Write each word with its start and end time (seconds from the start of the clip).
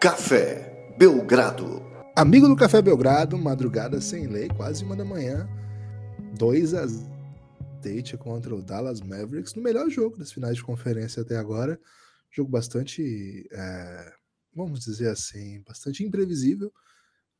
Café 0.00 0.94
Belgrado. 0.96 1.82
Amigo 2.16 2.48
do 2.48 2.56
Café 2.56 2.80
Belgrado, 2.80 3.36
madrugada 3.36 4.00
sem 4.00 4.26
lei, 4.28 4.48
quase 4.48 4.82
uma 4.82 4.96
da 4.96 5.04
manhã. 5.04 5.46
2 6.38 6.72
a 6.72 6.86
State 6.86 8.16
contra 8.16 8.56
o 8.56 8.62
Dallas 8.62 9.02
Mavericks, 9.02 9.54
no 9.54 9.60
melhor 9.60 9.90
jogo 9.90 10.16
das 10.16 10.32
finais 10.32 10.56
de 10.56 10.64
conferência 10.64 11.20
até 11.20 11.36
agora. 11.36 11.78
Jogo 12.30 12.50
bastante, 12.50 13.46
é, 13.52 14.14
vamos 14.54 14.80
dizer 14.86 15.08
assim, 15.08 15.62
bastante 15.68 16.02
imprevisível. 16.02 16.72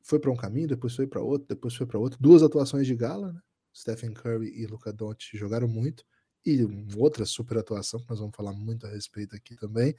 Foi 0.02 0.18
para 0.18 0.30
um 0.30 0.36
caminho, 0.36 0.68
depois 0.68 0.94
foi 0.94 1.06
para 1.06 1.22
outro, 1.22 1.48
depois 1.48 1.74
foi 1.74 1.86
para 1.86 1.98
outro. 1.98 2.18
Duas 2.20 2.42
atuações 2.42 2.86
de 2.86 2.94
gala, 2.94 3.32
né? 3.32 3.40
Stephen 3.74 4.12
Curry 4.12 4.52
e 4.54 4.66
Luca 4.66 4.92
Doncic 4.92 5.34
jogaram 5.34 5.66
muito. 5.66 6.04
E 6.44 6.58
outra 6.98 7.24
super 7.24 7.56
atuação, 7.56 8.00
que 8.00 8.10
nós 8.10 8.18
vamos 8.18 8.36
falar 8.36 8.52
muito 8.52 8.86
a 8.86 8.90
respeito 8.90 9.34
aqui 9.34 9.56
também. 9.56 9.96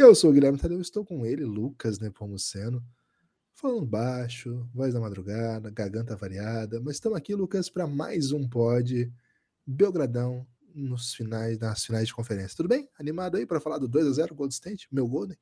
Eu 0.00 0.14
sou 0.14 0.30
o 0.30 0.32
Guilherme 0.32 0.56
Tadeu, 0.56 0.80
estou 0.80 1.04
com 1.04 1.26
ele, 1.26 1.44
Lucas 1.44 1.98
Nepomuceno, 1.98 2.82
falando 3.52 3.84
baixo, 3.84 4.66
voz 4.72 4.94
da 4.94 4.98
madrugada, 4.98 5.70
garganta 5.70 6.16
variada, 6.16 6.80
mas 6.80 6.94
estamos 6.94 7.18
aqui, 7.18 7.34
Lucas, 7.34 7.68
para 7.68 7.86
mais 7.86 8.32
um 8.32 8.48
pod 8.48 9.12
Belgradão 9.66 10.46
nos 10.74 11.12
finais, 11.12 11.58
nas 11.58 11.84
finais 11.84 12.06
de 12.06 12.14
conferência. 12.14 12.56
Tudo 12.56 12.70
bem? 12.70 12.88
Animado 12.98 13.36
aí 13.36 13.44
para 13.44 13.60
falar 13.60 13.76
do 13.76 13.86
2 13.86 14.06
a 14.06 14.12
0 14.12 14.34
Gold 14.34 14.54
State, 14.54 14.88
meu 14.90 15.06
Golden? 15.06 15.36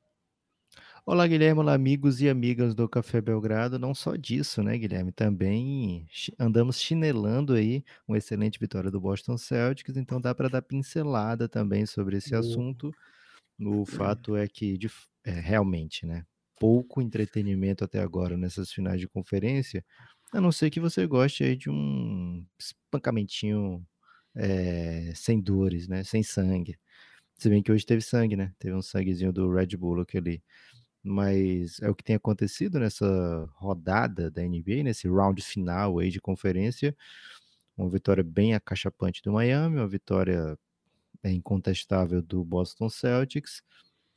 Olá, 1.06 1.24
Guilherme. 1.28 1.60
Olá, 1.60 1.74
amigos 1.74 2.20
e 2.20 2.28
amigas 2.28 2.74
do 2.74 2.88
Café 2.88 3.20
Belgrado. 3.20 3.78
Não 3.78 3.94
só 3.94 4.16
disso, 4.16 4.60
né, 4.60 4.76
Guilherme? 4.76 5.12
Também 5.12 6.04
andamos 6.36 6.80
chinelando 6.80 7.52
aí 7.52 7.84
uma 8.08 8.18
excelente 8.18 8.58
vitória 8.58 8.90
do 8.90 9.00
Boston 9.00 9.38
Celtics, 9.38 9.96
então 9.96 10.20
dá 10.20 10.34
para 10.34 10.48
dar 10.48 10.62
pincelada 10.62 11.48
também 11.48 11.86
sobre 11.86 12.16
esse 12.16 12.30
Boa. 12.30 12.40
assunto. 12.40 12.92
O 13.60 13.84
fato 13.84 14.36
é 14.36 14.46
que, 14.48 14.78
de, 14.78 14.88
é, 15.24 15.30
realmente, 15.32 16.06
né, 16.06 16.24
pouco 16.58 17.00
entretenimento 17.02 17.84
até 17.84 18.00
agora 18.00 18.36
nessas 18.36 18.72
finais 18.72 19.00
de 19.00 19.08
conferência, 19.08 19.84
a 20.32 20.40
não 20.40 20.52
ser 20.52 20.70
que 20.70 20.80
você 20.80 21.06
goste 21.06 21.44
aí 21.44 21.56
de 21.56 21.70
um 21.70 22.44
espancamentinho 22.58 23.84
é, 24.34 25.12
sem 25.14 25.40
dores, 25.40 25.88
né, 25.88 26.04
sem 26.04 26.22
sangue. 26.22 26.78
Se 27.38 27.48
bem 27.48 27.62
que 27.62 27.72
hoje 27.72 27.86
teve 27.86 28.02
sangue, 28.02 28.36
né? 28.36 28.52
Teve 28.58 28.74
um 28.74 28.82
sanguezinho 28.82 29.32
do 29.32 29.52
Red 29.52 29.68
Bull 29.76 30.00
aquele. 30.00 30.42
Mas 31.02 31.80
é 31.80 31.90
o 31.90 31.94
que 31.94 32.04
tem 32.04 32.16
acontecido 32.16 32.80
nessa 32.80 33.06
rodada 33.56 34.30
da 34.30 34.42
NBA, 34.42 34.82
nesse 34.84 35.08
round 35.08 35.40
final 35.42 35.98
aí 36.00 36.10
de 36.10 36.20
conferência. 36.20 36.96
Uma 37.76 37.90
vitória 37.90 38.24
bem 38.24 38.54
acachapante 38.54 39.22
do 39.22 39.32
Miami, 39.32 39.76
uma 39.78 39.88
vitória 39.88 40.58
é 41.22 41.30
incontestável 41.32 42.22
do 42.22 42.44
Boston 42.44 42.88
Celtics, 42.88 43.62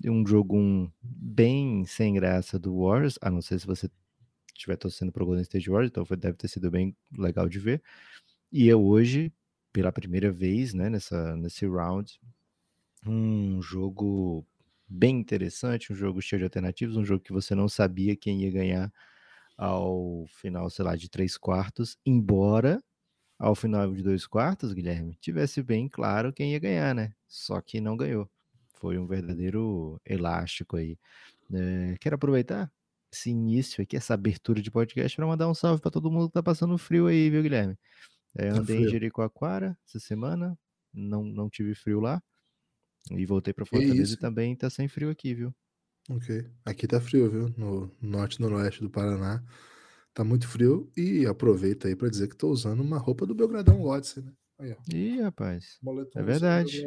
e 0.03 0.09
um 0.09 0.25
jogo 0.25 0.57
um, 0.57 0.91
bem 1.02 1.85
sem 1.85 2.13
graça 2.13 2.58
do 2.58 2.80
Warriors, 2.80 3.17
a 3.21 3.30
não 3.30 3.41
ser 3.41 3.59
se 3.59 3.67
você 3.67 3.89
estiver 4.53 4.75
torcendo 4.75 5.11
para 5.11 5.23
o 5.23 5.25
Golden 5.25 5.43
State 5.43 5.69
Warriors, 5.69 5.91
então 5.91 6.05
deve 6.17 6.38
ter 6.38 6.47
sido 6.47 6.69
bem 6.71 6.95
legal 7.17 7.47
de 7.47 7.59
ver. 7.59 7.81
E 8.52 8.69
é 8.69 8.75
hoje, 8.75 9.31
pela 9.71 9.91
primeira 9.91 10.31
vez, 10.31 10.73
né, 10.73 10.89
nessa, 10.89 11.35
nesse 11.35 11.66
round, 11.66 12.19
um 13.05 13.61
jogo 13.61 14.45
bem 14.88 15.19
interessante, 15.19 15.91
um 15.93 15.95
jogo 15.95 16.21
cheio 16.21 16.39
de 16.39 16.43
alternativas, 16.43 16.97
um 16.97 17.05
jogo 17.05 17.23
que 17.23 17.31
você 17.31 17.55
não 17.55 17.69
sabia 17.69 18.15
quem 18.15 18.43
ia 18.43 18.52
ganhar 18.52 18.91
ao 19.58 20.25
final, 20.27 20.69
sei 20.69 20.83
lá, 20.86 20.95
de 20.95 21.09
três 21.09 21.38
quartos, 21.38 21.97
embora 22.05 22.83
ao 23.42 23.56
final 23.56 23.92
de 23.92 24.03
dois 24.03 24.28
quartos, 24.28 24.72
Guilherme, 24.72 25.17
tivesse 25.20 25.64
bem 25.64 25.89
claro 25.89 26.31
quem 26.31 26.52
ia 26.52 26.59
ganhar, 26.59 26.94
né? 26.94 27.11
Só 27.28 27.59
que 27.59 27.81
não 27.81 27.98
ganhou. 27.98 28.30
Foi 28.75 29.00
um 29.00 29.08
verdadeiro 29.08 29.99
elástico 30.05 30.77
aí. 30.77 30.95
É, 31.52 31.95
quero 31.99 32.15
aproveitar 32.15 32.71
esse 33.11 33.32
início 33.32 33.82
aqui, 33.82 33.98
essa 33.98 34.14
abertura 34.14 34.61
de 34.61 34.70
podcast, 34.70 35.15
para 35.15 35.26
mandar 35.26 35.49
um 35.49 35.55
salve 35.55 35.82
para 35.82 35.89
todo 35.89 36.11
mundo 36.11 36.27
que 36.27 36.33
tá 36.33 36.43
passando 36.43 36.77
frio 36.77 37.08
aí, 37.08 37.32
viu, 37.32 37.42
Guilherme? 37.42 37.76
É, 38.38 38.49
andei 38.49 38.83
em 38.83 38.88
Jericoacoara 38.88 39.76
essa 39.88 39.99
semana, 39.99 40.55
não, 40.94 41.23
não 41.23 41.49
tive 41.49 41.73
frio 41.73 41.99
lá. 41.99 42.21
E 43.10 43.26
voltei 43.26 43.55
para 43.55 43.65
Fortaleza 43.65 44.14
e 44.14 44.17
também 44.17 44.55
tá 44.55 44.70
sem 44.70 44.88
frio 44.88 45.10
aqui, 45.10 45.33
viu? 45.33 45.52
Ok. 46.08 46.45
Aqui 46.64 46.86
tá 46.88 47.02
frio, 47.02 47.30
viu? 47.30 47.54
No 47.58 47.92
norte 47.99 48.36
e 48.36 48.42
noroeste 48.42 48.82
do 48.82 48.89
Paraná. 48.89 49.44
Tá 50.14 50.23
muito 50.23 50.48
frio 50.48 50.92
e 50.95 51.26
aproveita 51.26 51.88
aí 51.88 51.95
para 51.95 52.10
dizer 52.10 52.27
que 52.27 52.36
tô 52.36 52.49
usando 52.49 52.82
uma 52.82 52.98
roupa 52.98 53.26
do 53.26 53.33
Belgradão 53.33 53.82
Odyssey, 53.82 54.23
né? 54.23 54.33
Aí, 54.60 54.76
Ih, 54.94 55.22
rapaz. 55.22 55.80
é 56.16 56.22
verdade. 56.22 56.86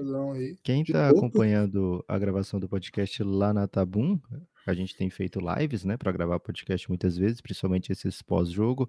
Quem 0.62 0.84
tá 0.84 1.08
acompanhando 1.08 2.04
a 2.06 2.16
gravação 2.18 2.60
do 2.60 2.68
podcast 2.68 3.22
lá 3.24 3.52
na 3.52 3.66
Tabum, 3.66 4.20
a 4.64 4.72
gente 4.72 4.96
tem 4.96 5.10
feito 5.10 5.40
lives, 5.40 5.84
né, 5.84 5.96
para 5.96 6.12
gravar 6.12 6.38
podcast 6.38 6.88
muitas 6.88 7.16
vezes, 7.16 7.40
principalmente 7.40 7.90
esses 7.90 8.22
pós-jogo. 8.22 8.88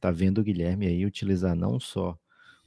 Tá 0.00 0.10
vendo 0.10 0.38
o 0.38 0.44
Guilherme 0.44 0.86
aí 0.86 1.06
utilizar 1.06 1.54
não 1.54 1.78
só 1.78 2.18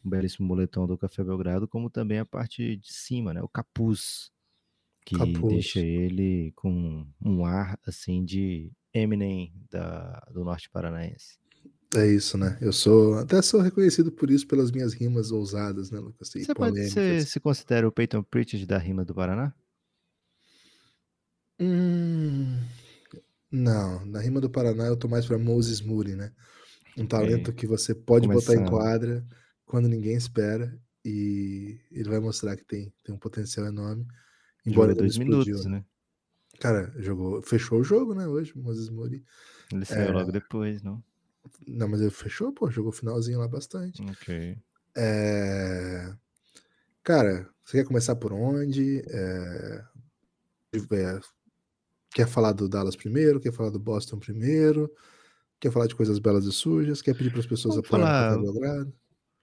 um 0.06 0.10
belíssimo 0.10 0.48
moletom 0.48 0.88
do 0.88 0.98
Café 0.98 1.24
Belgrado, 1.24 1.68
como 1.68 1.90
também 1.90 2.20
a 2.20 2.26
parte 2.26 2.78
de 2.78 2.94
cima, 2.94 3.34
né, 3.34 3.42
o 3.42 3.50
capuz, 3.50 4.32
que 5.06 5.18
capuz. 5.18 5.54
deixa 5.54 5.80
ele 5.80 6.52
com 6.56 7.06
um 7.24 7.46
ar 7.46 7.80
assim 7.86 8.24
de 8.24 8.72
Eminem 8.94 9.54
da, 9.70 10.22
do 10.32 10.44
Norte 10.44 10.70
Paranaense. 10.70 11.40
É 11.96 12.08
isso, 12.08 12.38
né? 12.38 12.58
Eu 12.62 12.72
sou 12.72 13.16
até 13.16 13.42
sou 13.42 13.60
reconhecido 13.60 14.12
por 14.12 14.30
isso 14.32 14.48
pelas 14.48 14.72
minhas 14.72 14.94
rimas 14.94 15.32
ousadas, 15.32 15.92
né, 15.92 16.00
Lucas? 16.00 16.30
Você 16.30 16.54
pode 16.54 16.90
ser, 16.90 17.26
se 17.26 17.40
considera 17.40 17.88
o 17.88 17.92
Peyton 17.92 18.24
Pritchard 18.24 18.66
da 18.66 18.78
rima 18.78 19.04
do 19.04 19.14
Paraná? 19.14 19.54
Hum, 21.60 22.58
não, 23.52 24.06
na 24.06 24.20
rima 24.22 24.40
do 24.40 24.50
Paraná 24.50 24.86
eu 24.86 24.96
tô 24.96 25.10
mais 25.10 25.26
para 25.26 25.38
Moses 25.38 25.82
Moody, 25.82 26.16
né? 26.16 26.32
Um 26.98 27.06
talento 27.06 27.52
que 27.54 27.68
você 27.68 27.94
pode 27.94 28.28
Começando. 28.28 28.58
botar 28.58 28.68
em 28.68 28.70
quadra 28.70 29.26
quando 29.66 29.90
ninguém 29.90 30.16
espera 30.16 30.74
e 31.04 31.78
ele 31.92 32.10
vai 32.10 32.20
mostrar 32.20 32.56
que 32.56 32.64
tem, 32.64 32.94
tem 33.04 33.14
um 33.14 33.20
potencial 33.20 33.66
enorme. 33.68 34.06
Embora 34.66 34.94
dois 34.94 35.18
minutos, 35.18 35.66
né? 35.66 35.84
Cara, 36.60 36.94
jogou, 36.98 37.42
fechou 37.42 37.80
o 37.80 37.84
jogo, 37.84 38.14
né, 38.14 38.28
hoje, 38.28 38.56
Moses 38.56 38.90
Moody. 38.90 39.24
Ele 39.72 39.86
saiu 39.86 40.10
é... 40.10 40.12
logo 40.12 40.32
depois, 40.32 40.84
não? 40.84 41.04
Não, 41.68 41.88
mas 41.88 42.02
ele 42.02 42.12
fechou, 42.12 42.54
pô, 42.54 42.70
jogou 42.70 42.92
finalzinho 42.92 43.40
lá 43.40 43.48
bastante. 43.48 44.02
Ok. 44.04 44.58
É... 44.96 46.14
Cara, 47.04 47.50
você 47.64 47.78
quer 47.80 47.88
começar 47.88 48.16
por 48.16 48.32
onde? 48.32 49.02
É... 49.08 49.84
É... 50.74 51.20
Quer 52.14 52.28
falar 52.28 52.52
do 52.52 52.70
Dallas 52.70 52.96
primeiro? 52.96 53.40
Quer 53.40 53.54
falar 53.54 53.70
do 53.72 53.80
Boston 53.80 54.20
primeiro? 54.20 54.94
Quer 55.60 55.72
falar 55.72 55.88
de 55.88 55.96
coisas 55.96 56.20
belas 56.20 56.46
e 56.46 56.52
sujas? 56.52 57.02
Quer 57.02 57.16
pedir 57.16 57.32
para 57.32 57.40
as 57.40 57.46
pessoas 57.46 57.78
apoiarem 57.78 58.38
o 58.38 58.42
Belgrado? 58.42 58.94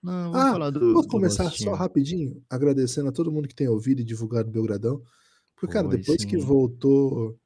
Não, 0.02 0.32
vamos 0.32 0.36
ah, 0.36 0.52
falar 0.52 0.70
do. 0.70 0.94
Vou 0.94 1.06
começar 1.06 1.50
só 1.50 1.74
rapidinho, 1.74 2.42
agradecendo 2.48 3.08
a 3.08 3.12
todo 3.12 3.32
mundo 3.32 3.48
que 3.48 3.54
tem 3.54 3.68
ouvido 3.68 4.00
e 4.00 4.04
divulgado 4.04 4.48
o 4.48 4.52
Belgradão. 4.52 5.02
Porque, 5.56 5.72
cara, 5.72 5.88
depois 5.88 6.22
sim. 6.22 6.28
que 6.28 6.36
voltou, 6.36 7.36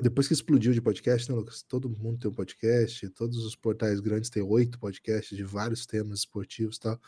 depois 0.00 0.26
que 0.26 0.32
explodiu 0.32 0.72
de 0.72 0.80
podcast, 0.80 1.30
né, 1.30 1.36
Lucas? 1.36 1.62
Todo 1.62 1.88
mundo 1.88 2.18
tem 2.18 2.30
um 2.30 2.34
podcast, 2.34 3.08
todos 3.10 3.44
os 3.44 3.54
portais 3.54 4.00
grandes 4.00 4.30
têm 4.30 4.42
oito 4.42 4.78
podcasts 4.78 5.36
de 5.36 5.44
vários 5.44 5.84
temas 5.84 6.20
esportivos 6.20 6.76
e 6.76 6.80
tal. 6.80 7.00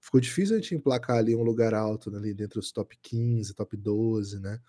Ficou 0.00 0.20
difícil 0.20 0.56
a 0.56 0.60
gente 0.60 0.74
emplacar 0.74 1.16
ali 1.16 1.34
um 1.34 1.42
lugar 1.42 1.74
alto, 1.74 2.10
né, 2.10 2.18
ali 2.18 2.34
dentro 2.34 2.60
dos 2.60 2.70
top 2.70 2.96
15, 3.02 3.54
top 3.54 3.76
12, 3.76 4.38
né? 4.40 4.60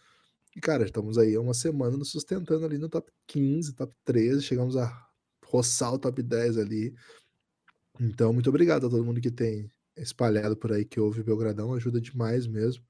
E, 0.56 0.60
cara, 0.60 0.86
estamos 0.86 1.18
aí 1.18 1.36
há 1.36 1.42
uma 1.42 1.54
semana 1.54 1.96
nos 1.96 2.12
sustentando 2.12 2.66
ali 2.66 2.78
no 2.78 2.90
top 2.90 3.12
15, 3.28 3.74
top 3.74 3.94
13, 4.06 4.42
chegamos 4.42 4.76
a 4.76 5.08
roçar 5.46 5.94
o 5.94 6.00
top 6.00 6.24
10 6.24 6.58
ali. 6.58 6.96
Então, 8.00 8.32
muito 8.32 8.50
obrigado 8.50 8.88
a 8.88 8.90
todo 8.90 9.04
mundo 9.04 9.20
que 9.20 9.32
tem 9.32 9.70
espalhado 9.98 10.56
por 10.56 10.72
aí 10.72 10.86
que 10.86 11.00
ouve 11.00 11.22
Belgradão, 11.24 11.74
ajuda 11.74 12.00
demais 12.00 12.48
mesmo 12.48 12.84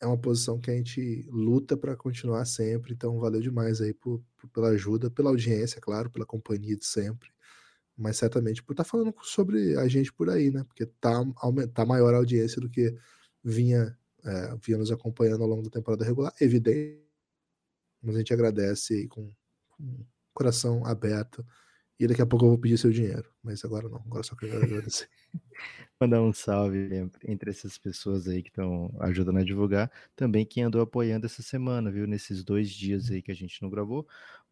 é 0.00 0.06
uma 0.06 0.18
posição 0.18 0.60
que 0.60 0.70
a 0.70 0.74
gente 0.74 1.26
luta 1.30 1.76
para 1.76 1.96
continuar 1.96 2.44
sempre, 2.44 2.92
então 2.92 3.18
valeu 3.18 3.40
demais 3.40 3.80
aí 3.80 3.92
por, 3.92 4.22
por, 4.36 4.48
pela 4.50 4.68
ajuda, 4.68 5.10
pela 5.10 5.30
audiência, 5.30 5.80
claro, 5.80 6.10
pela 6.10 6.24
companhia 6.24 6.76
de 6.76 6.86
sempre, 6.86 7.30
mas 7.96 8.16
certamente 8.16 8.62
por 8.62 8.72
estar 8.72 8.84
tá 8.84 8.90
falando 8.90 9.12
sobre 9.22 9.76
a 9.76 9.88
gente 9.88 10.12
por 10.12 10.30
aí, 10.30 10.50
né? 10.50 10.64
Porque 10.64 10.86
tá, 10.86 11.12
tá 11.74 11.84
maior 11.84 12.14
a 12.14 12.18
audiência 12.18 12.60
do 12.60 12.70
que 12.70 12.94
vinha, 13.42 13.96
é, 14.24 14.56
vinha 14.64 14.78
nos 14.78 14.90
acompanhando 14.90 15.42
ao 15.42 15.48
longo 15.48 15.62
da 15.62 15.70
temporada 15.70 16.04
regular, 16.04 16.32
evidente, 16.40 17.02
mas 18.00 18.14
a 18.14 18.18
gente 18.18 18.32
agradece 18.32 18.94
aí 18.94 19.08
com, 19.08 19.32
com 19.70 20.04
coração 20.32 20.86
aberto 20.86 21.44
e 21.98 22.06
daqui 22.06 22.22
a 22.22 22.26
pouco 22.26 22.44
eu 22.44 22.50
vou 22.50 22.58
pedir 22.58 22.78
seu 22.78 22.92
dinheiro. 22.92 23.28
Mas 23.42 23.64
agora 23.64 23.88
não, 23.88 23.98
agora 23.98 24.22
só 24.22 24.36
quero 24.36 24.56
agradecer. 24.62 25.08
Mandar 26.00 26.22
um 26.22 26.32
salve 26.32 27.10
entre 27.26 27.50
essas 27.50 27.76
pessoas 27.76 28.28
aí 28.28 28.42
que 28.42 28.50
estão 28.50 28.94
ajudando 29.00 29.38
a 29.38 29.44
divulgar. 29.44 29.90
Também 30.14 30.46
quem 30.46 30.62
andou 30.62 30.80
apoiando 30.80 31.26
essa 31.26 31.42
semana, 31.42 31.90
viu? 31.90 32.06
Nesses 32.06 32.44
dois 32.44 32.70
dias 32.70 33.10
aí 33.10 33.20
que 33.20 33.32
a 33.32 33.34
gente 33.34 33.60
não 33.60 33.68
gravou. 33.68 34.06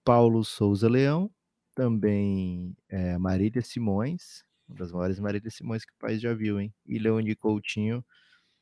Paulo 0.04 0.44
Souza 0.44 0.88
Leão, 0.88 1.31
também 1.75 2.76
é, 2.88 3.16
Marília 3.19 3.62
Simões, 3.62 4.44
uma 4.69 4.78
das 4.78 4.90
maiores 4.90 5.20
Marília 5.20 5.50
Simões 5.50 5.84
que 5.84 5.92
o 5.92 5.99
país 5.99 6.20
já 6.20 6.34
viu, 6.34 6.60
hein? 6.60 6.75
E 6.87 6.99
Leone 6.99 7.37
Coutinho, 7.37 8.04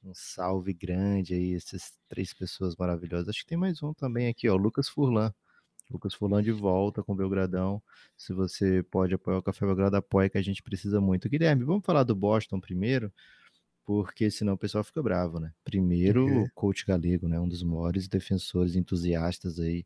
um 0.03 0.13
salve 0.15 0.75
grande 0.75 1.35
aí, 1.35 1.55
essas 1.55 1.93
três 2.09 2.35
pessoas 2.35 2.77
maravilhosas. 2.77 3.31
Acho 3.31 3.41
que 3.41 3.47
tem 3.47 3.59
mais 3.59 3.83
um 3.83 3.95
também 3.95 4.29
aqui, 4.29 4.49
ó, 4.49 4.57
Lucas 4.57 4.89
Furlan 4.89 5.33
Lucas 5.91 6.15
Fulano 6.15 6.43
de 6.43 6.53
volta 6.53 7.03
com 7.03 7.13
o 7.13 7.17
Belgradão. 7.17 7.83
Se 8.17 8.33
você 8.33 8.83
pode 8.91 9.15
apoiar 9.15 9.39
o 9.39 9.43
Café 9.43 9.67
Belgrado, 9.67 9.97
apoia 9.97 10.29
que 10.29 10.39
a 10.39 10.43
gente 10.43 10.63
precisa 10.63 11.01
muito. 11.01 11.29
Guilherme, 11.29 11.65
vamos 11.65 11.85
falar 11.85 12.03
do 12.05 12.15
Boston 12.15 12.59
primeiro, 12.61 13.13
porque 13.85 14.31
senão 14.31 14.55
o 14.55 14.59
pessoal 14.59 14.83
fica 14.83 15.03
bravo, 15.03 15.39
né? 15.39 15.53
Primeiro, 15.65 16.27
o 16.27 16.51
coach 16.55 16.87
galego, 16.87 17.29
né? 17.29 17.39
Um 17.39 17.49
dos 17.49 17.63
maiores 17.63 18.09
defensores 18.09 18.77
entusiastas 18.77 19.61
aí 19.61 19.85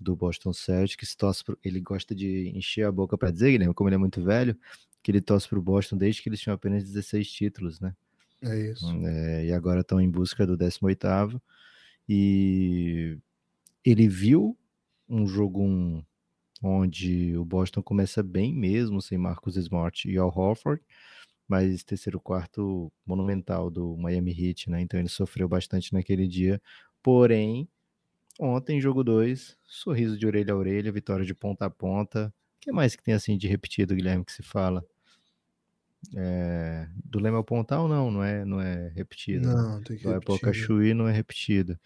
do 0.00 0.16
Boston 0.16 0.52
Celtics, 0.52 1.14
torce 1.14 1.44
pro... 1.44 1.58
ele 1.64 1.80
gosta 1.80 2.14
de 2.14 2.50
encher 2.54 2.84
a 2.84 2.92
boca 2.92 3.16
para 3.16 3.30
dizer, 3.30 3.52
Guilherme, 3.52 3.74
como 3.74 3.88
ele 3.88 3.94
é 3.94 3.98
muito 3.98 4.22
velho, 4.22 4.56
que 5.02 5.10
ele 5.10 5.20
torce 5.20 5.48
para 5.48 5.58
o 5.58 5.62
Boston 5.62 5.96
desde 5.96 6.22
que 6.22 6.28
eles 6.28 6.40
tinham 6.40 6.54
apenas 6.54 6.82
16 6.82 7.30
títulos, 7.30 7.80
né? 7.80 7.94
É 8.42 8.70
isso. 8.70 8.86
É, 9.06 9.46
e 9.46 9.52
agora 9.52 9.80
estão 9.80 10.00
em 10.00 10.10
busca 10.10 10.46
do 10.46 10.56
18º. 10.56 11.40
E 12.08 13.18
ele 13.84 14.08
viu 14.08 14.56
um 15.08 15.26
jogo 15.26 15.62
um, 15.62 16.02
onde 16.62 17.36
o 17.36 17.44
Boston 17.44 17.82
começa 17.82 18.22
bem 18.22 18.54
mesmo, 18.54 19.00
sem 19.02 19.18
Marcus 19.18 19.56
Smart 19.56 20.08
e 20.10 20.16
Al 20.16 20.32
Horford, 20.34 20.82
mas 21.46 21.82
terceiro 21.82 22.18
quarto 22.18 22.92
monumental 23.04 23.70
do 23.70 23.96
Miami 23.96 24.32
Heat, 24.32 24.70
né? 24.70 24.80
Então 24.80 24.98
ele 24.98 25.08
sofreu 25.08 25.48
bastante 25.48 25.92
naquele 25.92 26.26
dia. 26.26 26.60
Porém, 27.02 27.68
ontem, 28.40 28.80
jogo 28.80 29.04
2, 29.04 29.58
sorriso 29.64 30.16
de 30.16 30.26
orelha 30.26 30.54
a 30.54 30.56
orelha, 30.56 30.90
vitória 30.90 31.24
de 31.24 31.34
ponta 31.34 31.66
a 31.66 31.70
ponta. 31.70 32.32
O 32.56 32.60
que 32.60 32.72
mais 32.72 32.96
que 32.96 33.02
tem 33.02 33.12
assim 33.12 33.36
de 33.36 33.46
repetido, 33.46 33.94
Guilherme, 33.94 34.24
que 34.24 34.32
se 34.32 34.42
fala? 34.42 34.82
É, 36.16 36.86
do 37.04 37.18
Lema 37.18 37.42
Pontal 37.42 37.88
não, 37.88 38.10
não 38.10 38.22
é, 38.22 38.44
não 38.44 38.60
é 38.60 38.88
repetido. 38.88 39.48
Não, 39.48 39.82
tem 39.82 39.96
que 39.96 40.04
do 40.04 40.12
repetir. 40.12 40.40
Cachuí 40.40 40.94
não 40.94 41.08
é 41.08 41.12
repetido. 41.12 41.78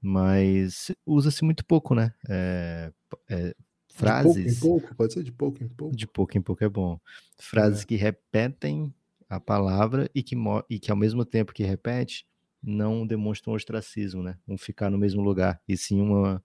Mas 0.00 0.92
usa-se 1.04 1.44
muito 1.44 1.64
pouco, 1.64 1.94
né? 1.94 2.12
É, 2.28 2.92
é, 3.28 3.54
frases. 3.92 4.54
De 4.54 4.60
pouco 4.60 4.78
em 4.78 4.80
pouco, 4.80 4.94
pode 4.96 5.12
ser 5.12 5.22
de 5.22 5.32
pouco 5.32 5.64
em 5.64 5.68
pouco. 5.68 5.96
De 5.96 6.06
pouco 6.06 6.38
em 6.38 6.42
pouco 6.42 6.64
é 6.64 6.68
bom. 6.68 7.00
Frases 7.38 7.82
É. 7.82 7.86
que 7.86 7.96
repetem 7.96 8.94
a 9.28 9.40
palavra 9.40 10.08
e 10.14 10.22
que, 10.22 10.36
e 10.70 10.78
que 10.78 10.90
ao 10.90 10.96
mesmo 10.96 11.24
tempo 11.24 11.52
que 11.52 11.64
repete, 11.64 12.26
não 12.62 13.06
demonstram 13.06 13.54
ostracismo, 13.54 14.22
né? 14.22 14.36
Um 14.46 14.56
ficar 14.56 14.90
no 14.90 14.98
mesmo 14.98 15.22
lugar, 15.22 15.60
e 15.68 15.76
sim 15.76 16.00
uma, 16.00 16.42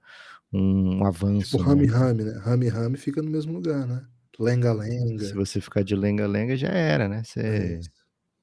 um 0.52 1.04
avanço. 1.06 1.58
Tipo 1.58 1.64
né? 1.64 1.70
Rami 1.70 1.86
Rami, 1.88 2.24
né? 2.24 2.38
Rami 2.40 2.68
Rami 2.68 2.98
fica 2.98 3.22
no 3.22 3.30
mesmo 3.30 3.54
lugar, 3.54 3.88
né? 3.88 4.06
Lenga 4.40 4.74
Lenga. 4.74 5.26
Se 5.26 5.34
você 5.34 5.62
ficar 5.62 5.84
de 5.84 5.96
lenga-lenga, 5.96 6.56
já 6.56 6.70
era, 6.70 7.08
né? 7.08 7.20
É 7.20 7.24
Você, 7.24 7.80
isso. 7.80 7.90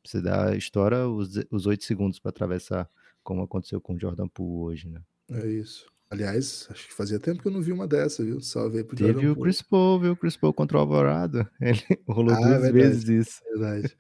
você 0.04 0.22
dá, 0.22 0.56
estoura 0.56 1.08
os, 1.08 1.34
os 1.50 1.66
8 1.66 1.84
segundos 1.84 2.18
para 2.18 2.30
atravessar, 2.30 2.88
como 3.22 3.43
aconteceu 3.43 3.81
com 3.81 3.94
o 3.94 4.00
Jordan 4.00 4.28
Poole 4.28 4.72
hoje, 4.72 4.88
né? 4.88 5.02
É 5.31 5.46
isso. 5.46 5.87
Aliás, 6.11 6.67
acho 6.70 6.88
que 6.88 6.94
fazia 6.94 7.20
tempo 7.20 7.40
que 7.40 7.46
eu 7.46 7.52
não 7.52 7.62
vi 7.62 7.70
uma 7.70 7.87
dessa, 7.87 8.25
viu? 8.25 8.40
Salve 8.40 8.78
aí 8.78 8.84
pro 8.84 8.96
Teve 8.96 9.12
Jordan 9.12 9.31
o 9.31 9.34
Poole. 9.37 9.43
Chris 9.44 9.62
Paul, 9.62 10.00
viu? 10.00 10.12
O 10.12 10.17
Chris 10.17 10.37
Paul 10.37 10.52
contra 10.52 10.76
o 10.76 10.81
Alvorado. 10.81 11.49
Ele 11.61 11.81
rolou 12.08 12.34
Ah, 12.34 12.38
duas 12.38 12.62
verdade. 12.62 12.72
vezes 12.72 13.08
isso. 13.08 13.40
Verdade. 13.55 13.96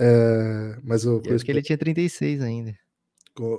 É, 0.00 0.78
mas 0.82 1.04
o 1.06 1.18
é 1.18 1.20
Chris 1.22 1.42
porque 1.42 1.52
ele 1.52 1.62
tinha 1.62 1.78
36 1.78 2.40
ainda. 2.42 2.74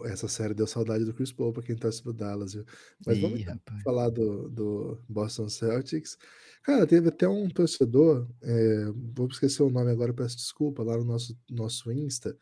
Essa 0.06 0.28
série 0.28 0.54
deu 0.54 0.68
saudade 0.68 1.06
do 1.06 1.14
Chris 1.14 1.32
Paul 1.32 1.54
pra 1.54 1.64
quem 1.64 1.74
torce 1.74 2.04
pro 2.04 2.12
Dallas, 2.12 2.54
viu? 2.54 2.66
Mas 3.06 3.18
vamos 3.18 3.40
Ih, 3.40 3.44
então 3.44 3.54
rapaz. 3.56 3.82
falar 3.84 4.10
do, 4.10 4.50
do 4.50 5.02
Boston 5.08 5.48
Celtics. 5.48 6.18
Cara, 6.64 6.86
teve 6.86 7.08
até 7.08 7.30
um 7.30 7.48
torcedor, 7.50 8.28
é, 8.44 8.86
vou 9.16 9.28
esquecer 9.28 9.64
o 9.64 9.70
nome 9.70 9.90
agora, 9.90 10.14
peço 10.14 10.36
desculpa, 10.36 10.84
lá 10.84 10.98
no 10.98 11.06
nosso, 11.06 11.34
nosso 11.50 11.90
Insta, 11.94 12.38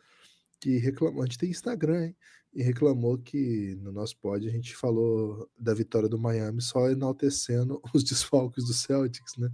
que 0.60 0.80
reclamou, 0.80 1.22
a 1.22 1.26
gente 1.28 1.38
tem 1.38 1.52
Instagram, 1.52 2.06
hein? 2.08 2.16
E 2.54 2.64
reclamou 2.64 3.18
que 3.18 3.76
no 3.82 3.92
nosso 3.92 4.18
pod 4.18 4.48
a 4.48 4.52
gente 4.52 4.76
falou 4.76 5.50
da 5.60 5.74
vitória 5.74 6.10
do 6.10 6.18
Miami 6.18 6.62
só 6.62 6.90
enaltecendo 6.90 7.82
os 7.94 8.04
desfalques 8.04 8.66
do 8.66 8.74
Celtics, 8.74 9.38
né? 9.38 9.50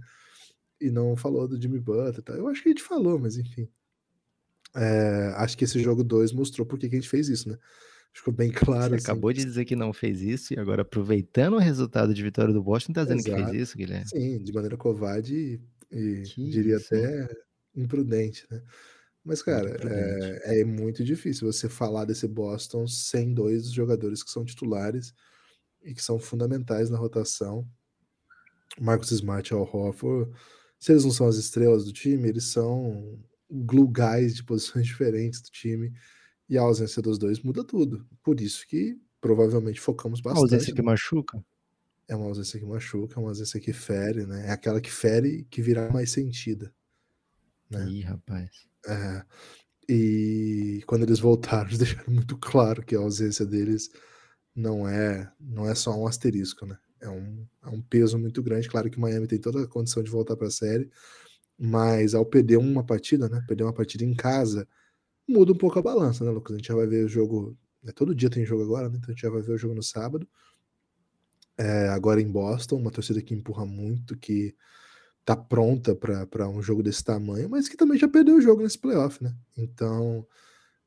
E 0.80 0.90
não 0.90 1.16
falou 1.16 1.46
do 1.46 1.60
Jimmy 1.60 1.78
Butler. 1.78 2.22
tal. 2.22 2.36
Eu 2.36 2.48
acho 2.48 2.62
que 2.62 2.68
a 2.68 2.72
gente 2.72 2.82
falou, 2.82 3.18
mas 3.18 3.36
enfim. 3.36 3.68
É, 4.74 5.32
acho 5.36 5.56
que 5.56 5.64
esse 5.64 5.78
jogo 5.80 6.02
2 6.02 6.32
mostrou 6.32 6.66
por 6.66 6.78
que 6.78 6.88
que 6.88 6.96
a 6.96 6.98
gente 7.00 7.08
fez 7.08 7.28
isso, 7.28 7.48
né? 7.48 7.58
Ficou 8.12 8.32
bem 8.32 8.50
claro. 8.52 8.90
Você 8.90 8.96
assim, 8.96 9.04
acabou 9.04 9.32
de 9.32 9.44
dizer 9.44 9.64
que 9.64 9.76
não 9.76 9.92
fez 9.92 10.22
isso 10.22 10.54
e 10.54 10.58
agora 10.58 10.82
aproveitando 10.82 11.54
o 11.54 11.58
resultado 11.58 12.14
de 12.14 12.22
vitória 12.22 12.54
do 12.54 12.62
Boston, 12.62 12.92
tá 12.92 13.02
dizendo 13.02 13.22
que 13.22 13.30
Exato. 13.30 13.50
fez 13.50 13.62
isso, 13.62 13.76
Guilherme? 13.76 14.08
Sim, 14.08 14.42
de 14.42 14.52
maneira 14.52 14.76
covarde 14.76 15.60
e, 15.90 15.96
e 15.96 16.22
Que 16.22 16.50
diria 16.50 16.76
isso, 16.76 16.94
até 16.94 17.28
imprudente, 17.74 18.46
né? 18.50 18.62
Mas, 19.24 19.42
cara, 19.42 19.76
é, 19.88 20.60
é 20.60 20.64
muito 20.64 21.02
difícil 21.02 21.50
você 21.50 21.68
falar 21.68 22.04
desse 22.04 22.28
Boston 22.28 22.86
sem 22.86 23.32
dois 23.32 23.72
jogadores 23.72 24.22
que 24.22 24.30
são 24.30 24.44
titulares 24.44 25.14
e 25.82 25.94
que 25.94 26.02
são 26.02 26.18
fundamentais 26.18 26.90
na 26.90 26.98
rotação. 26.98 27.66
Marcus 28.78 29.12
Smart 29.12 29.52
e 29.52 29.56
Al 29.56 29.62
Horford, 29.62 30.30
se 30.78 30.92
eles 30.92 31.04
não 31.04 31.10
são 31.10 31.26
as 31.26 31.36
estrelas 31.36 31.84
do 31.84 31.92
time, 31.92 32.28
eles 32.28 32.44
são 32.44 33.18
glue 33.50 33.90
guys 33.90 34.34
de 34.34 34.44
posições 34.44 34.84
diferentes 34.86 35.40
do 35.40 35.48
time 35.50 35.92
e 36.48 36.58
a 36.58 36.62
ausência 36.62 37.00
dos 37.00 37.18
dois 37.18 37.40
muda 37.40 37.64
tudo. 37.64 38.06
Por 38.22 38.40
isso 38.40 38.66
que 38.66 39.00
provavelmente 39.20 39.80
focamos 39.80 40.20
A 40.20 40.24
bastante. 40.24 40.54
ausência 40.54 40.74
que 40.74 40.82
machuca? 40.82 41.42
É 42.06 42.14
uma 42.14 42.26
ausência 42.26 42.60
que 42.60 42.66
machuca, 42.66 43.14
é 43.16 43.18
uma 43.18 43.30
ausência 43.30 43.58
que 43.58 43.72
fere, 43.72 44.26
né? 44.26 44.48
É 44.48 44.50
aquela 44.50 44.80
que 44.80 44.90
fere 44.90 45.46
que 45.50 45.62
virá 45.62 45.90
mais 45.90 46.10
sentida. 46.10 46.70
Né? 47.70 47.86
Ih, 47.88 48.00
rapaz. 48.02 48.68
É, 48.88 49.24
e 49.88 50.82
quando 50.86 51.02
eles 51.04 51.20
voltaram, 51.20 51.68
eles 51.70 51.78
deixaram 51.78 52.12
muito 52.12 52.36
claro 52.38 52.84
que 52.84 52.96
a 52.96 53.00
ausência 53.00 53.46
deles 53.46 53.90
não 54.56 54.88
é 54.88 55.30
não 55.40 55.68
é 55.68 55.74
só 55.74 55.92
um 55.98 56.06
asterisco, 56.06 56.66
né? 56.66 56.78
É 57.00 57.08
um, 57.10 57.46
é 57.64 57.68
um 57.70 57.82
peso 57.82 58.18
muito 58.18 58.42
grande. 58.42 58.68
Claro 58.68 58.90
que 58.90 58.98
o 58.98 59.00
Miami 59.00 59.26
tem 59.28 59.38
toda 59.40 59.64
a 59.64 59.68
condição 59.68 60.02
de 60.02 60.10
voltar 60.10 60.36
para 60.36 60.48
a 60.48 60.50
série, 60.50 60.90
mas 61.58 62.14
ao 62.14 62.26
perder 62.26 62.58
uma 62.58 62.84
partida, 62.84 63.28
né? 63.28 63.42
Perder 63.48 63.64
uma 63.64 63.74
partida 63.74 64.04
em 64.04 64.14
casa, 64.14 64.68
muda 65.28 65.52
um 65.52 65.58
pouco 65.58 65.78
a 65.78 65.82
balança, 65.82 66.24
né, 66.24 66.30
Lucas? 66.30 66.54
A 66.56 66.58
gente 66.58 66.68
já 66.68 66.74
vai 66.76 66.86
ver 66.88 67.04
o 67.06 67.08
jogo. 67.08 67.56
né, 67.82 67.92
todo 67.92 68.14
dia 68.14 68.30
tem 68.30 68.46
jogo 68.46 68.64
agora, 68.64 68.88
né? 68.90 68.96
Então 68.98 69.10
a 69.10 69.14
gente 69.14 69.22
já 69.22 69.30
vai 69.30 69.42
ver 69.42 69.52
o 69.54 69.58
jogo 69.58 69.74
no 69.74 69.82
sábado. 69.84 70.28
É, 71.56 71.88
agora 71.88 72.20
em 72.20 72.30
Boston, 72.30 72.76
uma 72.76 72.90
torcida 72.90 73.22
que 73.22 73.34
empurra 73.34 73.64
muito, 73.64 74.16
que 74.18 74.54
tá 75.24 75.36
pronta 75.36 75.94
para 75.94 76.48
um 76.48 76.62
jogo 76.62 76.82
desse 76.82 77.02
tamanho, 77.02 77.48
mas 77.48 77.68
que 77.68 77.76
também 77.76 77.98
já 77.98 78.08
perdeu 78.08 78.36
o 78.36 78.40
jogo 78.40 78.62
nesse 78.62 78.78
playoff, 78.78 79.22
né? 79.22 79.34
Então 79.56 80.26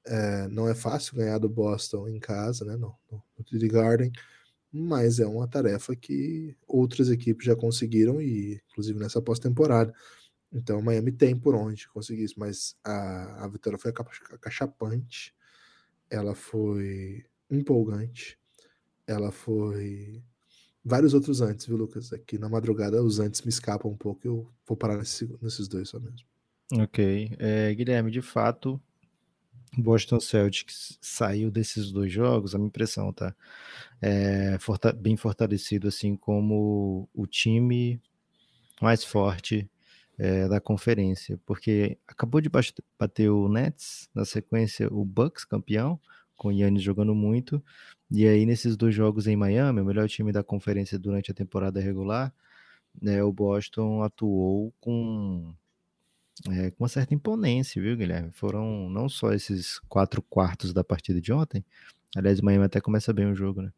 é, 0.05 0.47
não 0.47 0.67
é 0.69 0.75
fácil 0.75 1.15
ganhar 1.15 1.37
do 1.37 1.49
Boston 1.49 2.07
em 2.07 2.19
casa, 2.19 2.63
né? 2.65 2.75
No, 2.75 2.95
no, 3.11 3.23
no 3.37 3.67
Garden, 3.67 4.11
mas 4.71 5.19
é 5.19 5.25
uma 5.25 5.47
tarefa 5.47 5.95
que 5.95 6.55
outras 6.67 7.09
equipes 7.09 7.45
já 7.45 7.55
conseguiram, 7.55 8.21
e 8.21 8.61
inclusive 8.69 8.99
nessa 8.99 9.21
pós-temporada. 9.21 9.93
Então, 10.51 10.81
Miami 10.81 11.11
tem 11.11 11.35
por 11.35 11.55
onde 11.55 11.87
conseguir 11.89 12.23
isso, 12.23 12.39
mas 12.39 12.75
a, 12.83 13.45
a 13.45 13.47
vitória 13.47 13.77
foi 13.77 13.91
acachapante, 13.91 15.35
ela 16.09 16.33
foi 16.33 17.25
empolgante, 17.49 18.39
ela 19.05 19.31
foi 19.31 20.23
vários 20.83 21.13
outros 21.13 21.41
antes, 21.41 21.65
viu, 21.65 21.77
Lucas? 21.77 22.13
Aqui 22.13 22.37
na 22.37 22.49
madrugada 22.49 23.01
os 23.03 23.19
antes 23.19 23.41
me 23.41 23.49
escapam 23.49 23.91
um 23.91 23.97
pouco, 23.97 24.25
eu 24.27 24.51
vou 24.65 24.77
parar 24.77 24.97
nesse, 24.97 25.29
nesses 25.41 25.67
dois 25.67 25.89
só 25.89 25.99
mesmo. 25.99 26.25
Ok. 26.73 27.35
É, 27.39 27.73
Guilherme, 27.73 28.11
de 28.11 28.21
fato, 28.21 28.81
Boston 29.77 30.19
Celtics 30.19 30.97
saiu 31.01 31.51
desses 31.51 31.91
dois 31.91 32.11
jogos, 32.11 32.53
a 32.53 32.57
minha 32.57 32.67
impressão, 32.67 33.11
tá? 33.13 33.35
É, 34.01 34.57
forta 34.59 34.91
bem 34.91 35.15
fortalecido, 35.15 35.87
assim 35.87 36.15
como 36.15 37.09
o 37.13 37.25
time 37.25 38.01
mais 38.81 39.03
forte 39.03 39.69
é, 40.17 40.47
da 40.47 40.59
conferência, 40.59 41.39
porque 41.45 41.97
acabou 42.07 42.41
de 42.41 42.49
bater 42.99 43.29
o 43.29 43.47
Nets, 43.47 44.09
na 44.13 44.25
sequência 44.25 44.91
o 44.91 45.05
Bucks 45.05 45.45
campeão, 45.45 45.99
com 46.35 46.49
o 46.49 46.51
Yannis 46.51 46.83
jogando 46.83 47.15
muito, 47.15 47.63
e 48.09 48.25
aí 48.27 48.45
nesses 48.45 48.77
dois 48.77 48.95
jogos 48.95 49.27
em 49.27 49.35
Miami, 49.35 49.81
o 49.81 49.85
melhor 49.85 50.07
time 50.07 50.31
da 50.31 50.43
conferência 50.43 50.97
durante 50.97 51.31
a 51.31 51.33
temporada 51.33 51.79
regular, 51.79 52.33
né, 53.01 53.21
o 53.23 53.31
Boston 53.31 54.01
atuou 54.01 54.73
com, 54.79 55.53
é, 56.49 56.71
com 56.71 56.83
uma 56.83 56.89
certa 56.89 57.13
imponência, 57.13 57.81
viu, 57.81 57.97
Guilherme? 57.97 58.31
Foram 58.31 58.89
não 58.89 59.09
só 59.09 59.33
esses 59.33 59.79
quatro 59.89 60.21
quartos 60.21 60.73
da 60.73 60.83
partida 60.83 61.21
de 61.21 61.31
ontem, 61.33 61.63
aliás, 62.15 62.41
Miami 62.41 62.65
até 62.65 62.81
começa 62.81 63.13
bem 63.13 63.29
o 63.31 63.35
jogo, 63.35 63.61
né? 63.61 63.71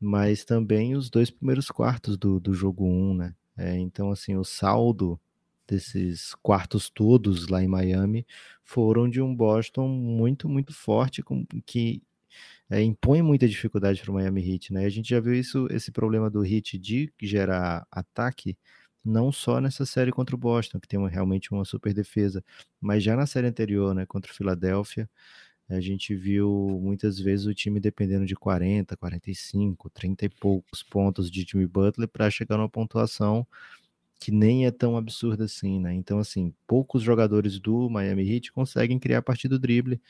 Mas 0.00 0.44
também 0.44 0.94
os 0.96 1.10
dois 1.10 1.30
primeiros 1.30 1.70
quartos 1.70 2.16
do, 2.16 2.40
do 2.40 2.54
jogo 2.54 2.84
1, 2.86 2.88
um, 2.88 3.14
né? 3.14 3.34
É, 3.56 3.76
então, 3.78 4.10
assim, 4.10 4.36
o 4.36 4.44
saldo 4.44 5.18
desses 5.66 6.34
quartos 6.36 6.90
todos 6.90 7.48
lá 7.48 7.62
em 7.62 7.68
Miami 7.68 8.26
foram 8.62 9.08
de 9.08 9.20
um 9.20 9.34
Boston 9.34 9.88
muito, 9.88 10.48
muito 10.48 10.74
forte, 10.74 11.22
com, 11.22 11.46
que 11.64 12.02
é, 12.70 12.82
impõe 12.82 13.22
muita 13.22 13.48
dificuldade 13.48 14.00
para 14.00 14.10
o 14.10 14.14
Miami 14.14 14.42
Heat, 14.54 14.72
né? 14.72 14.84
A 14.86 14.88
gente 14.90 15.08
já 15.10 15.20
viu 15.20 15.34
isso, 15.34 15.66
esse 15.70 15.92
problema 15.92 16.30
do 16.30 16.44
Heat 16.44 16.78
de 16.78 17.12
gerar 17.20 17.86
ataque, 17.90 18.56
não 19.04 19.30
só 19.32 19.60
nessa 19.60 19.84
série 19.86 20.10
contra 20.12 20.34
o 20.34 20.38
Boston, 20.38 20.80
que 20.80 20.88
tem 20.88 20.98
uma, 20.98 21.08
realmente 21.08 21.52
uma 21.52 21.64
super 21.64 21.92
defesa, 21.94 22.42
mas 22.80 23.02
já 23.02 23.14
na 23.16 23.26
série 23.26 23.46
anterior, 23.46 23.94
né, 23.94 24.06
contra 24.06 24.32
o 24.32 24.34
Philadelphia, 24.34 25.08
a 25.68 25.80
gente 25.80 26.14
viu 26.14 26.78
muitas 26.82 27.18
vezes 27.18 27.46
o 27.46 27.54
time 27.54 27.80
dependendo 27.80 28.26
de 28.26 28.34
40, 28.36 28.96
45, 28.96 29.90
30 29.90 30.26
e 30.26 30.28
poucos 30.28 30.82
pontos 30.82 31.30
de 31.30 31.42
Jimmy 31.48 31.66
Butler 31.66 32.08
para 32.08 32.30
chegar 32.30 32.56
numa 32.58 32.68
pontuação 32.68 33.46
que 34.20 34.30
nem 34.30 34.66
é 34.66 34.70
tão 34.70 34.96
absurda 34.96 35.44
assim, 35.44 35.80
né? 35.80 35.92
Então, 35.94 36.18
assim, 36.18 36.54
poucos 36.66 37.02
jogadores 37.02 37.58
do 37.60 37.90
Miami 37.90 38.28
Heat 38.30 38.52
conseguem 38.52 38.98
criar 38.98 39.18
a 39.18 39.22
partir 39.22 39.48
do 39.48 39.58
drible. 39.58 40.00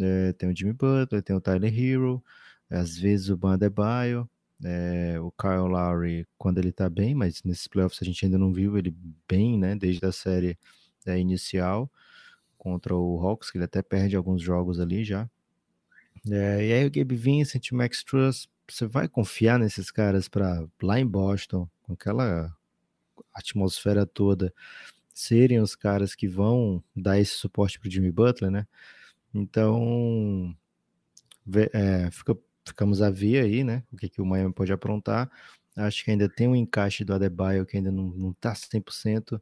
É, 0.00 0.32
tem 0.32 0.48
o 0.50 0.56
Jimmy 0.56 0.72
Butler, 0.72 1.22
tem 1.22 1.36
o 1.36 1.40
Tyler 1.40 1.72
Hero, 1.72 2.22
às 2.68 2.96
vezes 2.98 3.28
o 3.28 3.36
Bandebaio, 3.36 4.28
é, 4.64 5.18
o 5.20 5.30
Kyle 5.32 5.68
Lowry 5.68 6.26
quando 6.38 6.58
ele 6.58 6.72
tá 6.72 6.88
bem, 6.88 7.14
mas 7.14 7.42
nesses 7.42 7.68
playoffs 7.68 8.00
a 8.02 8.04
gente 8.04 8.24
ainda 8.24 8.38
não 8.38 8.52
viu 8.52 8.76
ele 8.78 8.94
bem, 9.28 9.58
né? 9.58 9.74
Desde 9.76 10.04
a 10.04 10.12
série 10.12 10.58
é, 11.06 11.18
inicial 11.18 11.90
contra 12.56 12.94
o 12.96 13.18
Hawks, 13.20 13.50
que 13.50 13.58
ele 13.58 13.64
até 13.64 13.82
perde 13.82 14.16
alguns 14.16 14.42
jogos 14.42 14.80
ali 14.80 15.04
já. 15.04 15.28
É, 16.30 16.66
e 16.66 16.72
aí 16.72 16.86
o 16.86 16.90
Gabe 16.90 17.14
Vincent, 17.14 17.70
o 17.70 17.76
Max 17.76 18.02
Truss, 18.02 18.48
você 18.68 18.86
vai 18.86 19.06
confiar 19.08 19.58
nesses 19.58 19.90
caras 19.90 20.28
para 20.28 20.66
lá 20.82 20.98
em 20.98 21.06
Boston, 21.06 21.68
com 21.82 21.92
aquela 21.92 22.56
atmosfera 23.34 24.06
toda, 24.06 24.52
serem 25.12 25.60
os 25.60 25.76
caras 25.76 26.14
que 26.14 26.26
vão 26.26 26.82
dar 26.96 27.18
esse 27.18 27.32
suporte 27.32 27.78
para 27.78 27.88
o 27.88 27.90
Jimmy 27.90 28.10
Butler, 28.10 28.50
né? 28.50 28.66
Então, 29.34 30.56
é, 31.72 32.10
fica, 32.10 32.36
ficamos 32.66 33.02
a 33.02 33.10
ver 33.10 33.44
aí, 33.44 33.64
né? 33.64 33.82
O 33.92 33.96
que, 33.96 34.08
que 34.08 34.20
o 34.20 34.26
Miami 34.26 34.52
pode 34.52 34.72
aprontar. 34.72 35.30
Acho 35.76 36.04
que 36.04 36.10
ainda 36.10 36.28
tem 36.28 36.46
um 36.46 36.54
encaixe 36.54 37.04
do 37.04 37.12
Adebayo 37.14 37.66
que 37.66 37.76
ainda 37.76 37.90
não, 37.90 38.04
não 38.04 38.32
tá 38.34 38.54
100%. 38.54 39.40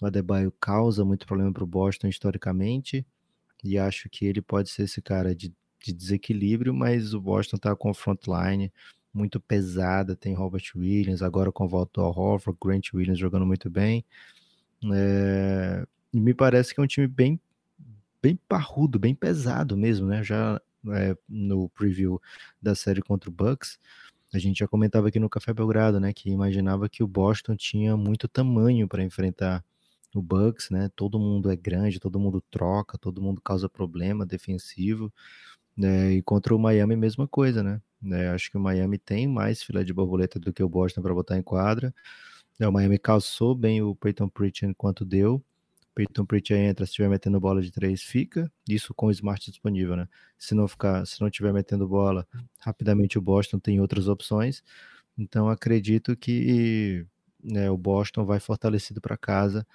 O 0.00 0.06
Adebayo 0.06 0.52
causa 0.60 1.04
muito 1.04 1.26
problema 1.26 1.52
para 1.52 1.64
o 1.64 1.66
Boston 1.66 2.08
historicamente, 2.08 3.06
e 3.64 3.78
acho 3.78 4.08
que 4.10 4.26
ele 4.26 4.42
pode 4.42 4.70
ser 4.70 4.84
esse 4.84 5.00
cara 5.00 5.34
de, 5.34 5.52
de 5.82 5.92
desequilíbrio, 5.92 6.74
mas 6.74 7.14
o 7.14 7.20
Boston 7.20 7.56
está 7.56 7.74
com 7.74 7.92
frontline 7.94 8.72
muito 9.12 9.40
pesada, 9.40 10.14
tem 10.14 10.34
Robert 10.34 10.64
Williams, 10.76 11.22
agora 11.22 11.50
com 11.50 11.64
o 11.64 11.68
volta 11.68 12.02
Horford, 12.02 12.58
Grant 12.62 12.92
Williams 12.92 13.18
jogando 13.18 13.46
muito 13.46 13.70
bem. 13.70 14.04
É, 14.92 15.86
me 16.12 16.34
parece 16.34 16.74
que 16.74 16.80
é 16.80 16.82
um 16.82 16.86
time 16.86 17.06
bem, 17.06 17.40
bem 18.26 18.38
parrudo, 18.48 18.98
bem 18.98 19.14
pesado 19.14 19.76
mesmo, 19.76 20.08
né? 20.08 20.24
Já 20.24 20.60
é, 20.88 21.16
no 21.28 21.68
preview 21.68 22.20
da 22.60 22.74
série 22.74 23.00
contra 23.00 23.30
o 23.30 23.32
Bucks, 23.32 23.78
a 24.34 24.38
gente 24.38 24.58
já 24.58 24.66
comentava 24.66 25.06
aqui 25.08 25.20
no 25.20 25.30
Café 25.30 25.54
Belgrado, 25.54 26.00
né? 26.00 26.12
Que 26.12 26.30
imaginava 26.30 26.88
que 26.88 27.04
o 27.04 27.06
Boston 27.06 27.54
tinha 27.54 27.96
muito 27.96 28.26
tamanho 28.26 28.88
para 28.88 29.04
enfrentar 29.04 29.64
no 30.12 30.20
Bucks, 30.20 30.70
né? 30.70 30.90
Todo 30.96 31.20
mundo 31.20 31.50
é 31.50 31.56
grande, 31.56 32.00
todo 32.00 32.18
mundo 32.18 32.42
troca, 32.50 32.98
todo 32.98 33.22
mundo 33.22 33.40
causa 33.40 33.68
problema 33.68 34.26
defensivo. 34.26 35.12
Né? 35.76 36.14
E 36.14 36.22
contra 36.22 36.54
o 36.54 36.58
Miami, 36.58 36.96
mesma 36.96 37.28
coisa, 37.28 37.62
né? 37.62 37.80
né? 38.02 38.30
Acho 38.30 38.50
que 38.50 38.56
o 38.56 38.60
Miami 38.60 38.98
tem 38.98 39.28
mais 39.28 39.62
filé 39.62 39.84
de 39.84 39.92
borboleta 39.92 40.40
do 40.40 40.52
que 40.52 40.62
o 40.62 40.68
Boston 40.68 41.02
para 41.02 41.14
botar 41.14 41.38
em 41.38 41.42
quadra. 41.42 41.94
É, 42.58 42.66
o 42.66 42.72
Miami 42.72 42.98
calçou 42.98 43.54
bem 43.54 43.82
o 43.82 43.94
Peyton 43.94 44.28
Pritchard 44.28 44.70
enquanto 44.72 45.04
deu. 45.04 45.44
Peyton 45.96 46.24
Pritchard 46.24 46.62
entra, 46.62 46.86
se 46.86 46.90
estiver 46.90 47.08
metendo 47.08 47.40
bola 47.40 47.60
de 47.60 47.72
três, 47.72 48.02
fica. 48.02 48.52
Isso 48.68 48.94
com 48.94 49.06
o 49.06 49.10
Smart 49.10 49.50
disponível, 49.50 49.96
né? 49.96 50.06
Se 50.38 50.54
não 50.54 50.68
ficar, 50.68 51.04
se 51.06 51.20
não 51.20 51.26
estiver 51.26 51.52
metendo 51.52 51.88
bola, 51.88 52.24
rapidamente 52.60 53.18
o 53.18 53.22
Boston 53.22 53.58
tem 53.58 53.80
outras 53.80 54.06
opções. 54.06 54.62
Então 55.18 55.48
acredito 55.48 56.16
que 56.16 57.04
né, 57.42 57.68
o 57.70 57.76
Boston 57.76 58.24
vai 58.24 58.38
fortalecido 58.38 59.00
para 59.00 59.16
casa 59.16 59.66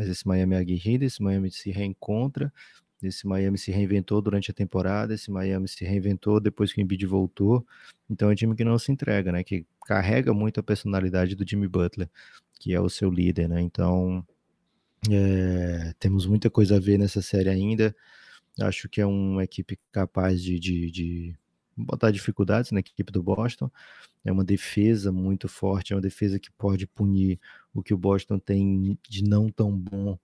mas 0.00 0.08
esse 0.08 0.26
Miami 0.26 0.54
é 0.54 0.58
aguerrido, 0.58 1.04
esse 1.04 1.22
Miami 1.22 1.50
se 1.50 1.70
reencontra, 1.70 2.50
esse 3.02 3.26
Miami 3.26 3.58
se 3.58 3.70
reinventou 3.70 4.22
durante 4.22 4.50
a 4.50 4.54
temporada, 4.54 5.12
esse 5.12 5.30
Miami 5.30 5.68
se 5.68 5.84
reinventou 5.84 6.40
depois 6.40 6.72
que 6.72 6.80
o 6.80 6.82
Embiid 6.82 7.04
voltou. 7.04 7.66
Então 8.08 8.30
é 8.30 8.32
um 8.32 8.34
time 8.34 8.56
que 8.56 8.64
não 8.64 8.78
se 8.78 8.90
entrega, 8.90 9.30
né? 9.30 9.44
Que 9.44 9.66
carrega 9.86 10.32
muito 10.32 10.58
a 10.58 10.62
personalidade 10.62 11.34
do 11.36 11.46
Jimmy 11.46 11.68
Butler, 11.68 12.08
que 12.58 12.72
é 12.72 12.80
o 12.80 12.88
seu 12.88 13.10
líder, 13.10 13.46
né? 13.46 13.60
Então 13.60 14.26
é, 15.08 15.94
temos 15.98 16.26
muita 16.26 16.50
coisa 16.50 16.76
a 16.76 16.80
ver 16.80 16.98
nessa 16.98 17.22
série 17.22 17.48
ainda. 17.48 17.94
Acho 18.60 18.88
que 18.88 19.00
é 19.00 19.06
uma 19.06 19.44
equipe 19.44 19.78
capaz 19.92 20.42
de, 20.42 20.58
de, 20.58 20.90
de 20.90 21.36
botar 21.76 22.10
dificuldades 22.10 22.70
na 22.72 22.80
equipe 22.80 23.12
do 23.12 23.22
Boston. 23.22 23.70
É 24.24 24.30
uma 24.30 24.44
defesa 24.44 25.10
muito 25.10 25.48
forte, 25.48 25.92
é 25.92 25.96
uma 25.96 26.02
defesa 26.02 26.38
que 26.38 26.50
pode 26.52 26.86
punir 26.86 27.40
o 27.72 27.82
que 27.82 27.94
o 27.94 27.98
Boston 27.98 28.38
tem 28.38 28.98
de 29.08 29.24
não 29.24 29.48
tão 29.48 29.74
bom, 29.74 30.18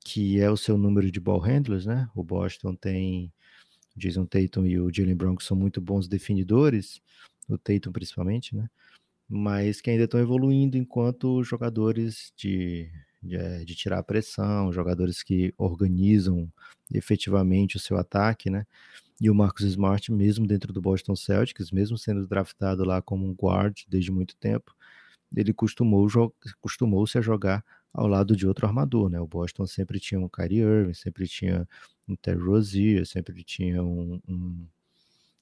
que 0.00 0.40
é 0.40 0.50
o 0.50 0.56
seu 0.56 0.76
número 0.76 1.10
de 1.10 1.20
ball 1.20 1.38
handlers, 1.38 1.86
né? 1.86 2.08
O 2.14 2.24
Boston 2.24 2.74
tem 2.74 3.32
o 3.96 4.00
Jason 4.00 4.26
Tatum 4.26 4.66
e 4.66 4.80
o 4.80 4.92
Jalen 4.92 5.14
Brown 5.14 5.36
que 5.36 5.44
são 5.44 5.56
muito 5.56 5.80
bons 5.80 6.08
definidores, 6.08 7.00
o 7.48 7.56
Tatum 7.58 7.92
principalmente, 7.92 8.56
né? 8.56 8.68
Mas 9.28 9.80
que 9.80 9.90
ainda 9.90 10.04
estão 10.04 10.18
evoluindo 10.18 10.76
enquanto 10.76 11.44
jogadores 11.44 12.32
de, 12.36 12.90
de, 13.22 13.36
é, 13.36 13.64
de 13.64 13.74
tirar 13.74 13.98
a 13.98 14.02
pressão, 14.02 14.72
jogadores 14.72 15.22
que 15.22 15.52
organizam 15.58 16.50
efetivamente 16.92 17.76
o 17.76 17.80
seu 17.80 17.96
ataque, 17.96 18.50
né? 18.50 18.66
E 19.20 19.28
o 19.28 19.34
Marcus 19.34 19.64
Smart, 19.66 20.12
mesmo 20.12 20.46
dentro 20.46 20.72
do 20.72 20.80
Boston 20.80 21.16
Celtics, 21.16 21.70
mesmo 21.72 21.98
sendo 21.98 22.26
draftado 22.26 22.84
lá 22.84 23.02
como 23.02 23.26
um 23.26 23.32
guard 23.34 23.76
desde 23.88 24.12
muito 24.12 24.36
tempo, 24.36 24.74
ele 25.36 25.52
costumou, 25.52 26.06
costumou 26.60 27.06
se 27.06 27.18
a 27.18 27.20
jogar 27.20 27.64
ao 27.92 28.06
lado 28.06 28.36
de 28.36 28.46
outro 28.46 28.66
armador, 28.66 29.10
né? 29.10 29.20
O 29.20 29.26
Boston 29.26 29.66
sempre 29.66 29.98
tinha 29.98 30.20
um 30.20 30.28
Kyrie 30.28 30.60
Irving, 30.60 30.94
sempre 30.94 31.26
tinha 31.26 31.68
um 32.08 32.14
Terry 32.16 32.38
Rozier, 32.40 33.06
sempre 33.06 33.42
tinha 33.42 33.82
um, 33.82 34.20
um, 34.28 34.66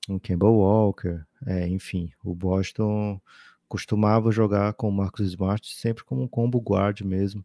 um 0.08 0.18
Campbell 0.18 0.54
Walker, 0.54 1.22
é, 1.46 1.68
enfim, 1.68 2.10
o 2.24 2.34
Boston 2.34 3.20
costumava 3.68 4.30
jogar 4.30 4.74
com 4.74 4.88
o 4.88 4.92
Marcus 4.92 5.28
Smart 5.28 5.68
sempre 5.74 6.04
como 6.04 6.22
um 6.22 6.28
combo 6.28 6.58
guard 6.60 7.00
mesmo, 7.02 7.44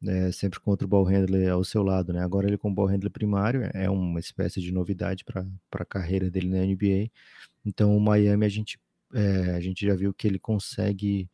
né, 0.00 0.32
sempre 0.32 0.58
contra 0.60 0.84
o 0.84 0.88
ball 0.88 1.04
handler 1.04 1.50
ao 1.50 1.62
seu 1.64 1.82
lado, 1.82 2.12
né? 2.12 2.22
Agora 2.22 2.46
ele 2.48 2.58
com 2.58 2.70
o 2.70 2.74
ball 2.74 2.86
handler 2.86 3.10
primário 3.10 3.70
é 3.72 3.88
uma 3.88 4.18
espécie 4.18 4.60
de 4.60 4.72
novidade 4.72 5.24
para 5.24 5.46
a 5.72 5.84
carreira 5.84 6.30
dele 6.30 6.48
na 6.48 6.64
NBA. 6.64 7.10
Então 7.64 7.96
o 7.96 8.00
Miami 8.00 8.44
a 8.46 8.48
gente 8.48 8.80
é, 9.14 9.54
a 9.54 9.60
gente 9.60 9.86
já 9.86 9.94
viu 9.94 10.12
que 10.12 10.26
ele 10.26 10.38
consegue 10.38 11.28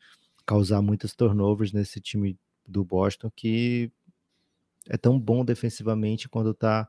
causar 0.45 0.83
muitas 0.83 1.15
turnovers 1.15 1.73
nesse 1.73 2.01
time 2.01 2.37
do 2.67 2.85
Boston 2.85 3.31
que 3.35 3.91
é 4.89 4.97
tão 4.97 5.19
bom 5.19 5.45
defensivamente 5.45 6.29
quando 6.29 6.51
está 6.51 6.89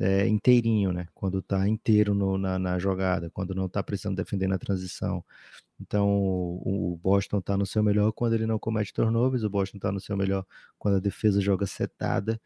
é, 0.00 0.26
inteirinho, 0.26 0.92
né? 0.92 1.06
Quando 1.14 1.40
está 1.40 1.68
inteiro 1.68 2.14
no, 2.14 2.38
na, 2.38 2.58
na, 2.58 2.78
jogada, 2.78 3.30
quando 3.30 3.54
não 3.54 3.66
está 3.66 3.82
precisando 3.82 4.16
defender 4.16 4.46
na 4.46 4.58
transição. 4.58 5.24
Então, 5.80 6.08
o, 6.08 6.98
Boston 7.02 7.38
está 7.38 7.56
no 7.56 7.64
seu 7.64 7.82
melhor 7.82 8.12
quando 8.12 8.34
ele 8.34 8.46
não 8.46 8.58
comete 8.58 8.92
turnovers, 8.92 9.42
o 9.42 9.50
Boston 9.50 9.78
está 9.78 9.90
no 9.90 10.00
seu 10.00 10.16
melhor 10.16 10.44
quando 10.78 10.96
a 10.96 11.00
defesa 11.00 11.40
joga 11.40 11.66
setada, 11.66 12.40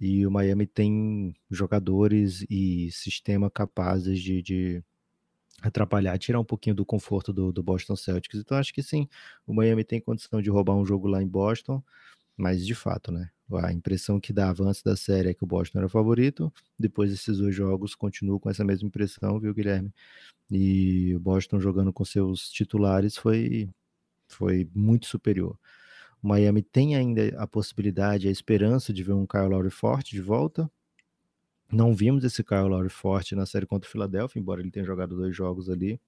e 0.00 0.26
o 0.26 0.30
Miami 0.30 0.66
tem 0.66 1.34
jogadores 1.50 2.44
e 2.50 2.90
sistema 2.90 3.50
capazes 3.50 4.20
de, 4.20 4.42
de 4.42 4.84
atrapalhar, 5.62 6.18
tirar 6.18 6.40
um 6.40 6.44
pouquinho 6.44 6.74
do 6.74 6.84
conforto 6.84 7.32
do, 7.32 7.52
do 7.52 7.62
Boston 7.62 7.96
Celtics. 7.96 8.40
Então, 8.40 8.58
acho 8.58 8.74
que 8.74 8.82
sim, 8.82 9.08
o 9.46 9.54
Miami 9.54 9.84
tem 9.84 10.00
condição 10.00 10.42
de 10.42 10.50
roubar 10.50 10.74
um 10.74 10.84
jogo 10.84 11.06
lá 11.06 11.22
em 11.22 11.28
Boston, 11.28 11.82
mas 12.38 12.64
de 12.64 12.74
fato, 12.74 13.10
né? 13.10 13.28
A 13.62 13.72
impressão 13.72 14.20
que 14.20 14.32
dava 14.32 14.62
antes 14.62 14.82
da 14.82 14.94
série 14.94 15.30
é 15.30 15.34
que 15.34 15.42
o 15.42 15.46
Boston 15.46 15.78
era 15.78 15.86
o 15.86 15.90
favorito. 15.90 16.52
Depois 16.78 17.10
desses 17.10 17.38
dois 17.38 17.54
jogos, 17.54 17.94
continuo 17.94 18.38
com 18.38 18.48
essa 18.48 18.62
mesma 18.64 18.86
impressão, 18.86 19.40
viu, 19.40 19.52
Guilherme? 19.52 19.92
E 20.50 21.14
o 21.16 21.18
Boston 21.18 21.58
jogando 21.58 21.92
com 21.92 22.04
seus 22.04 22.50
titulares 22.50 23.16
foi, 23.16 23.68
foi 24.28 24.68
muito 24.74 25.06
superior. 25.06 25.58
O 26.22 26.28
Miami 26.28 26.62
tem 26.62 26.94
ainda 26.94 27.22
a 27.42 27.46
possibilidade, 27.46 28.28
a 28.28 28.30
esperança 28.30 28.92
de 28.92 29.02
ver 29.02 29.14
um 29.14 29.26
Kyle 29.26 29.48
Lowry 29.48 29.70
forte 29.70 30.12
de 30.12 30.20
volta. 30.20 30.70
Não 31.72 31.94
vimos 31.94 32.24
esse 32.24 32.44
Kyle 32.44 32.68
Lowry 32.68 32.88
forte 32.88 33.34
na 33.34 33.46
série 33.46 33.66
contra 33.66 33.88
o 33.88 33.90
Philadelphia, 33.90 34.38
embora 34.40 34.60
ele 34.60 34.70
tenha 34.70 34.86
jogado 34.86 35.16
dois 35.16 35.34
jogos 35.34 35.68
ali. 35.68 36.00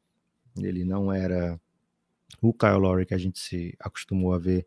Ele 0.57 0.85
não 0.85 1.13
era 1.13 1.61
o 2.41 2.53
Kyle 2.53 2.79
Lowry 2.79 3.07
que 3.07 3.15
a 3.15 3.19
gente 3.19 3.39
se 3.39 3.75
acostumou 3.79 4.33
a 4.33 4.39
ver 4.39 4.67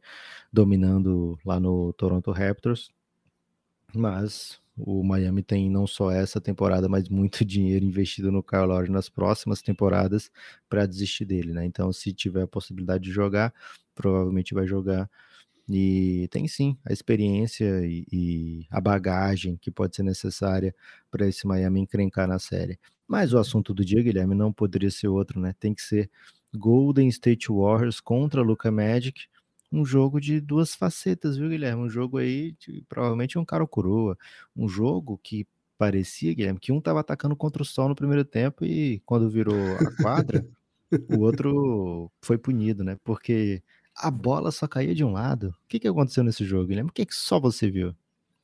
dominando 0.52 1.38
lá 1.46 1.60
no 1.60 1.94
Toronto 1.94 2.32
Raptors. 2.32 2.92
Mas 3.96 4.60
o 4.76 5.04
Miami 5.04 5.44
tem 5.44 5.70
não 5.70 5.86
só 5.86 6.12
essa 6.12 6.42
temporada, 6.42 6.90
mas 6.90 7.08
muito 7.10 7.44
dinheiro 7.46 7.86
investido 7.86 8.32
no 8.32 8.44
Kyle 8.44 8.66
Lowry 8.66 8.92
nas 8.92 9.10
próximas 9.10 9.62
temporadas 9.62 10.32
para 10.68 10.86
desistir 10.86 11.26
dele, 11.26 11.54
né? 11.54 11.66
Então, 11.66 11.92
se 11.94 12.12
tiver 12.14 12.44
a 12.44 12.48
possibilidade 12.48 13.04
de 13.04 13.12
jogar, 13.12 13.54
provavelmente 13.96 14.54
vai 14.54 14.66
jogar. 14.68 15.10
E 15.70 16.28
tem 16.30 16.48
sim 16.48 16.78
a 16.84 16.92
experiência 16.92 17.86
e, 17.86 18.06
e 18.12 18.68
a 18.70 18.82
bagagem 18.82 19.56
que 19.56 19.72
pode 19.72 19.96
ser 19.96 20.04
necessária 20.04 20.76
para 21.10 21.28
esse 21.28 21.48
Miami 21.48 21.80
encrencar 21.82 22.28
na 22.28 22.38
série. 22.40 22.78
Mas 23.08 23.32
o 23.34 23.38
assunto 23.38 23.74
do 23.74 23.86
dia, 23.86 24.02
Guilherme, 24.02 24.36
não 24.36 24.52
poderia 24.52 24.92
ser 24.92 25.08
outro, 25.08 25.40
né? 25.40 25.54
Tem 25.60 25.74
que 25.74 25.82
ser 25.82 26.10
Golden 26.56 27.08
State 27.08 27.52
Warriors 27.52 28.00
contra 28.00 28.42
Luca 28.42 28.72
Magic, 28.72 29.28
um 29.72 29.84
jogo 29.84 30.22
de 30.22 30.40
duas 30.40 30.76
facetas, 30.76 31.36
viu, 31.36 31.50
Guilherme? 31.50 31.82
Um 31.82 31.90
jogo 31.90 32.18
aí, 32.18 32.56
de, 32.60 32.84
provavelmente 32.88 33.40
um 33.40 33.46
cara 33.46 33.66
coroa, 33.66 34.18
um 34.56 34.68
jogo 34.68 35.20
que 35.22 35.48
parecia, 35.78 36.34
Guilherme, 36.34 36.60
que 36.60 36.72
um 36.72 36.80
tava 36.80 37.00
atacando 37.00 37.36
contra 37.36 37.62
o 37.62 37.66
sol 37.66 37.90
no 37.90 37.96
primeiro 37.96 38.24
tempo 38.24 38.64
e 38.64 39.02
quando 39.06 39.30
virou 39.30 39.56
a 39.76 40.02
quadra, 40.02 40.46
o 41.10 41.20
outro 41.20 42.12
foi 42.22 42.38
punido, 42.38 42.84
né? 42.84 42.98
Porque 43.04 43.64
a 43.96 44.12
bola 44.12 44.52
só 44.52 44.68
caía 44.68 44.94
de 44.94 45.04
um 45.04 45.12
lado. 45.12 45.50
O 45.50 45.68
que, 45.68 45.80
que 45.80 45.88
aconteceu 45.88 46.24
nesse 46.24 46.46
jogo, 46.46 46.68
Guilherme? 46.68 46.90
O 46.90 46.94
que, 46.94 47.06
que 47.06 47.16
só 47.16 47.40
você 47.40 47.70
viu? 47.70 47.96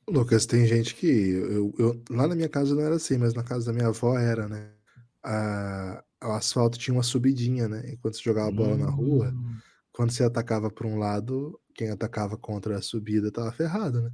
Lucas, 0.08 0.46
tem 0.46 0.66
gente 0.66 0.94
que. 0.94 1.06
Eu, 1.06 1.72
eu, 1.78 2.02
lá 2.10 2.26
na 2.26 2.34
minha 2.34 2.48
casa 2.48 2.74
não 2.74 2.82
era 2.82 2.96
assim, 2.96 3.16
mas 3.16 3.32
na 3.32 3.44
casa 3.44 3.66
da 3.66 3.72
minha 3.72 3.88
avó 3.88 4.18
era, 4.18 4.48
né? 4.48 4.70
A, 5.22 6.02
o 6.22 6.32
asfalto 6.32 6.78
tinha 6.78 6.94
uma 6.94 7.02
subidinha, 7.02 7.68
né? 7.68 7.82
Enquanto 7.92 8.16
você 8.16 8.22
jogava 8.22 8.48
a 8.48 8.52
bola 8.52 8.76
na 8.76 8.90
rua, 8.90 9.30
hum. 9.30 9.56
quando 9.92 10.10
você 10.10 10.22
atacava 10.22 10.70
por 10.70 10.86
um 10.86 10.98
lado, 10.98 11.58
quem 11.74 11.90
atacava 11.90 12.36
contra 12.36 12.76
a 12.76 12.82
subida 12.82 13.30
tava 13.30 13.50
ferrado, 13.52 14.02
né? 14.02 14.10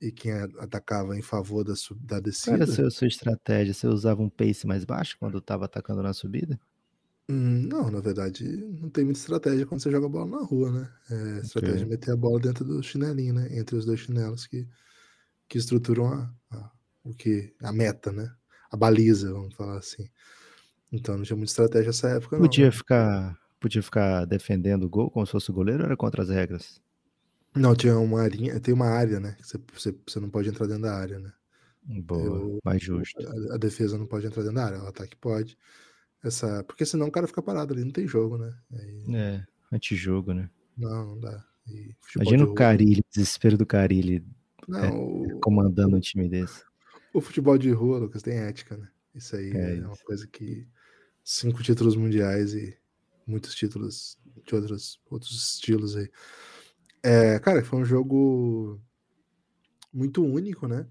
E 0.00 0.12
quem 0.12 0.32
atacava 0.32 1.16
em 1.16 1.22
favor 1.22 1.64
da, 1.64 1.74
da 2.00 2.20
descida. 2.20 2.58
Qual 2.58 2.70
era 2.78 2.86
a 2.86 2.90
sua, 2.90 3.08
estratégia? 3.08 3.72
Você 3.72 3.86
usava 3.86 4.22
um 4.22 4.28
pace 4.28 4.66
mais 4.66 4.84
baixo 4.84 5.16
quando 5.18 5.38
estava 5.38 5.64
atacando 5.64 6.02
na 6.02 6.12
subida? 6.12 6.58
Hum, 7.28 7.66
não, 7.66 7.90
na 7.90 8.00
verdade, 8.00 8.44
não 8.80 8.88
tem 8.88 9.04
muita 9.04 9.18
estratégia 9.18 9.66
quando 9.66 9.82
você 9.82 9.90
joga 9.90 10.06
a 10.06 10.08
bola 10.08 10.38
na 10.38 10.44
rua, 10.44 10.70
né? 10.70 10.92
É, 11.10 11.40
estratégia 11.40 11.84
é 11.84 11.88
meter 11.88 12.12
a 12.12 12.16
bola 12.16 12.38
dentro 12.38 12.64
do 12.64 12.82
chinelinho, 12.82 13.34
né? 13.34 13.48
Entre 13.58 13.74
os 13.74 13.84
dois 13.84 14.00
chinelos 14.00 14.46
que, 14.46 14.68
que 15.48 15.58
estruturam 15.58 16.06
a, 16.06 16.34
a, 16.50 16.70
o 17.04 17.14
que, 17.14 17.54
a 17.62 17.72
meta, 17.72 18.12
né? 18.12 18.30
A 18.70 18.76
baliza, 18.76 19.32
vamos 19.32 19.54
falar 19.54 19.78
assim. 19.78 20.08
Então 20.92 21.16
não 21.16 21.24
tinha 21.24 21.36
muita 21.36 21.50
estratégia 21.50 21.88
nessa 21.88 22.08
época, 22.08 22.36
não. 22.36 22.42
Podia 22.42 22.66
né? 22.66 22.70
ficar, 22.70 23.38
podia 23.60 23.82
ficar 23.82 24.24
defendendo 24.24 24.84
o 24.84 24.88
gol 24.88 25.10
como 25.10 25.26
se 25.26 25.32
fosse 25.32 25.50
o 25.50 25.54
goleiro 25.54 25.82
ou 25.82 25.86
era 25.86 25.96
contra 25.96 26.22
as 26.22 26.28
regras? 26.28 26.80
Não, 27.54 27.74
tinha 27.74 27.98
uma 27.98 28.22
área, 28.22 28.60
tem 28.60 28.74
uma 28.74 28.86
área, 28.86 29.18
né? 29.18 29.36
Você, 29.40 29.58
você, 29.72 29.94
você 30.06 30.20
não 30.20 30.28
pode 30.28 30.48
entrar 30.48 30.66
dentro 30.66 30.82
da 30.82 30.94
área, 30.94 31.18
né? 31.18 31.32
Boa, 31.82 32.22
Eu, 32.22 32.58
mais 32.64 32.82
justo. 32.82 33.16
A, 33.26 33.54
a, 33.54 33.58
defesa 33.58 33.96
não 33.96 34.06
pode 34.06 34.26
entrar 34.26 34.42
dentro 34.42 34.56
da 34.56 34.64
área, 34.64 34.82
o 34.82 34.86
ataque 34.86 35.16
pode. 35.16 35.56
Essa, 36.22 36.62
porque 36.64 36.84
senão 36.84 37.06
o 37.06 37.10
cara 37.10 37.26
fica 37.26 37.40
parado 37.40 37.72
ali, 37.72 37.84
não 37.84 37.92
tem 37.92 38.06
jogo, 38.06 38.36
né? 38.36 38.52
Aí... 38.72 39.14
É, 39.14 39.44
antijogo, 39.72 40.34
né? 40.34 40.50
Não, 40.76 41.06
não 41.06 41.20
dá. 41.20 41.44
Imagina 42.14 42.44
o 42.44 42.54
Carilli, 42.54 43.00
o 43.00 43.04
desespero 43.12 43.56
do 43.56 43.66
Carilli 43.66 44.24
não, 44.68 44.78
é, 44.78 44.90
o... 44.90 45.40
comandando 45.40 45.96
um 45.96 46.00
time 46.00 46.28
desse. 46.28 46.62
O 47.12 47.20
futebol 47.20 47.56
de 47.56 47.70
rua, 47.70 47.98
Lucas, 47.98 48.22
tem 48.22 48.38
ética, 48.38 48.76
né? 48.76 48.88
Isso 49.14 49.34
aí 49.34 49.50
é, 49.52 49.56
é 49.56 49.74
isso. 49.76 49.86
uma 49.86 49.96
coisa 49.96 50.26
que 50.26 50.66
cinco 51.26 51.60
títulos 51.60 51.96
mundiais 51.96 52.54
e 52.54 52.78
muitos 53.26 53.52
títulos 53.52 54.16
de 54.46 54.54
outros, 54.54 55.00
outros 55.10 55.54
estilos 55.54 55.96
aí. 55.96 56.08
É, 57.02 57.38
cara, 57.40 57.64
foi 57.64 57.80
um 57.80 57.84
jogo 57.84 58.80
muito 59.92 60.24
único, 60.24 60.68
né? 60.68 60.86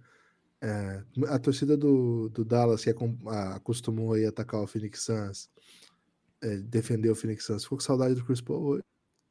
É, 0.61 1.03
a 1.29 1.39
torcida 1.39 1.77
do, 1.77 2.27
do 2.29 2.43
Dallas, 2.43 2.83
que 2.83 2.93
acostumou 3.55 4.13
a 4.13 4.27
atacar 4.27 4.61
o 4.61 4.67
Phoenix 4.67 5.03
Suns, 5.03 5.49
é, 6.41 6.57
defender 6.57 7.09
o 7.09 7.15
Phoenix 7.15 7.45
Suns, 7.45 7.63
ficou 7.63 7.77
com 7.77 7.83
saudade 7.83 8.15
do 8.15 8.25
Chris 8.25 8.41
Paul, 8.41 8.79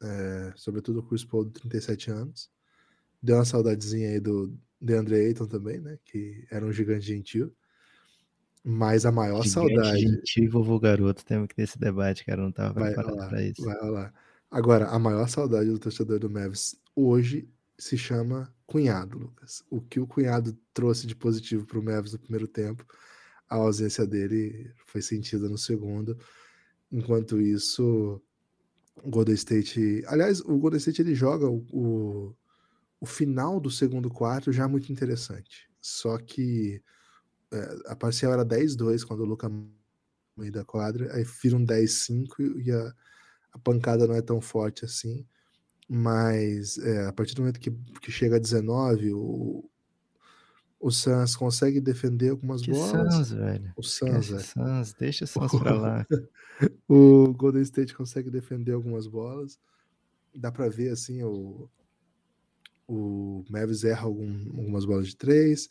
é, 0.01 0.53
sobretudo 0.55 0.99
o 0.99 1.03
Chris 1.03 1.23
Paul 1.23 1.45
de 1.45 1.51
37 1.51 2.09
anos. 2.09 2.49
Deu 3.21 3.35
uma 3.35 3.45
saudadezinha 3.45 4.09
aí 4.09 4.19
do 4.19 4.57
DeAndre 4.81 5.15
Ayton 5.17 5.45
também, 5.45 5.79
né? 5.79 5.99
Que 6.03 6.47
era 6.49 6.65
um 6.65 6.71
gigante 6.71 7.05
gentil. 7.05 7.55
Mas 8.67 9.05
a 9.05 9.11
maior 9.11 9.43
Gigante, 9.43 9.75
saudade. 9.75 10.01
Gentil 10.01 10.49
vovô 10.49 10.79
garoto, 10.79 11.23
temos 11.23 11.47
que 11.47 11.55
ter 11.55 11.61
esse 11.61 11.77
debate, 11.77 12.25
cara. 12.25 12.41
Não 12.41 12.51
tava 12.51 12.73
preparado 12.73 13.15
para 13.15 13.43
isso. 13.43 13.63
Vai 13.63 13.91
lá. 13.91 14.11
Agora, 14.49 14.87
a 14.87 14.97
maior 14.97 15.29
saudade 15.29 15.69
do 15.69 15.77
torcedor 15.77 16.17
do 16.17 16.31
Mavis 16.31 16.75
hoje 16.95 17.47
se 17.77 17.95
chama 17.95 18.51
cunhado, 18.65 19.19
Lucas. 19.19 19.63
O 19.69 19.79
que 19.81 19.99
o 19.99 20.07
cunhado 20.07 20.57
trouxe 20.73 21.05
de 21.05 21.15
positivo 21.15 21.67
para 21.67 21.77
o 21.77 21.83
Mavis 21.83 22.13
no 22.13 22.19
primeiro 22.19 22.47
tempo, 22.47 22.83
a 23.47 23.55
ausência 23.55 24.07
dele 24.07 24.71
foi 24.87 25.01
sentida 25.01 25.47
no 25.47 25.59
segundo. 25.59 26.17
Enquanto 26.91 27.39
isso, 27.39 28.19
o 29.03 29.09
Golden 29.11 29.35
State. 29.35 30.03
Aliás, 30.07 30.39
o 30.41 30.57
Golden 30.57 30.79
State 30.79 31.03
ele 31.03 31.13
joga 31.13 31.47
o, 31.47 31.63
o, 31.71 32.35
o 32.99 33.05
final 33.05 33.59
do 33.59 33.69
segundo 33.69 34.09
quarto 34.09 34.51
já 34.51 34.67
muito 34.67 34.91
interessante. 34.91 35.69
Só 35.79 36.17
que 36.17 36.81
a 37.87 37.95
parcial 37.95 38.33
era 38.33 38.45
10-2 38.45 39.05
quando 39.05 39.21
o 39.21 39.25
Luca 39.25 39.49
meio 40.37 40.51
da 40.51 40.65
quadra, 40.65 41.13
aí 41.15 41.23
vira 41.41 41.55
um 41.55 41.65
10-5 41.65 42.61
e 42.63 42.71
a, 42.71 42.93
a, 43.53 43.59
pancada 43.59 44.05
não 44.05 44.15
é 44.15 44.21
tão 44.21 44.41
forte 44.41 44.85
assim. 44.85 45.25
Mas 45.87 46.77
é, 46.79 47.05
a 47.05 47.13
partir 47.13 47.35
do 47.35 47.41
momento 47.41 47.59
que, 47.59 47.71
que 48.01 48.11
chega 48.11 48.37
a 48.37 48.39
19, 48.39 49.13
o, 49.13 49.69
o 50.79 50.91
Suns 50.91 51.35
consegue 51.35 51.79
defender 51.79 52.29
algumas 52.29 52.61
que 52.61 52.71
bolas. 52.71 53.13
Suns, 53.13 53.31
velho. 53.31 53.73
O 53.77 53.83
Suns, 53.83 54.29
velho. 54.29 54.43
Suns, 54.43 54.93
deixa 54.93 55.25
o 55.25 55.27
Suns 55.27 55.51
pra 55.59 55.75
lá. 55.75 56.07
o 56.89 57.33
Golden 57.33 57.61
State 57.61 57.93
consegue 57.93 58.29
defender 58.29 58.73
algumas 58.73 59.07
bolas. 59.07 59.59
Dá 60.33 60.51
pra 60.51 60.67
ver 60.67 60.89
assim, 60.89 61.23
o, 61.23 61.69
o 62.87 63.43
Mavis 63.49 63.83
erra 63.83 64.05
algum, 64.05 64.31
algumas 64.57 64.85
bolas 64.85 65.07
de 65.07 65.15
três. 65.15 65.69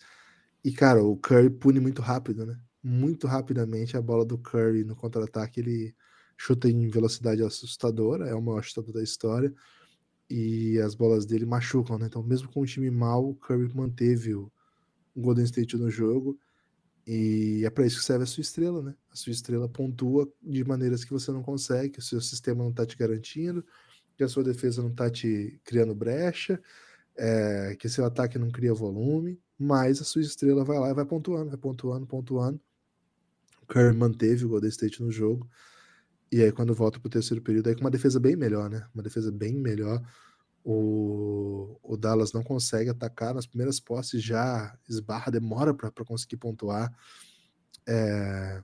E, 0.65 0.73
cara, 0.73 1.03
o 1.05 1.17
Curry 1.19 1.51
pune 1.51 1.79
muito 1.79 2.01
rápido, 2.01 2.47
né? 2.47 2.59
Muito 2.83 3.27
rapidamente 3.27 3.97
a 3.97 4.03
bola 4.03 4.25
do 4.25 4.39
Curry 4.39 4.83
no 4.83 4.97
contra-ataque, 4.97 5.61
ele 5.61 5.95
chuta 6.39 6.69
em 6.71 6.89
velocidade 6.89 7.43
assustadora, 7.43 8.27
é 8.27 8.35
o 8.35 8.41
maior 8.41 8.63
chutador 8.63 8.95
da 8.95 9.03
história, 9.03 9.53
e 10.31 10.79
as 10.81 10.95
bolas 10.95 11.27
dele 11.27 11.45
machucam, 11.45 11.99
né? 11.99 12.07
Então, 12.07 12.23
mesmo 12.23 12.51
com 12.51 12.63
um 12.63 12.65
time 12.65 12.91
mal, 12.91 13.29
o 13.29 13.35
Curry 13.35 13.71
manteve 13.75 14.35
o 14.35 14.51
Golden 15.17 15.45
State 15.45 15.77
no 15.77 15.91
jogo, 15.91 16.39
e 17.07 17.63
é 17.67 17.71
para 17.71 17.87
isso 17.87 17.99
que 17.99 18.05
serve 18.07 18.25
a 18.25 18.27
sua 18.27 18.43
estrela, 18.43 18.83
né? 18.83 18.95
A 19.11 19.17
sua 19.17 19.33
estrela 19.33 19.69
pontua 19.69 20.27
de 20.43 20.65
maneiras 20.65 21.05
que 21.05 21.13
você 21.13 21.31
não 21.31 21.43
consegue, 21.43 21.91
que 21.91 21.99
o 21.99 22.03
seu 22.03 22.21
sistema 22.23 22.65
não 22.65 22.73
tá 22.73 22.87
te 22.87 22.97
garantindo, 22.97 23.65
que 24.17 24.25
a 24.25 24.29
sua 24.29 24.45
defesa 24.45 24.83
não 24.83 24.95
tá 24.95 25.11
te 25.11 25.61
criando 25.65 25.95
brecha, 25.95 26.61
é, 27.17 27.77
que 27.79 27.89
seu 27.89 28.05
ataque 28.07 28.39
não 28.39 28.51
cria 28.51 28.73
volume 28.73 29.39
mas 29.59 30.01
a 30.01 30.05
sua 30.05 30.23
estrela 30.23 30.65
vai 30.65 30.79
lá 30.79 30.91
e 30.91 30.95
vai 30.95 31.05
pontuando, 31.05 31.51
vai 31.51 31.59
pontuando, 31.59 32.07
pontuando. 32.07 32.61
O 33.63 33.67
Curry 33.67 33.97
manteve 33.97 34.45
o 34.45 34.49
Golden 34.49 34.69
State 34.69 35.03
no 35.03 35.11
jogo. 35.11 35.49
E 36.31 36.43
aí, 36.43 36.53
quando 36.53 36.75
volta 36.75 36.99
para 36.99 37.07
o 37.07 37.11
terceiro 37.11 37.43
período, 37.43 37.69
aí 37.69 37.75
com 37.75 37.83
uma 37.83 37.91
defesa 37.91 38.19
bem 38.19 38.37
melhor, 38.37 38.69
né? 38.69 38.87
Uma 38.93 39.03
defesa 39.03 39.31
bem 39.31 39.57
melhor. 39.57 40.03
O, 40.65 41.79
o 41.83 41.97
Dallas 41.97 42.33
não 42.33 42.43
consegue 42.43 42.91
atacar 42.91 43.35
nas 43.35 43.47
primeiras 43.47 43.79
posses, 43.79 44.23
já 44.23 44.77
esbarra, 44.89 45.31
demora 45.31 45.73
para 45.73 46.05
conseguir 46.05 46.37
pontuar. 46.37 46.93
É... 47.87 48.63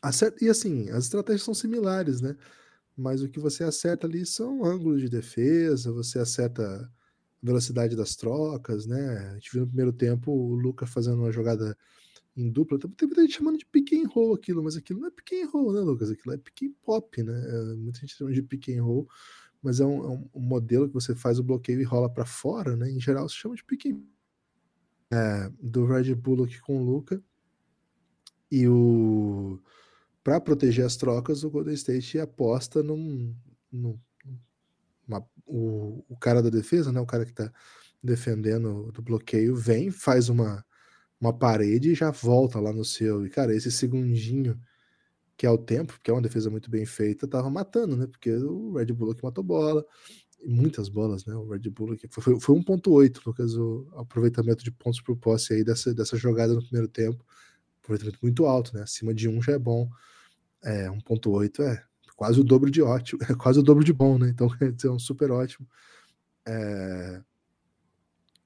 Acerta, 0.00 0.44
e 0.44 0.48
assim, 0.48 0.90
as 0.90 1.04
estratégias 1.04 1.42
são 1.42 1.54
similares, 1.54 2.20
né? 2.20 2.36
Mas 2.96 3.22
o 3.22 3.28
que 3.28 3.38
você 3.38 3.62
acerta 3.62 4.06
ali 4.06 4.26
são 4.26 4.64
ângulos 4.64 5.00
de 5.00 5.08
defesa, 5.08 5.92
você 5.92 6.18
acerta 6.18 6.90
velocidade 7.42 7.96
das 7.96 8.14
trocas, 8.14 8.86
né? 8.86 9.30
A 9.32 9.34
gente 9.34 9.50
viu 9.52 9.62
no 9.62 9.66
primeiro 9.66 9.92
tempo 9.92 10.30
o 10.30 10.54
Luca 10.54 10.86
fazendo 10.86 11.18
uma 11.18 11.32
jogada 11.32 11.76
em 12.36 12.50
dupla. 12.50 12.78
Tem 12.78 13.08
muita 13.08 13.22
gente 13.22 13.34
chamando 13.34 13.58
de 13.58 13.66
pick 13.66 13.92
and 13.92 14.08
roll 14.08 14.34
aquilo, 14.34 14.62
mas 14.62 14.76
aquilo 14.76 15.00
não 15.00 15.08
é 15.08 15.10
pick 15.10 15.32
and 15.32 15.48
roll, 15.48 15.72
né, 15.72 15.80
Lucas? 15.80 16.10
Aquilo 16.10 16.34
é 16.34 16.38
pick 16.38 16.62
and 16.62 16.74
pop, 16.82 17.22
né? 17.22 17.32
É, 17.32 17.74
muita 17.74 18.00
gente 18.00 18.14
chama 18.14 18.32
de 18.32 18.42
pick 18.42 18.68
and 18.68 18.82
roll, 18.82 19.08
mas 19.62 19.80
é 19.80 19.84
um, 19.84 20.04
é 20.04 20.28
um 20.34 20.40
modelo 20.40 20.88
que 20.88 20.94
você 20.94 21.14
faz 21.14 21.38
o 21.38 21.44
bloqueio 21.44 21.80
e 21.80 21.84
rola 21.84 22.08
para 22.08 22.24
fora, 22.24 22.76
né? 22.76 22.90
Em 22.90 23.00
geral 23.00 23.28
se 23.28 23.36
chama 23.36 23.56
de 23.56 23.64
pick 23.64 23.86
and 23.86 24.00
é, 25.12 25.52
do 25.60 25.84
Red 25.84 26.14
Bull 26.14 26.44
aqui 26.44 26.60
com 26.60 26.80
o 26.80 26.84
Luca. 26.84 27.22
E 28.50 28.68
o 28.68 29.60
para 30.22 30.40
proteger 30.40 30.84
as 30.84 30.96
trocas, 30.96 31.42
o 31.42 31.50
Golden 31.50 31.74
State 31.74 32.18
aposta 32.18 32.82
num, 32.82 33.34
num 33.72 33.98
uma, 35.06 35.24
o, 35.46 36.04
o 36.08 36.16
cara 36.16 36.42
da 36.42 36.50
defesa, 36.50 36.92
né, 36.92 37.00
o 37.00 37.06
cara 37.06 37.24
que 37.24 37.32
está 37.32 37.52
defendendo 38.02 38.90
do 38.92 39.02
bloqueio, 39.02 39.54
vem, 39.54 39.90
faz 39.90 40.28
uma, 40.28 40.64
uma 41.20 41.32
parede 41.32 41.90
e 41.92 41.94
já 41.94 42.10
volta 42.10 42.58
lá 42.60 42.72
no 42.72 42.84
seu. 42.84 43.24
E, 43.24 43.30
cara, 43.30 43.54
esse 43.54 43.70
segundinho 43.70 44.58
que 45.36 45.46
é 45.46 45.50
o 45.50 45.58
tempo, 45.58 45.98
que 46.02 46.10
é 46.10 46.14
uma 46.14 46.22
defesa 46.22 46.50
muito 46.50 46.70
bem 46.70 46.84
feita, 46.86 47.26
tava 47.26 47.50
matando, 47.50 47.96
né? 47.96 48.06
Porque 48.06 48.30
o 48.32 48.74
Red 48.74 48.86
Bull 48.86 49.14
que 49.14 49.24
matou 49.24 49.42
bola, 49.42 49.84
muitas 50.44 50.88
bolas, 50.88 51.24
né? 51.26 51.34
O 51.34 51.48
Red 51.48 51.68
Bull 51.70 51.92
aqui 51.92 52.06
foi, 52.10 52.38
foi 52.40 52.56
1.8, 52.56 53.20
Lucas, 53.26 53.56
o 53.56 53.88
aproveitamento 53.96 54.62
de 54.62 54.70
pontos 54.70 55.00
por 55.00 55.16
posse 55.16 55.54
aí 55.54 55.64
dessa, 55.64 55.94
dessa 55.94 56.16
jogada 56.16 56.54
no 56.54 56.62
primeiro 56.62 56.88
tempo. 56.88 57.24
Aproveitamento 57.82 58.18
muito 58.22 58.46
alto, 58.46 58.74
né? 58.74 58.82
Acima 58.82 59.14
de 59.14 59.28
1 59.28 59.42
já 59.42 59.52
é 59.52 59.58
bom. 59.58 59.88
É, 60.62 60.88
1.8 60.88 61.60
é 61.62 61.82
quase 62.16 62.40
o 62.40 62.44
dobro 62.44 62.70
de 62.70 62.82
ótimo, 62.82 63.20
é 63.28 63.34
quase 63.34 63.58
o 63.58 63.62
dobro 63.62 63.84
de 63.84 63.92
bom, 63.92 64.18
né? 64.18 64.28
Então 64.28 64.48
é 64.84 64.90
um 64.90 64.98
super 64.98 65.30
ótimo. 65.30 65.66
É... 66.46 67.22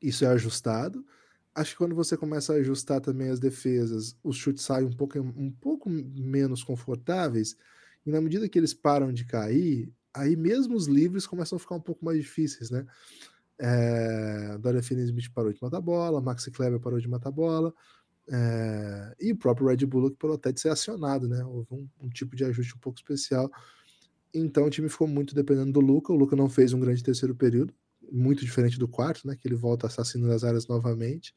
Isso 0.01 0.25
é 0.25 0.29
ajustado. 0.29 1.05
Acho 1.55 1.73
que 1.73 1.79
quando 1.79 1.95
você 1.95 2.17
começa 2.17 2.53
a 2.53 2.57
ajustar 2.57 3.01
também 3.01 3.31
as 3.31 3.41
defesas, 3.41 4.17
os 4.23 4.37
chutes 4.37 4.63
saem 4.63 4.87
um 4.87 4.93
pouco, 4.93 5.19
um 5.19 5.51
pouco 5.51 5.89
menos 5.89 6.63
confortáveis, 6.63 7.57
e 8.05 8.11
na 8.11 8.21
medida 8.21 8.49
que 8.49 8.59
eles 8.59 8.75
param 8.75 9.13
de 9.13 9.25
cair, 9.25 9.91
aí 10.13 10.37
mesmo 10.37 10.77
os 10.77 10.87
livres 10.87 11.27
começam 11.27 11.57
a 11.57 11.59
ficar 11.59 11.75
um 11.75 11.81
pouco 11.81 12.05
mais 12.05 12.19
difíceis, 12.19 12.71
né? 12.71 12.87
É... 13.59 14.59
Dorian 14.59 14.83
Finney-Smith 14.83 15.33
parou 15.33 15.53
de 15.53 15.63
matar 15.63 15.81
bola, 15.81 16.21
Maxi 16.21 16.51
Kleber 16.51 16.79
parou 16.79 17.01
de 17.01 17.09
matar 17.09 17.31
bola, 17.31 17.73
É, 18.29 19.15
e 19.21 19.33
o 19.33 19.37
próprio 19.37 19.69
Red 19.69 19.87
Bull 19.87 20.11
pelo 20.13 20.35
até 20.35 20.51
de 20.51 20.61
ser 20.61 20.71
acionado, 20.71 21.29
né? 21.29 21.45
Houve 21.45 21.69
um, 21.71 21.89
um, 22.03 22.09
tipo 22.09 22.35
de 22.35 22.45
ajuste 22.45 22.75
um 22.75 22.81
pouco 22.81 22.99
especial. 22.99 23.51
Então 24.35 24.65
o 24.67 24.71
time 24.71 24.89
ficou 24.89 25.07
muito 25.07 25.35
dependendo 25.35 25.73
do 25.73 25.81
Luca. 25.81 26.13
O 26.13 26.17
Luca 26.17 26.35
não 26.35 26.49
fez 26.49 26.73
um 26.73 26.81
grande 26.81 27.03
terceiro 27.03 27.35
período, 27.35 27.73
muito 28.11 28.45
diferente 28.45 28.79
do 28.79 28.89
quarto, 28.89 29.27
né? 29.27 29.37
Que 29.37 29.47
ele 29.47 29.55
volta 29.55 29.87
assassino 29.87 30.29
das 30.29 30.45
áreas 30.45 30.67
novamente. 30.67 31.35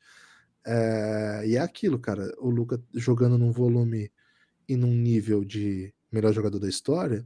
É, 0.66 1.44
e 1.46 1.56
é 1.56 1.60
aquilo, 1.60 2.00
cara. 2.00 2.34
O 2.40 2.50
Luca 2.50 2.82
jogando 2.94 3.38
num 3.38 3.52
volume 3.52 4.12
e 4.68 4.76
num 4.76 4.94
nível 4.94 5.44
de 5.46 5.94
melhor 6.12 6.34
jogador 6.34 6.60
da 6.60 6.68
história, 6.68 7.26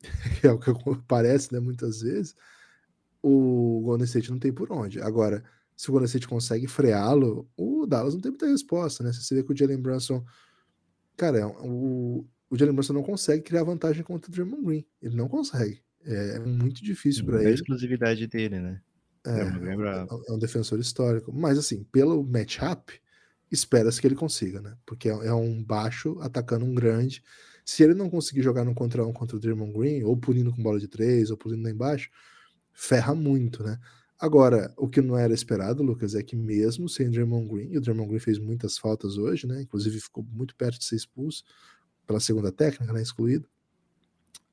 que 0.40 0.46
é 0.46 0.52
o 0.52 0.58
que 0.58 0.70
parece, 1.06 1.52
né? 1.52 1.60
Muitas 1.60 2.02
vezes, 2.02 2.34
o 3.22 3.80
Golden 3.84 4.04
State 4.04 4.30
não 4.30 4.38
tem 4.38 4.52
por 4.52 4.72
onde. 4.72 5.00
Agora 5.00 5.44
se 5.76 5.88
o 5.88 5.92
Golden 5.92 6.06
State 6.06 6.28
consegue 6.28 6.66
freá-lo, 6.66 7.48
o 7.56 7.86
Dallas 7.86 8.14
não 8.14 8.20
tem 8.20 8.30
muita 8.30 8.46
resposta, 8.46 9.02
né? 9.02 9.12
Você 9.12 9.34
vê 9.34 9.42
que 9.42 9.52
o 9.52 9.56
Jalen 9.56 9.80
Brunson, 9.80 10.24
cara, 11.16 11.38
é 11.38 11.46
o, 11.46 12.26
o 12.48 12.56
Jalen 12.56 12.74
Brunson 12.74 12.92
não 12.92 13.02
consegue 13.02 13.42
criar 13.42 13.64
vantagem 13.64 14.02
contra 14.02 14.30
o 14.30 14.32
Draymond 14.32 14.64
Green. 14.64 14.86
Ele 15.02 15.16
não 15.16 15.28
consegue. 15.28 15.82
É, 16.04 16.36
é 16.36 16.38
muito 16.38 16.82
difícil 16.82 17.24
para 17.24 17.38
ele. 17.38 17.46
É 17.46 17.50
a 17.50 17.54
exclusividade 17.54 18.26
dele, 18.26 18.60
né? 18.60 18.80
É, 19.26 19.40
é, 19.40 20.06
é, 20.28 20.32
um 20.32 20.38
defensor 20.38 20.78
histórico. 20.78 21.32
Mas, 21.32 21.58
assim, 21.58 21.82
pelo 21.84 22.22
matchup, 22.22 23.00
espera-se 23.50 24.00
que 24.00 24.06
ele 24.06 24.14
consiga, 24.14 24.60
né? 24.60 24.76
Porque 24.86 25.08
é, 25.08 25.12
é 25.12 25.34
um 25.34 25.64
baixo 25.64 26.18
atacando 26.20 26.64
um 26.64 26.74
grande. 26.74 27.22
Se 27.64 27.82
ele 27.82 27.94
não 27.94 28.10
conseguir 28.10 28.42
jogar 28.42 28.64
no 28.64 28.74
contra 28.74 29.04
um 29.04 29.12
contra 29.12 29.36
o 29.36 29.40
Draymond 29.40 29.72
Green, 29.72 30.02
ou 30.02 30.16
punindo 30.16 30.52
com 30.52 30.62
bola 30.62 30.78
de 30.78 30.86
três, 30.86 31.30
ou 31.30 31.36
punindo 31.36 31.62
lá 31.62 31.70
embaixo, 31.70 32.10
ferra 32.72 33.14
muito, 33.14 33.64
né? 33.64 33.78
Agora, 34.24 34.72
o 34.78 34.88
que 34.88 35.02
não 35.02 35.18
era 35.18 35.34
esperado, 35.34 35.82
Lucas, 35.82 36.14
é 36.14 36.22
que 36.22 36.34
mesmo 36.34 36.88
sem 36.88 37.10
Draymond 37.10 37.46
Green, 37.46 37.72
e 37.72 37.76
o 37.76 37.80
Draymond 37.82 38.08
Green 38.08 38.18
fez 38.18 38.38
muitas 38.38 38.78
faltas 38.78 39.18
hoje, 39.18 39.46
né? 39.46 39.60
Inclusive 39.60 40.00
ficou 40.00 40.24
muito 40.24 40.56
perto 40.56 40.78
de 40.78 40.86
ser 40.86 40.96
expulso 40.96 41.44
pela 42.06 42.18
segunda 42.18 42.50
técnica, 42.50 42.90
né? 42.90 43.02
Excluído. 43.02 43.46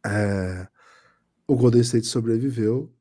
É, 0.05 0.67
o 1.47 1.55
Golden 1.55 1.79
State 1.79 2.05
sobreviveu 2.05 2.93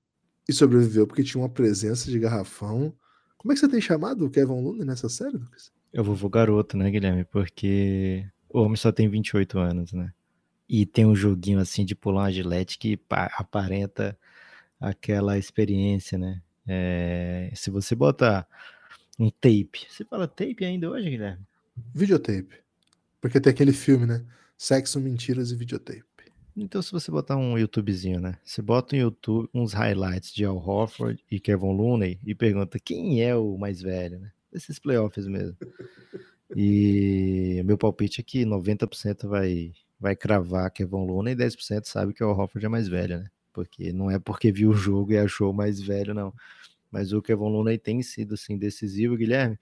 e 0.49 0.53
sobreviveu 0.53 1.09
porque 1.09 1.25
tinha 1.25 1.43
uma 1.43 1.49
presença 1.49 2.09
de 2.09 2.21
garrafão. 2.21 2.95
Como 3.37 3.51
é 3.51 3.57
que 3.57 3.61
você 3.61 3.69
tem 3.69 3.81
chamado 3.81 4.25
o 4.25 4.31
Kevin 4.31 4.63
Looney 4.63 4.85
nessa 4.85 5.09
série, 5.09 5.39
Lucas? 5.39 5.73
Eu 5.93 6.05
vou, 6.05 6.15
vou 6.15 6.31
garoto, 6.31 6.77
né, 6.77 6.89
Guilherme? 6.89 7.25
Porque 7.25 8.25
o 8.49 8.61
homem 8.61 8.77
só 8.77 8.93
tem 8.93 9.09
28 9.09 9.59
anos, 9.59 9.93
né? 9.93 10.13
E 10.69 10.87
tem 10.87 11.05
um 11.05 11.17
joguinho 11.17 11.59
assim 11.59 11.85
de 11.85 11.97
pular 11.97 12.23
uma 12.23 12.33
gilete 12.33 12.79
que 12.79 12.97
aparenta 13.11 14.17
aquela 14.79 15.37
experiência, 15.37 16.17
né? 16.17 16.41
É, 16.67 17.51
se 17.55 17.71
você 17.71 17.95
botar 17.95 18.47
um 19.19 19.31
tape, 19.31 19.87
você 19.89 20.05
fala 20.05 20.27
tape 20.27 20.65
ainda 20.65 20.91
hoje, 20.91 21.11
Guilherme? 21.11 21.45
Videotape. 21.95 22.61
Porque 23.21 23.41
tem 23.41 23.53
aquele 23.53 23.73
filme, 23.73 24.07
né? 24.07 24.25
Sexo, 24.57 25.01
mentiras 25.01 25.51
e 25.51 25.57
videotape. 25.57 26.05
Então, 26.57 26.83
se 26.83 26.93
você 26.93 27.11
botar 27.11 27.37
um 27.37 27.57
YouTubezinho, 27.57 28.21
né? 28.21 28.39
Você 28.45 28.61
bota 28.61 28.95
no 28.95 29.03
YouTube 29.03 29.49
uns 29.55 29.73
highlights 29.73 30.33
de 30.33 30.45
Al 30.45 30.57
Horford 30.57 31.25
e 31.31 31.39
Kevin 31.39 31.73
Looney 31.73 32.19
e 32.25 32.35
pergunta 32.35 32.79
quem 32.79 33.23
é 33.23 33.35
o 33.35 33.57
mais 33.57 33.81
velho, 33.81 34.19
né? 34.19 34.31
Esses 34.53 34.79
playoffs 34.79 35.27
mesmo. 35.27 35.57
E 36.57 37.63
meu 37.65 37.79
palpite 37.79 38.21
é 38.21 38.25
que 38.25 38.45
90% 38.45 39.29
vai, 39.29 39.73
vai 40.01 40.17
cravar 40.17 40.69
Kevin 40.73 41.07
Looney 41.07 41.33
e 41.33 41.37
10% 41.37 41.85
sabe 41.85 42.13
que 42.13 42.25
o 42.25 42.27
Al 42.27 42.37
Horford 42.37 42.67
é 42.67 42.69
mais 42.69 42.89
velho, 42.89 43.21
né? 43.21 43.31
Porque 43.61 43.93
não 43.93 44.11
é 44.11 44.19
porque 44.19 44.51
viu 44.51 44.71
o 44.71 44.75
jogo 44.75 45.13
e 45.13 45.19
achou 45.19 45.53
mais 45.53 45.81
velho, 45.81 46.15
não. 46.15 46.33
Mas 46.91 47.13
o 47.13 47.23
Kevin 47.23 47.51
Looney 47.51 47.79
tem 47.79 48.03
sido 48.03 48.35
assim 48.35 48.57
decisivo, 48.57 49.17
Guilherme. 49.17 49.59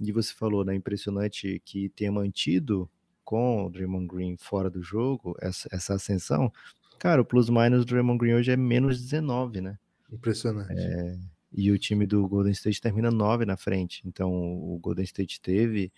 E 0.00 0.10
você 0.10 0.34
falou, 0.34 0.64
né, 0.64 0.74
impressionante 0.74 1.60
que 1.64 1.90
tenha 1.90 2.10
mantido 2.10 2.90
com 3.22 3.66
o 3.66 3.70
Draymond 3.70 4.06
Green 4.08 4.36
fora 4.36 4.68
do 4.68 4.82
jogo 4.82 5.36
essa, 5.40 5.68
essa 5.70 5.94
ascensão. 5.94 6.52
Cara, 6.98 7.20
o 7.20 7.24
plus 7.24 7.48
minus 7.48 7.84
do 7.84 7.90
Draymond 7.90 8.18
Green 8.18 8.34
hoje 8.34 8.50
é 8.50 8.56
menos 8.56 9.00
19, 9.00 9.60
né? 9.60 9.78
Impressionante. 10.10 10.72
É, 10.72 11.18
e 11.52 11.70
o 11.70 11.78
time 11.78 12.06
do 12.06 12.26
Golden 12.26 12.52
State 12.52 12.80
termina 12.80 13.10
9 13.10 13.44
na 13.44 13.56
frente. 13.56 14.02
Então 14.06 14.32
o 14.32 14.78
Golden 14.80 15.04
State 15.04 15.40
teve 15.40 15.92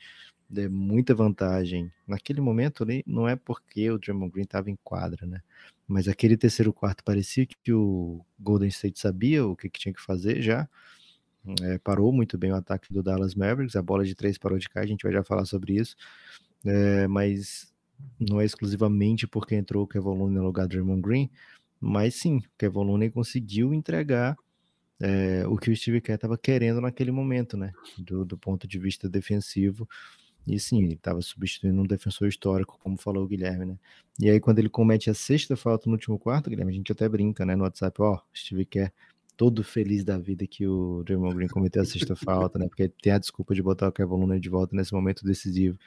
né, 0.51 0.69
muita 0.69 1.15
vantagem. 1.15 1.91
Naquele 2.07 2.41
momento 2.41 2.83
ali, 2.83 3.03
não 3.07 3.29
é 3.29 3.37
porque 3.37 3.91
o 3.91 3.99
Draymond 3.99 4.33
Green 4.33 4.45
estava 4.45 4.71
em 4.71 4.79
quadra, 4.83 5.25
né? 5.25 5.41
Mas 5.87 6.09
aquele 6.09 6.37
terceiro 6.37 6.73
quarto 6.73 7.05
parecia 7.05 7.47
que 7.47 7.73
o 7.73 8.25
Golden 8.39 8.69
State 8.69 8.99
sabia 8.99 9.47
o 9.47 9.55
que, 9.55 9.69
que 9.69 9.79
tinha 9.79 9.93
que 9.93 10.01
fazer 10.01 10.41
já. 10.41 10.69
É, 11.63 11.79
parou 11.79 12.11
muito 12.11 12.39
bem 12.39 12.53
o 12.53 12.57
ataque 12.57 12.93
do 12.93 13.03
Dallas 13.03 13.35
Mavericks, 13.35 13.77
a 13.77 13.83
bola 13.83 14.05
de 14.05 14.15
três 14.15 14.39
parou 14.39 14.59
de 14.59 14.69
cair, 14.69 14.85
a 14.85 14.87
gente 14.87 15.03
vai 15.03 15.13
já 15.13 15.23
falar 15.23 15.45
sobre 15.45 15.75
isso. 15.75 15.95
É, 16.65 17.07
mas 17.07 17.71
não 18.19 18.41
é 18.41 18.45
exclusivamente 18.45 19.27
porque 19.27 19.55
entrou 19.55 19.85
o 19.85 19.87
Kevin 19.87 20.09
Looney 20.09 20.37
no 20.37 20.43
lugar 20.43 20.67
do 20.67 20.71
Draymond 20.71 21.03
Green, 21.03 21.31
mas 21.79 22.15
sim, 22.15 22.39
o 22.39 22.43
Kevin 22.59 22.79
Looney 22.85 23.11
conseguiu 23.11 23.75
entregar 23.75 24.37
é, 25.01 25.47
o 25.47 25.57
que 25.57 25.71
o 25.71 25.77
Steve 25.77 26.01
Kerr 26.01 26.15
estava 26.15 26.39
querendo 26.39 26.81
naquele 26.81 27.11
momento, 27.11 27.57
né? 27.57 27.73
Do, 27.99 28.25
do 28.25 28.39
ponto 28.39 28.67
de 28.67 28.79
vista 28.79 29.09
defensivo. 29.09 29.89
E 30.47 30.59
sim, 30.59 30.83
ele 30.83 30.95
estava 30.95 31.23
substituindo 31.23 31.81
um 31.81 31.87
defensor 31.87 32.29
histórico, 32.29 32.79
como 32.83 32.99
falou 32.99 33.25
o 33.25 33.27
Guilherme, 33.27 33.65
né? 33.65 33.79
E 34.21 34.29
aí, 34.29 34.39
quando 34.39 34.59
ele 34.59 34.69
comete 34.69 35.09
a 35.09 35.15
sexta 35.15 35.57
falta 35.57 35.89
no 35.89 35.93
último 35.95 36.19
quarto, 36.19 36.51
Guilherme, 36.51 36.73
a 36.73 36.75
gente 36.75 36.93
até 36.93 37.09
brinca, 37.09 37.47
né, 37.47 37.57
no 37.57 37.65
WhatsApp, 37.65 38.01
ó, 38.03 38.21
Steve 38.35 38.65
Kerr 38.67 38.93
todo 39.37 39.65
feliz 39.65 40.05
da 40.05 40.19
vida 40.19 40.47
que 40.47 40.67
o 40.67 41.03
Draymond 41.05 41.35
Green 41.35 41.49
cometeu 41.49 41.83
a 41.83 41.85
sexta 41.85 42.15
falta, 42.15 42.59
né? 42.59 42.69
Porque 42.69 42.89
tem 42.89 43.13
a 43.13 43.19
desculpa 43.19 43.55
de 43.55 43.63
botar 43.63 43.89
o 43.89 43.93
Kevin 43.93 44.39
de 44.39 44.49
volta 44.49 44.77
nesse 44.77 44.93
momento 44.93 45.25
decisivo. 45.25 45.79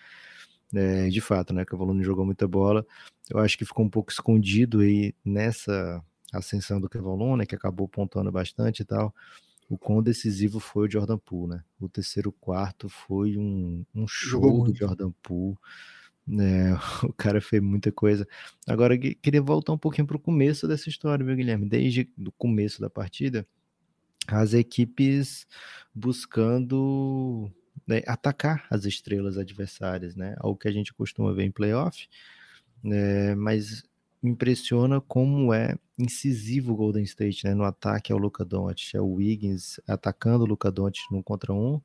É, 0.73 1.07
de 1.07 1.21
fato, 1.21 1.53
né? 1.53 1.63
O 1.63 1.65
Kevin 1.65 2.03
jogou 2.03 2.25
muita 2.25 2.47
bola. 2.47 2.85
Eu 3.29 3.39
acho 3.39 3.57
que 3.57 3.63
ficou 3.65 3.85
um 3.85 3.89
pouco 3.89 4.11
escondido 4.11 4.81
aí 4.81 5.13
nessa 5.23 6.03
ascensão 6.33 6.79
do 6.81 6.89
Kevin 6.89 7.05
Looney, 7.05 7.47
que 7.47 7.55
acabou 7.55 7.87
pontuando 7.87 8.31
bastante 8.31 8.81
e 8.81 8.85
tal 8.85 9.13
o 9.69 9.77
quão 9.77 10.01
decisivo 10.01 10.59
foi 10.59 10.87
o 10.87 10.91
Jordan 10.91 11.17
Poole, 11.17 11.55
né? 11.55 11.63
O 11.79 11.89
terceiro 11.89 12.31
quarto 12.31 12.87
foi 12.87 13.37
um, 13.37 13.85
um 13.93 14.07
show 14.07 14.63
do 14.63 14.75
Jordan 14.75 15.11
Poole. 15.21 15.57
né? 16.25 16.73
o 17.03 17.13
cara 17.13 17.41
fez 17.41 17.61
muita 17.61 17.91
coisa. 17.91 18.27
Agora, 18.65 18.97
queria 18.97 19.41
voltar 19.41 19.73
um 19.73 19.77
pouquinho 19.77 20.07
para 20.07 20.17
o 20.17 20.19
começo 20.19 20.67
dessa 20.67 20.87
história, 20.87 21.25
meu 21.25 21.35
Guilherme? 21.35 21.67
Desde 21.67 22.09
o 22.17 22.31
começo 22.31 22.79
da 22.79 22.89
partida, 22.89 23.45
as 24.27 24.53
equipes 24.53 25.45
buscando 25.93 27.51
né, 27.85 28.01
atacar 28.07 28.65
as 28.69 28.85
estrelas 28.85 29.37
adversárias, 29.37 30.15
né? 30.15 30.35
Algo 30.39 30.57
que 30.57 30.67
a 30.67 30.71
gente 30.71 30.93
costuma 30.93 31.33
ver 31.33 31.43
em 31.43 31.51
playoff, 31.51 32.07
né? 32.83 33.35
mas 33.35 33.83
impressiona 34.23 34.99
como 35.01 35.53
é 35.53 35.75
incisivo 35.97 36.73
o 36.73 36.75
Golden 36.75 37.03
State, 37.03 37.45
né? 37.45 37.53
No 37.53 37.63
ataque 37.63 38.11
ao 38.11 38.19
Luca 38.19 38.45
Doncic, 38.45 38.95
é 38.95 39.01
o 39.01 39.13
Wiggins 39.13 39.79
atacando 39.87 40.43
o 40.43 40.47
Luca 40.47 40.71
Doncic 40.71 41.11
no 41.11 41.23
contra 41.23 41.53
um, 41.53 41.81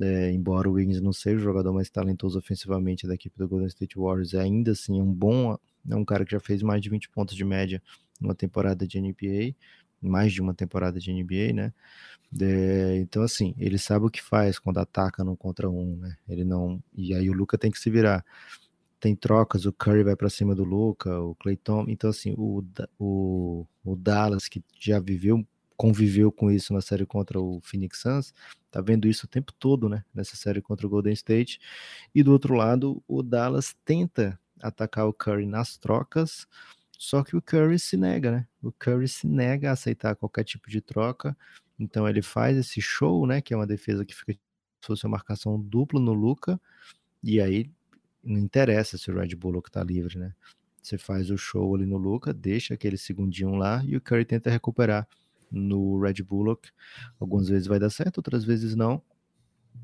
é, 0.00 0.32
embora 0.32 0.68
o 0.68 0.72
Wiggins 0.72 1.00
não 1.00 1.12
seja 1.12 1.36
o 1.36 1.42
jogador 1.42 1.72
mais 1.72 1.90
talentoso 1.90 2.38
ofensivamente 2.38 3.06
da 3.06 3.14
equipe 3.14 3.36
do 3.38 3.48
Golden 3.48 3.68
State 3.68 3.98
Warriors, 3.98 4.34
é 4.34 4.40
ainda 4.40 4.72
assim 4.72 5.00
um 5.00 5.12
bom, 5.12 5.56
é 5.88 5.96
um 5.96 6.04
cara 6.04 6.24
que 6.24 6.32
já 6.32 6.40
fez 6.40 6.62
mais 6.62 6.80
de 6.80 6.88
20 6.90 7.08
pontos 7.10 7.34
de 7.34 7.44
média 7.44 7.82
numa 8.20 8.34
temporada 8.34 8.86
de 8.86 9.00
NBA, 9.00 9.54
mais 10.00 10.32
de 10.32 10.40
uma 10.40 10.54
temporada 10.54 10.98
de 10.98 11.12
NBA, 11.12 11.52
né? 11.54 11.72
É, 12.40 12.96
então 12.98 13.22
assim, 13.22 13.54
ele 13.58 13.78
sabe 13.78 14.06
o 14.06 14.10
que 14.10 14.22
faz 14.22 14.58
quando 14.58 14.78
ataca 14.78 15.22
no 15.22 15.36
contra 15.36 15.68
um, 15.68 15.96
né? 15.96 16.16
Ele 16.28 16.44
não, 16.44 16.82
e 16.94 17.14
aí 17.14 17.28
o 17.28 17.34
Luca 17.34 17.58
tem 17.58 17.70
que 17.70 17.78
se 17.78 17.90
virar 17.90 18.24
tem 19.02 19.16
trocas, 19.16 19.66
o 19.66 19.72
Curry 19.72 20.04
vai 20.04 20.14
para 20.14 20.30
cima 20.30 20.54
do 20.54 20.62
Luca, 20.62 21.18
o 21.18 21.34
Clayton, 21.34 21.86
então 21.88 22.08
assim, 22.08 22.36
o, 22.38 22.64
o, 22.96 23.66
o 23.84 23.96
Dallas 23.96 24.46
que 24.46 24.62
já 24.78 25.00
viveu, 25.00 25.44
conviveu 25.76 26.30
com 26.30 26.52
isso 26.52 26.72
na 26.72 26.80
série 26.80 27.04
contra 27.04 27.40
o 27.40 27.60
Phoenix 27.62 27.98
Suns, 27.98 28.32
tá 28.70 28.80
vendo 28.80 29.08
isso 29.08 29.26
o 29.26 29.28
tempo 29.28 29.52
todo, 29.54 29.88
né, 29.88 30.04
nessa 30.14 30.36
série 30.36 30.62
contra 30.62 30.86
o 30.86 30.88
Golden 30.88 31.12
State, 31.14 31.58
e 32.14 32.22
do 32.22 32.30
outro 32.30 32.54
lado, 32.54 33.02
o 33.08 33.24
Dallas 33.24 33.74
tenta 33.84 34.38
atacar 34.60 35.08
o 35.08 35.12
Curry 35.12 35.46
nas 35.46 35.76
trocas, 35.76 36.46
só 36.96 37.24
que 37.24 37.36
o 37.36 37.42
Curry 37.42 37.80
se 37.80 37.96
nega, 37.96 38.30
né, 38.30 38.46
o 38.62 38.70
Curry 38.70 39.08
se 39.08 39.26
nega 39.26 39.70
a 39.70 39.72
aceitar 39.72 40.14
qualquer 40.14 40.44
tipo 40.44 40.70
de 40.70 40.80
troca, 40.80 41.36
então 41.76 42.08
ele 42.08 42.22
faz 42.22 42.56
esse 42.56 42.80
show, 42.80 43.26
né, 43.26 43.40
que 43.40 43.52
é 43.52 43.56
uma 43.56 43.66
defesa 43.66 44.04
que 44.04 44.14
fica 44.14 44.34
se 44.34 44.86
fosse 44.86 45.04
uma 45.04 45.16
marcação 45.16 45.60
dupla 45.60 45.98
no 45.98 46.12
Luca, 46.12 46.60
e 47.20 47.40
aí 47.40 47.68
não 48.22 48.38
interessa 48.38 48.96
se 48.96 49.10
o 49.10 49.14
Red 49.14 49.34
Bullock 49.34 49.70
tá 49.70 49.82
livre, 49.82 50.18
né? 50.18 50.34
Você 50.82 50.98
faz 50.98 51.30
o 51.30 51.38
show 51.38 51.74
ali 51.74 51.86
no 51.86 51.96
Luca, 51.96 52.32
deixa 52.32 52.74
aquele 52.74 52.96
segundinho 52.96 53.54
lá 53.54 53.82
e 53.84 53.96
o 53.96 54.00
Curry 54.00 54.24
tenta 54.24 54.50
recuperar 54.50 55.06
no 55.50 56.00
Red 56.00 56.22
Bullock. 56.22 56.70
Algumas 57.20 57.48
vezes 57.48 57.66
vai 57.66 57.78
dar 57.78 57.90
certo, 57.90 58.18
outras 58.18 58.44
vezes 58.44 58.74
não. 58.74 59.00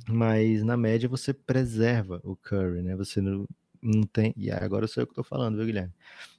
Mas 0.09 0.63
na 0.65 0.77
média 0.77 1.09
você 1.09 1.33
preserva 1.33 2.21
o 2.25 2.35
Curry, 2.35 2.83
né? 2.83 2.97
Você 2.97 3.21
não, 3.21 3.47
não 3.81 4.03
tem. 4.03 4.35
E 4.37 4.51
agora 4.51 4.87
eu 4.97 5.07
que 5.07 5.15
tô 5.15 5.23
falando, 5.23 5.57
viu, 5.57 5.67
Guilherme? 5.67 5.93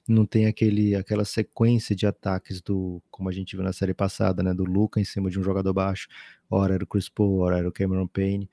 Não 0.06 0.26
tem 0.26 0.46
aquele, 0.46 0.94
aquela 0.94 1.24
sequência 1.24 1.94
de 1.96 2.06
ataques 2.06 2.60
do, 2.60 3.02
como 3.10 3.28
a 3.28 3.32
gente 3.32 3.56
viu 3.56 3.64
na 3.64 3.72
série 3.72 3.94
passada, 3.94 4.42
né? 4.42 4.52
Do 4.52 4.64
Luca 4.64 5.00
em 5.00 5.04
cima 5.04 5.30
de 5.30 5.38
um 5.38 5.42
jogador 5.42 5.72
baixo. 5.72 6.08
Ora 6.48 6.74
era 6.74 6.84
o 6.84 6.86
Chris 6.86 7.08
Paul, 7.08 7.38
ora 7.40 7.58
era 7.58 7.68
o 7.68 7.72
Cameron 7.72 8.06
Payne. 8.06 8.48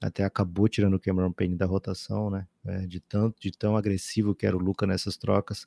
Até 0.00 0.24
acabou 0.24 0.68
tirando 0.68 0.94
o 0.94 1.00
Cameron 1.00 1.32
Payne 1.32 1.56
da 1.56 1.66
rotação, 1.66 2.30
né? 2.30 2.46
É, 2.64 2.86
de 2.86 3.00
tanto, 3.00 3.40
de 3.40 3.50
tão 3.52 3.76
agressivo 3.76 4.34
que 4.34 4.46
era 4.46 4.56
o 4.56 4.60
Luca 4.60 4.86
nessas 4.86 5.16
trocas. 5.16 5.66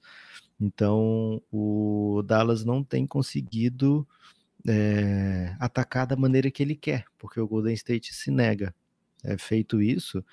Então, 0.59 1.41
o 1.51 2.23
Dallas 2.25 2.65
não 2.65 2.83
tem 2.83 3.05
conseguido 3.05 4.07
é, 4.67 5.55
atacar 5.59 6.07
da 6.07 6.15
maneira 6.15 6.49
que 6.49 6.63
ele 6.63 6.75
quer, 6.75 7.05
porque 7.17 7.39
o 7.39 7.47
Golden 7.47 7.73
State 7.73 8.13
se 8.13 8.31
nega. 8.31 8.73
É, 9.23 9.37
feito 9.37 9.81
isso, 9.81 10.23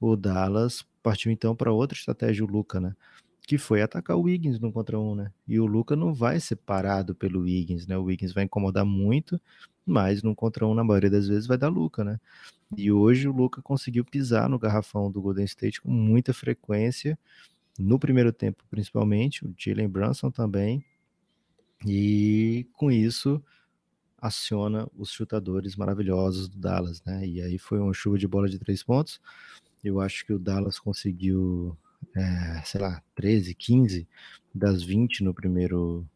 o 0.00 0.16
Dallas 0.16 0.84
partiu 1.02 1.30
então 1.30 1.54
para 1.54 1.72
outra 1.72 1.96
estratégia, 1.96 2.44
o 2.44 2.48
Luca, 2.48 2.80
né? 2.80 2.96
Que 3.50 3.58
foi 3.58 3.82
atacar 3.82 4.16
o 4.16 4.22
Wiggins 4.22 4.60
no 4.60 4.70
contra 4.70 4.96
um, 4.96 5.16
né? 5.16 5.32
E 5.48 5.58
o 5.58 5.66
Luca 5.66 5.96
não 5.96 6.14
vai 6.14 6.38
ser 6.38 6.54
parado 6.54 7.16
pelo 7.16 7.40
Wiggins, 7.40 7.84
né? 7.84 7.98
O 7.98 8.04
Wiggins 8.04 8.32
vai 8.32 8.44
incomodar 8.44 8.84
muito, 8.84 9.40
mas 9.84 10.22
no 10.22 10.36
contra 10.36 10.64
um, 10.64 10.72
na 10.72 10.84
maioria 10.84 11.10
das 11.10 11.26
vezes, 11.26 11.48
vai 11.48 11.58
dar 11.58 11.68
Luca, 11.68 12.04
né? 12.04 12.20
E 12.76 12.92
hoje 12.92 13.26
o 13.26 13.32
Luca 13.32 13.60
conseguiu 13.60 14.04
pisar 14.04 14.48
no 14.48 14.56
garrafão 14.56 15.10
do 15.10 15.20
Golden 15.20 15.44
State 15.46 15.80
com 15.80 15.90
muita 15.90 16.32
frequência, 16.32 17.18
no 17.76 17.98
primeiro 17.98 18.32
tempo 18.32 18.62
principalmente, 18.70 19.44
o 19.44 19.52
Jalen 19.58 19.88
Brunson 19.88 20.30
também, 20.30 20.84
e 21.84 22.68
com 22.74 22.88
isso 22.88 23.42
aciona 24.16 24.86
os 24.96 25.10
chutadores 25.10 25.74
maravilhosos 25.74 26.48
do 26.48 26.56
Dallas, 26.56 27.02
né? 27.02 27.26
E 27.26 27.42
aí 27.42 27.58
foi 27.58 27.80
uma 27.80 27.92
chuva 27.92 28.16
de 28.16 28.28
bola 28.28 28.48
de 28.48 28.60
três 28.60 28.84
pontos. 28.84 29.20
Eu 29.82 30.00
acho 30.00 30.24
que 30.24 30.32
o 30.32 30.38
Dallas 30.38 30.78
conseguiu, 30.78 31.76
é, 32.16 32.62
sei 32.64 32.80
lá, 32.80 33.02
13, 33.14 33.54
15 33.54 34.08
das 34.54 34.82
20 34.82 35.24
no 35.24 35.34
primeiro. 35.34 36.06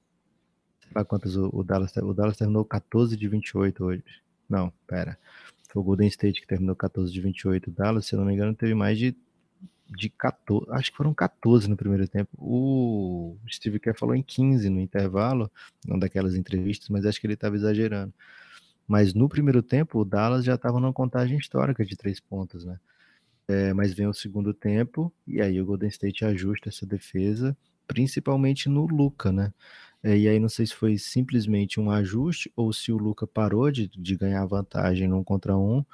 Sei 0.81 0.91
lá 0.95 1.05
quantas 1.05 1.37
o, 1.37 1.51
o 1.53 1.63
Dallas. 1.63 1.95
O 1.97 2.15
Dallas 2.15 2.37
terminou 2.37 2.65
14 2.65 3.17
de 3.17 3.29
28 3.29 3.85
hoje. 3.85 4.05
Não, 4.49 4.73
pera. 4.87 5.19
Foi 5.69 5.81
o 5.81 5.85
Golden 5.85 6.09
State 6.09 6.41
que 6.41 6.47
terminou 6.47 6.77
14 6.77 7.13
de 7.13 7.21
28. 7.21 7.71
O 7.71 7.73
Dallas, 7.73 8.07
se 8.07 8.15
eu 8.15 8.19
não 8.19 8.27
me 8.27 8.35
engano, 8.35 8.55
teve 8.55 8.75
mais 8.75 8.99
de 8.99 9.17
de 9.89 10.09
14, 10.09 10.67
acho 10.71 10.91
que 10.91 10.97
foram 10.97 11.15
14 11.15 11.69
no 11.69 11.77
primeiro 11.77 12.09
tempo. 12.09 12.31
O 12.39 13.37
Steve 13.49 13.79
Kerr 13.79 13.97
falou 13.97 14.15
em 14.15 14.23
15 14.23 14.69
no 14.71 14.81
intervalo, 14.81 15.51
não 15.87 15.99
daquelas 15.99 16.35
entrevistas, 16.35 16.89
mas 16.89 17.05
acho 17.07 17.21
que 17.21 17.27
ele 17.27 17.35
estava 17.35 17.55
exagerando. 17.55 18.13
Mas 18.87 19.15
no 19.15 19.29
primeiro 19.29 19.63
tempo, 19.63 20.01
o 20.01 20.05
Dallas 20.05 20.45
já 20.45 20.55
estava 20.55 20.81
numa 20.81 20.93
contagem 20.93 21.39
histórica 21.39 21.85
de 21.85 21.97
três 21.97 22.21
pontos, 22.21 22.65
né? 22.65 22.79
É, 23.49 23.75
mas 23.75 23.93
vem 23.93 24.07
o 24.07 24.15
segundo 24.15 24.55
tempo, 24.55 25.13
e 25.27 25.41
aí 25.41 25.61
o 25.61 25.67
Golden 25.67 25.89
State 25.89 26.25
ajusta 26.25 26.71
essa 26.71 26.87
defesa, 26.87 27.57
principalmente 27.87 28.69
no 28.69 28.87
Luca, 28.87 29.31
né? 29.31 29.53
É, 30.03 30.17
e 30.17 30.29
aí 30.29 30.39
não 30.39 30.49
sei 30.49 30.67
se 30.67 30.75
foi 30.75 30.99
simplesmente 30.99 31.81
um 31.81 31.91
ajuste 31.91 32.51
ou 32.57 32.73
se 32.73 32.93
o 32.93 32.99
Luca 32.99 33.27
parou 33.27 33.71
de, 33.71 33.89
de 33.89 34.17
ganhar 34.17 34.45
vantagem 34.47 35.09
num 35.09 35.25
contra 35.25 35.57
um 35.57 35.85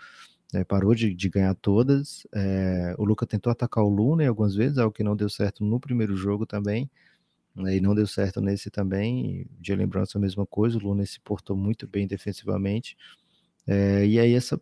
é, 0.53 0.65
parou 0.65 0.95
de, 0.95 1.15
de, 1.15 1.29
ganhar 1.29 1.55
todas. 1.55 2.27
É, 2.35 2.95
o 2.99 3.05
Luca 3.05 3.27
tentou 3.27 3.51
atacar 3.51 3.85
o 3.85 3.89
Luna 3.89 4.27
algumas 4.29 4.55
vezes, 4.55 4.79
algo 4.79 4.93
que 4.93 5.05
não 5.05 5.17
deu 5.17 5.29
certo 5.29 5.65
no 5.65 5.79
primeiro 5.81 6.17
jogo 6.17 6.47
também. 6.47 6.91
Né, 7.55 7.77
e 7.77 7.81
não 7.81 7.95
deu 7.95 8.07
certo 8.07 8.41
nesse 8.41 8.71
também. 8.71 9.47
De 9.61 9.75
lembrança 9.75 10.19
a 10.19 10.21
mesma 10.21 10.47
coisa, 10.47 10.79
o 10.79 10.81
Luna 10.81 11.05
se 11.07 11.21
portou 11.21 11.57
muito 11.57 11.87
bem 11.87 12.07
defensivamente. 12.07 12.97
É, 13.67 14.07
e 14.07 14.19
aí 14.19 14.35
essa, 14.35 14.61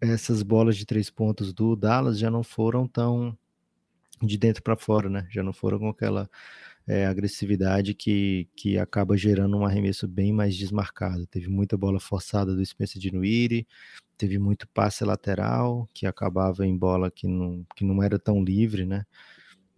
essas 0.00 0.42
bolas 0.42 0.76
de 0.76 0.86
três 0.86 1.10
pontos 1.10 1.52
do 1.52 1.74
Dallas 1.74 2.18
já 2.18 2.30
não 2.30 2.42
foram 2.42 2.86
tão 2.86 3.36
de 4.22 4.36
dentro 4.36 4.62
para 4.62 4.76
fora, 4.76 5.08
né? 5.08 5.26
Já 5.30 5.42
não 5.42 5.52
foram 5.52 5.78
com 5.78 5.88
aquela 5.88 6.28
é, 6.86 7.06
agressividade 7.06 7.94
que, 7.94 8.48
que 8.56 8.78
acaba 8.78 9.16
gerando 9.16 9.56
um 9.56 9.64
arremesso 9.64 10.08
bem 10.08 10.32
mais 10.32 10.56
desmarcado. 10.56 11.26
Teve 11.26 11.48
muita 11.48 11.76
bola 11.76 12.00
forçada 12.00 12.54
do 12.54 12.64
Spencer 12.64 13.00
Dinwiddie, 13.00 13.66
teve 14.16 14.38
muito 14.38 14.66
passe 14.68 15.04
lateral, 15.04 15.88
que 15.94 16.06
acabava 16.06 16.66
em 16.66 16.76
bola 16.76 17.10
que 17.10 17.28
não, 17.28 17.64
que 17.76 17.84
não 17.84 18.02
era 18.02 18.18
tão 18.18 18.42
livre, 18.42 18.84
né? 18.86 19.04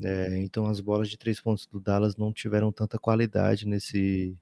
É, 0.02 0.38
então 0.38 0.66
as 0.66 0.80
bolas 0.80 1.10
de 1.10 1.18
três 1.18 1.40
pontos 1.40 1.66
do 1.66 1.80
Dallas 1.80 2.16
não 2.16 2.32
tiveram 2.32 2.72
tanta 2.72 2.98
qualidade 2.98 3.66
nesse, 3.66 4.36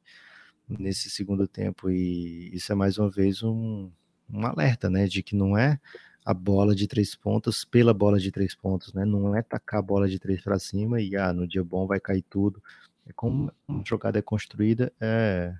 nesse 0.68 1.10
segundo 1.10 1.48
tempo, 1.48 1.90
e 1.90 2.50
isso 2.54 2.70
é 2.72 2.74
mais 2.76 2.98
uma 2.98 3.10
vez 3.10 3.42
um, 3.42 3.90
um 4.32 4.46
alerta, 4.46 4.90
né? 4.90 5.06
De 5.06 5.22
que 5.22 5.34
não 5.34 5.56
é 5.56 5.80
a 6.24 6.34
bola 6.34 6.74
de 6.74 6.86
três 6.86 7.14
pontos 7.14 7.64
pela 7.64 7.94
bola 7.94 8.18
de 8.18 8.30
três 8.30 8.54
pontos, 8.54 8.92
né? 8.92 9.04
Não 9.04 9.34
é 9.34 9.42
tacar 9.42 9.80
a 9.80 9.82
bola 9.82 10.08
de 10.08 10.18
três 10.18 10.42
para 10.42 10.58
cima 10.58 11.00
e 11.00 11.16
ah, 11.16 11.32
no 11.32 11.46
dia 11.46 11.64
bom 11.64 11.86
vai 11.86 11.98
cair 12.00 12.22
tudo. 12.28 12.62
É 13.06 13.12
como 13.12 13.50
a 13.68 13.82
jogada 13.84 14.18
é 14.18 14.22
construída 14.22 14.92
é 15.00 15.54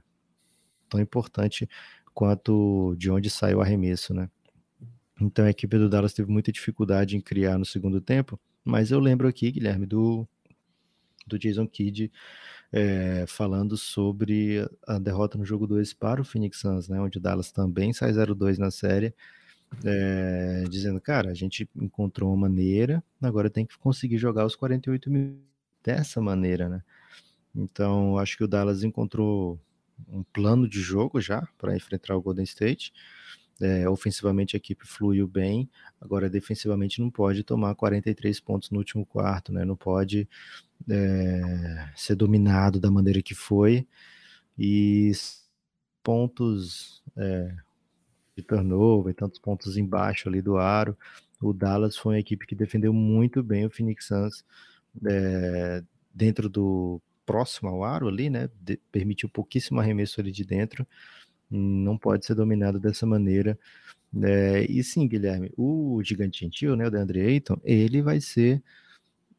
tão 0.89 1.01
importante 1.01 1.69
quanto 2.15 2.95
de 2.99 3.11
onde 3.11 3.31
sai 3.31 3.55
o 3.55 3.61
arremesso, 3.61 4.13
né? 4.13 4.29
Então 5.21 5.45
a 5.45 5.51
equipe 5.51 5.77
do 5.79 5.89
Dallas 5.89 6.13
teve 6.13 6.31
muita 6.31 6.53
dificuldade 6.53 7.17
em 7.17 7.21
criar 7.21 7.59
no 7.59 7.65
segundo 7.65 8.01
tempo, 8.01 8.39
mas 8.65 8.91
eu 8.91 9.01
lembro 9.01 9.27
aqui, 9.27 9.51
Guilherme, 9.51 9.87
do, 9.87 10.29
do 11.27 11.39
Jason 11.39 11.67
Kidd 11.67 12.11
é, 12.73 13.25
falando 13.27 13.77
sobre 13.77 14.69
a 14.87 14.99
derrota 14.99 15.39
no 15.39 15.45
jogo 15.45 15.67
2 15.67 15.93
para 15.95 16.21
o 16.21 16.25
Phoenix 16.25 16.61
Suns, 16.61 16.89
né? 16.89 17.01
Onde 17.01 17.19
o 17.19 17.21
Dallas 17.21 17.51
também 17.53 17.93
sai 17.93 18.13
0-2 18.13 18.59
na 18.59 18.71
série 18.71 19.15
é, 19.85 20.65
dizendo, 20.69 21.01
cara, 21.01 21.31
a 21.31 21.35
gente 21.35 21.69
encontrou 21.77 22.31
uma 22.31 22.49
maneira, 22.49 23.03
agora 23.21 23.51
tem 23.51 23.67
que 23.67 23.79
conseguir 23.79 24.19
jogar 24.19 24.47
os 24.47 24.57
48 24.57 25.11
mil 25.11 25.39
dessa 25.83 26.21
maneira, 26.21 26.69
né? 26.69 26.83
Então, 27.55 28.19
acho 28.19 28.37
que 28.37 28.45
o 28.45 28.49
Dallas 28.49 28.83
encontrou 28.83 29.59
um 30.09 30.23
plano 30.23 30.69
de 30.69 30.81
jogo 30.81 31.21
já 31.21 31.47
para 31.59 31.77
enfrentar 31.77 32.17
o 32.17 32.23
Golden 32.23 32.45
State. 32.45 32.93
É, 33.61 33.89
ofensivamente 33.89 34.55
a 34.55 34.59
equipe 34.59 34.87
fluiu 34.87 35.27
bem, 35.27 35.69
agora 36.01 36.31
defensivamente 36.31 37.01
não 37.01 37.11
pode 37.11 37.43
tomar 37.43 37.75
43 37.75 38.39
pontos 38.39 38.71
no 38.71 38.79
último 38.79 39.05
quarto, 39.05 39.53
né? 39.53 39.65
Não 39.65 39.75
pode 39.75 40.29
é, 40.89 41.91
ser 41.97 42.15
dominado 42.15 42.79
da 42.79 42.91
maneira 42.91 43.21
que 43.21 43.35
foi 43.35 43.87
e 44.59 45.11
pontos 46.03 47.03
é, 47.17 47.55
de 48.37 48.43
turnover, 48.43 49.15
tantos 49.15 49.39
pontos 49.39 49.77
embaixo 49.77 50.29
ali 50.29 50.41
do 50.41 50.57
aro. 50.57 50.97
O 51.41 51.53
Dallas 51.53 51.97
foi 51.97 52.15
uma 52.15 52.21
equipe 52.21 52.47
que 52.47 52.55
defendeu 52.55 52.93
muito 52.93 53.43
bem 53.43 53.67
o 53.67 53.71
Phoenix 53.71 54.07
Suns 54.07 54.45
é, 55.07 55.83
dentro 56.15 56.49
do 56.49 57.01
próximo 57.27 57.69
ao 57.69 57.85
aro 57.85 58.09
ali, 58.09 58.31
né? 58.31 58.49
De, 58.61 58.79
permitiu 58.91 59.29
pouquíssimo 59.29 59.81
arremesso 59.81 60.21
ali 60.21 60.33
de 60.33 60.45
dentro. 60.45 60.87
Não 61.51 61.97
pode 61.97 62.27
ser 62.27 62.35
dominado 62.35 62.79
dessa 62.79 63.07
maneira. 63.07 63.59
É, 64.23 64.65
e 64.71 64.83
sim, 64.83 65.07
Guilherme, 65.07 65.53
o 65.57 66.01
gigante 66.03 66.41
gentil, 66.41 66.75
né, 66.77 66.87
o 66.87 66.91
DeAndre 66.91 67.21
Ayton, 67.21 67.61
ele 67.63 68.01
vai 68.01 68.21
ser 68.21 68.63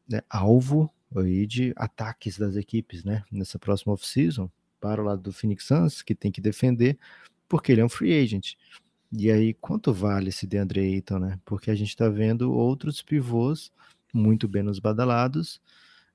né, 0.08 0.20
alvo 0.28 0.92
aí 1.16 1.46
de 1.46 1.72
ataques 1.76 2.38
das 2.38 2.54
equipes, 2.56 3.02
né, 3.02 3.24
nessa 3.32 3.58
próxima 3.58 3.92
off-season, 3.92 4.48
para 4.80 5.02
o 5.02 5.04
lado 5.04 5.22
do 5.22 5.32
Phoenix 5.32 5.64
Suns, 5.64 6.02
que 6.02 6.14
tem 6.14 6.30
que 6.30 6.40
defender, 6.40 6.98
porque 7.48 7.72
ele 7.72 7.80
é 7.80 7.84
um 7.84 7.88
free 7.88 8.18
agent. 8.18 8.54
E 9.12 9.30
aí, 9.30 9.54
quanto 9.54 9.92
vale 9.92 10.28
esse 10.28 10.46
DeAndre 10.46 10.80
Ayton, 10.80 11.18
né? 11.18 11.40
Porque 11.44 11.70
a 11.70 11.74
gente 11.74 11.88
está 11.88 12.08
vendo 12.08 12.52
outros 12.52 13.02
pivôs 13.02 13.72
muito 14.14 14.48
menos 14.48 14.78
badalados 14.78 15.60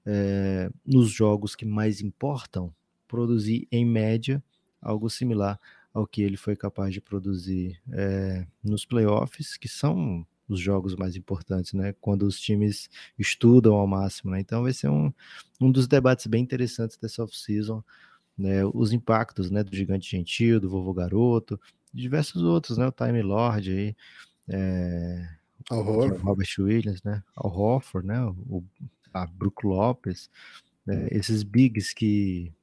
é, 0.06 0.70
nos 0.86 1.10
jogos 1.10 1.56
que 1.56 1.66
mais 1.66 2.00
importam, 2.00 2.74
produzir 3.08 3.68
em 3.70 3.86
média 3.86 4.42
algo 4.82 5.10
similar 5.10 5.60
ao 5.96 6.06
que 6.06 6.22
ele 6.22 6.36
foi 6.36 6.58
capaz 6.58 6.94
de 6.94 7.00
produzir 7.00 7.82
é, 7.94 8.46
nos 8.62 8.86
playoffs, 8.86 9.56
que 9.56 9.70
são 9.70 10.28
os 10.46 10.60
jogos 10.60 10.94
mais 10.94 11.16
importantes, 11.16 11.72
né? 11.72 11.96
Quando 12.02 12.24
os 12.24 12.38
times 12.38 12.90
estudam 13.18 13.76
ao 13.76 13.88
máximo, 13.88 14.32
né? 14.32 14.42
Então 14.42 14.64
vai 14.64 14.74
ser 14.74 14.90
um, 14.90 15.12
um 15.60 15.72
dos 15.72 15.88
debates 15.88 16.28
bem 16.28 16.44
interessantes 16.44 16.98
dessa 16.98 17.24
off-season, 17.24 17.82
né? 18.38 18.66
Os 18.66 18.92
impactos, 18.92 19.50
né? 19.50 19.64
Do 19.64 19.74
Gigante 19.74 20.12
Gentil, 20.12 20.60
do 20.60 20.70
Vovô 20.70 20.94
Garoto, 20.94 21.58
diversos 21.94 22.44
outros, 22.44 22.78
né? 22.78 22.86
O 22.86 22.92
Time 22.92 23.22
Lord 23.22 23.72
aí, 23.72 23.96
é, 24.50 25.30
Al 25.70 25.82
Robert 25.82 26.50
Williams, 26.60 27.02
né? 27.04 27.24
Al 27.38 27.58
Horford, 27.58 28.06
né? 28.06 28.22
O, 28.22 28.62
a 29.14 29.26
Brook 29.26 29.66
Lopes, 29.66 30.30
né? 30.86 31.08
esses 31.10 31.42
bigs 31.42 31.94
que 31.94 32.54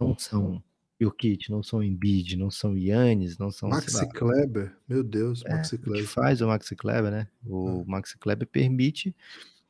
não 0.00 0.18
são 0.18 0.62
Jokic, 1.00 1.50
não 1.50 1.62
são 1.62 1.82
Embiid, 1.82 2.36
não 2.36 2.50
são 2.50 2.76
Yannis, 2.76 3.36
não 3.36 3.50
são... 3.50 3.68
Maxi 3.68 4.08
Kleber, 4.10 4.76
meu 4.88 5.02
Deus, 5.02 5.42
é, 5.44 5.54
Maxi 5.54 5.76
Kleber. 5.76 6.02
que 6.02 6.08
faz 6.08 6.40
o 6.40 6.46
Maxi 6.46 6.76
Kleber, 6.76 7.10
né? 7.10 7.28
O 7.44 7.82
é. 7.82 7.84
Maxi 7.90 8.16
Kleber 8.18 8.46
permite 8.46 9.14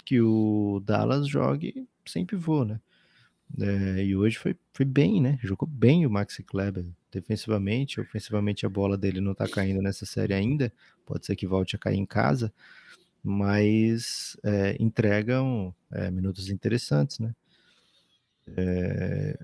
que 0.04 0.20
o 0.20 0.80
Dallas 0.84 1.26
jogue 1.26 1.88
sem 2.06 2.26
pivô, 2.26 2.64
né? 2.64 2.80
É, 3.60 4.04
e 4.04 4.16
hoje 4.16 4.38
foi, 4.38 4.56
foi 4.72 4.84
bem, 4.84 5.20
né? 5.20 5.38
Jogou 5.42 5.68
bem 5.68 6.04
o 6.06 6.10
Maxi 6.10 6.42
Kleber 6.42 6.84
defensivamente. 7.10 8.00
Ofensivamente 8.00 8.66
a 8.66 8.68
bola 8.68 8.96
dele 8.98 9.20
não 9.20 9.34
tá 9.34 9.48
caindo 9.48 9.80
nessa 9.80 10.04
série 10.04 10.34
ainda. 10.34 10.72
Pode 11.06 11.24
ser 11.24 11.36
que 11.36 11.46
volte 11.46 11.76
a 11.76 11.78
cair 11.78 11.96
em 11.96 12.06
casa, 12.06 12.52
mas 13.22 14.36
é, 14.42 14.76
entregam 14.80 15.74
é, 15.90 16.10
minutos 16.10 16.50
interessantes, 16.50 17.18
né? 17.18 17.34
É, 18.56 19.38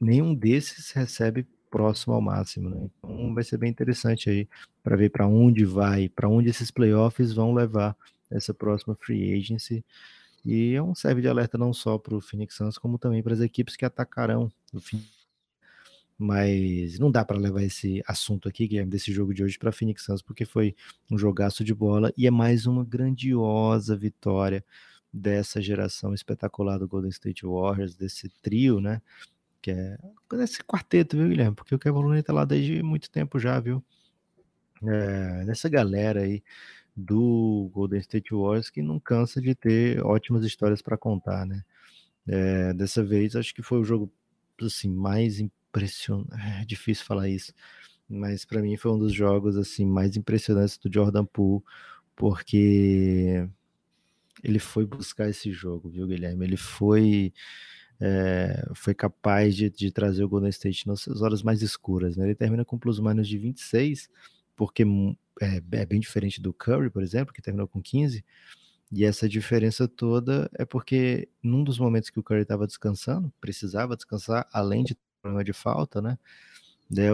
nenhum 0.00 0.34
desses 0.34 0.90
recebe 0.92 1.46
próximo 1.70 2.14
ao 2.14 2.20
máximo, 2.20 2.68
né? 2.68 2.90
Então 2.98 3.32
vai 3.32 3.44
ser 3.44 3.56
bem 3.56 3.70
interessante 3.70 4.28
aí 4.28 4.48
para 4.82 4.96
ver 4.96 5.10
para 5.10 5.26
onde 5.26 5.64
vai, 5.64 6.08
para 6.08 6.28
onde 6.28 6.50
esses 6.50 6.70
playoffs 6.70 7.32
vão 7.32 7.54
levar 7.54 7.96
essa 8.30 8.52
próxima 8.52 8.94
free 8.94 9.32
agency. 9.38 9.84
E 10.44 10.74
é 10.74 10.82
um 10.82 10.94
serve 10.94 11.20
de 11.20 11.28
alerta 11.28 11.56
não 11.58 11.72
só 11.72 11.98
para 11.98 12.14
o 12.14 12.20
Phoenix 12.20 12.54
Suns, 12.54 12.78
como 12.78 12.98
também 12.98 13.22
para 13.22 13.34
as 13.34 13.40
equipes 13.40 13.76
que 13.76 13.84
atacarão 13.84 14.50
o 14.72 14.80
fim. 14.80 15.04
Mas 16.18 16.98
não 16.98 17.10
dá 17.10 17.24
para 17.24 17.38
levar 17.38 17.62
esse 17.62 18.02
assunto 18.06 18.48
aqui, 18.48 18.66
Guilherme, 18.66 18.90
desse 18.90 19.12
jogo 19.12 19.32
de 19.32 19.42
hoje 19.42 19.58
para 19.58 19.72
Phoenix 19.72 20.02
Suns, 20.04 20.22
porque 20.22 20.44
foi 20.44 20.74
um 21.10 21.16
jogaço 21.16 21.64
de 21.64 21.74
bola 21.74 22.12
e 22.16 22.26
é 22.26 22.30
mais 22.30 22.66
uma 22.66 22.84
grandiosa 22.84 23.96
vitória 23.96 24.64
dessa 25.12 25.60
geração 25.60 26.14
espetacular 26.14 26.78
do 26.78 26.86
Golden 26.86 27.10
State 27.10 27.44
Warriors, 27.44 27.94
desse 27.94 28.28
trio, 28.42 28.80
né? 28.80 29.00
Que 29.62 29.70
é 29.70 29.98
esse 30.42 30.62
quarteto, 30.64 31.16
viu, 31.16 31.28
Guilherme? 31.28 31.54
Porque 31.54 31.74
o 31.74 31.78
Kevin 31.78 31.98
Looney 31.98 32.22
tá 32.22 32.32
lá 32.32 32.44
desde 32.44 32.82
muito 32.82 33.10
tempo 33.10 33.38
já, 33.38 33.58
viu? 33.60 33.84
É, 34.82 35.44
dessa 35.44 35.68
galera 35.68 36.22
aí 36.22 36.42
do 36.96 37.70
Golden 37.72 38.00
State 38.00 38.34
Warriors 38.34 38.70
que 38.70 38.82
não 38.82 38.98
cansa 38.98 39.40
de 39.40 39.54
ter 39.54 40.02
ótimas 40.04 40.44
histórias 40.44 40.82
para 40.82 40.96
contar, 40.96 41.46
né? 41.46 41.62
É, 42.26 42.72
dessa 42.74 43.04
vez 43.04 43.36
acho 43.36 43.54
que 43.54 43.62
foi 43.62 43.78
o 43.78 43.84
jogo 43.84 44.12
assim 44.60 44.90
mais 44.90 45.40
impressionante, 45.40 46.30
é 46.62 46.64
difícil 46.64 47.04
falar 47.06 47.28
isso, 47.28 47.52
mas 48.08 48.44
para 48.44 48.60
mim 48.60 48.76
foi 48.76 48.92
um 48.92 48.98
dos 48.98 49.12
jogos 49.12 49.56
assim 49.56 49.86
mais 49.86 50.16
impressionantes 50.16 50.78
do 50.78 50.92
Jordan 50.92 51.24
Poole, 51.24 51.62
porque 52.14 53.48
ele 54.42 54.58
foi 54.58 54.86
buscar 54.86 55.28
esse 55.28 55.52
jogo, 55.52 55.88
viu, 55.90 56.06
Guilherme? 56.06 56.44
Ele 56.44 56.56
foi 56.56 57.32
é, 58.00 58.66
foi 58.74 58.94
capaz 58.94 59.54
de, 59.54 59.68
de, 59.68 59.92
trazer 59.92 60.24
o 60.24 60.28
Golden 60.28 60.48
State 60.48 60.86
nas 60.86 61.06
horas 61.20 61.42
mais 61.42 61.60
escuras. 61.60 62.16
Né? 62.16 62.24
Ele 62.24 62.34
termina 62.34 62.64
com 62.64 62.78
plus-minus 62.78 63.28
de 63.28 63.36
26, 63.36 64.08
porque 64.56 64.84
é, 65.40 65.62
é, 65.72 65.86
bem 65.86 66.00
diferente 66.00 66.40
do 66.40 66.52
Curry, 66.52 66.90
por 66.90 67.02
exemplo, 67.02 67.34
que 67.34 67.42
terminou 67.42 67.68
com 67.68 67.82
15. 67.82 68.24
E 68.90 69.04
essa 69.04 69.28
diferença 69.28 69.86
toda 69.86 70.50
é 70.54 70.64
porque 70.64 71.28
num 71.42 71.62
dos 71.62 71.78
momentos 71.78 72.10
que 72.10 72.18
o 72.18 72.22
Curry 72.22 72.42
estava 72.42 72.66
descansando, 72.66 73.32
precisava 73.40 73.96
descansar, 73.96 74.48
além 74.52 74.82
de 74.82 74.96
problema 75.20 75.44
de 75.44 75.52
falta, 75.52 76.00
né? 76.00 76.18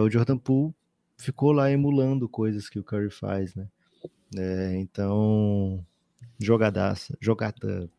O 0.01 0.09
Jordan 0.09 0.37
Poole 0.37 0.73
ficou 1.17 1.51
lá 1.51 1.69
emulando 1.69 2.27
coisas 2.27 2.69
que 2.69 2.79
o 2.79 2.83
Curry 2.83 3.11
faz, 3.11 3.53
né? 3.53 3.67
É, 4.35 4.75
então, 4.77 5.85
jogadaça, 6.39 7.15
jogada, 7.21 7.89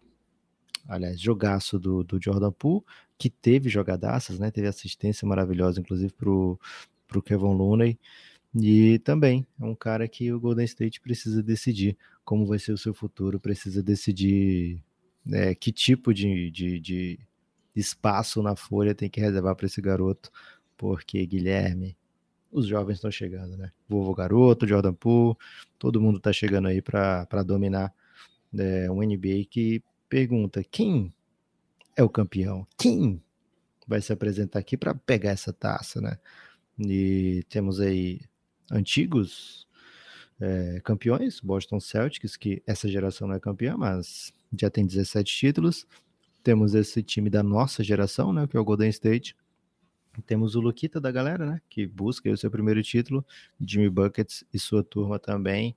aliás, 0.89 1.21
jogaço 1.21 1.79
do, 1.79 2.03
do 2.03 2.21
Jordan 2.21 2.51
Poole, 2.51 2.83
que 3.19 3.29
teve 3.29 3.69
jogadaças, 3.69 4.39
né? 4.39 4.51
Teve 4.51 4.67
assistência 4.67 5.29
maravilhosa, 5.29 5.81
inclusive, 5.81 6.13
pro, 6.15 6.59
pro 7.07 7.23
Kevin 7.23 7.55
Looney. 7.55 7.99
E 8.55 8.99
também 9.01 9.47
é 9.61 9.65
um 9.65 9.75
cara 9.75 10.09
que 10.09 10.33
o 10.33 10.41
Golden 10.41 10.65
State 10.65 11.01
precisa 11.01 11.43
decidir 11.43 11.97
como 12.25 12.47
vai 12.47 12.59
ser 12.59 12.73
o 12.73 12.79
seu 12.79 12.95
futuro, 12.95 13.39
precisa 13.39 13.83
decidir 13.83 14.83
é, 15.31 15.55
que 15.55 15.71
tipo 15.71 16.15
de, 16.15 16.51
de, 16.51 16.81
de 16.81 17.19
espaço 17.77 18.43
na 18.43 18.57
folha 18.57 18.95
tem 18.95 19.11
que 19.11 19.21
reservar 19.21 19.55
para 19.55 19.67
esse 19.67 19.81
garoto, 19.83 20.31
porque 20.77 21.25
Guilherme, 21.27 21.97
os 22.51 22.67
jovens 22.67 22.97
estão 22.97 23.11
chegando, 23.11 23.57
né? 23.57 23.71
Vovô 23.89 24.15
Garoto, 24.15 24.67
Jordan 24.67 24.95
Poole, 24.95 25.37
todo 25.79 26.01
mundo 26.01 26.17
está 26.17 26.33
chegando 26.33 26.69
aí 26.69 26.81
para 26.81 27.43
dominar 27.45 27.93
é, 28.57 28.91
um 28.91 29.03
NBA 29.03 29.45
que 29.51 29.83
pergunta 30.09 30.63
quem 30.65 31.13
é 31.97 32.03
o 32.03 32.09
campeão, 32.09 32.67
quem 32.77 33.23
vai 33.87 34.01
se 34.01 34.13
apresentar 34.13 34.59
aqui 34.59 34.77
para 34.77 34.95
pegar 34.95 35.31
essa 35.31 35.53
taça, 35.53 36.01
né? 36.01 36.19
E 36.79 37.45
temos 37.49 37.81
aí 37.81 38.21
antigos 38.71 39.67
é, 40.41 40.81
campeões, 40.85 41.41
Boston 41.41 41.81
Celtics, 41.81 42.37
que 42.37 42.63
essa 42.67 42.89
geração 42.89 43.27
não 43.27 43.35
é 43.35 43.41
campeã, 43.41 43.77
mas 43.77 44.33
já 44.57 44.71
tem 44.71 44.87
17 44.87 45.35
títulos. 45.35 45.87
Temos 46.43 46.75
esse 46.75 47.03
time 47.03 47.29
da 47.29 47.43
nossa 47.43 47.83
geração, 47.83 48.33
né, 48.33 48.47
que 48.47 48.57
é 48.57 48.61
o 48.61 48.65
Golden 48.65 48.89
State. 48.91 49.37
Temos 50.27 50.55
o 50.55 50.61
Luquita 50.61 51.01
da 51.01 51.11
galera, 51.11 51.47
né, 51.47 51.61
que 51.69 51.87
busca 51.87 52.31
o 52.31 52.37
seu 52.37 52.51
primeiro 52.51 52.83
título, 52.83 53.25
Jimmy 53.61 53.89
Buckets 53.89 54.45
e 54.53 54.59
sua 54.59 54.85
turma 54.85 55.19
também 55.19 55.77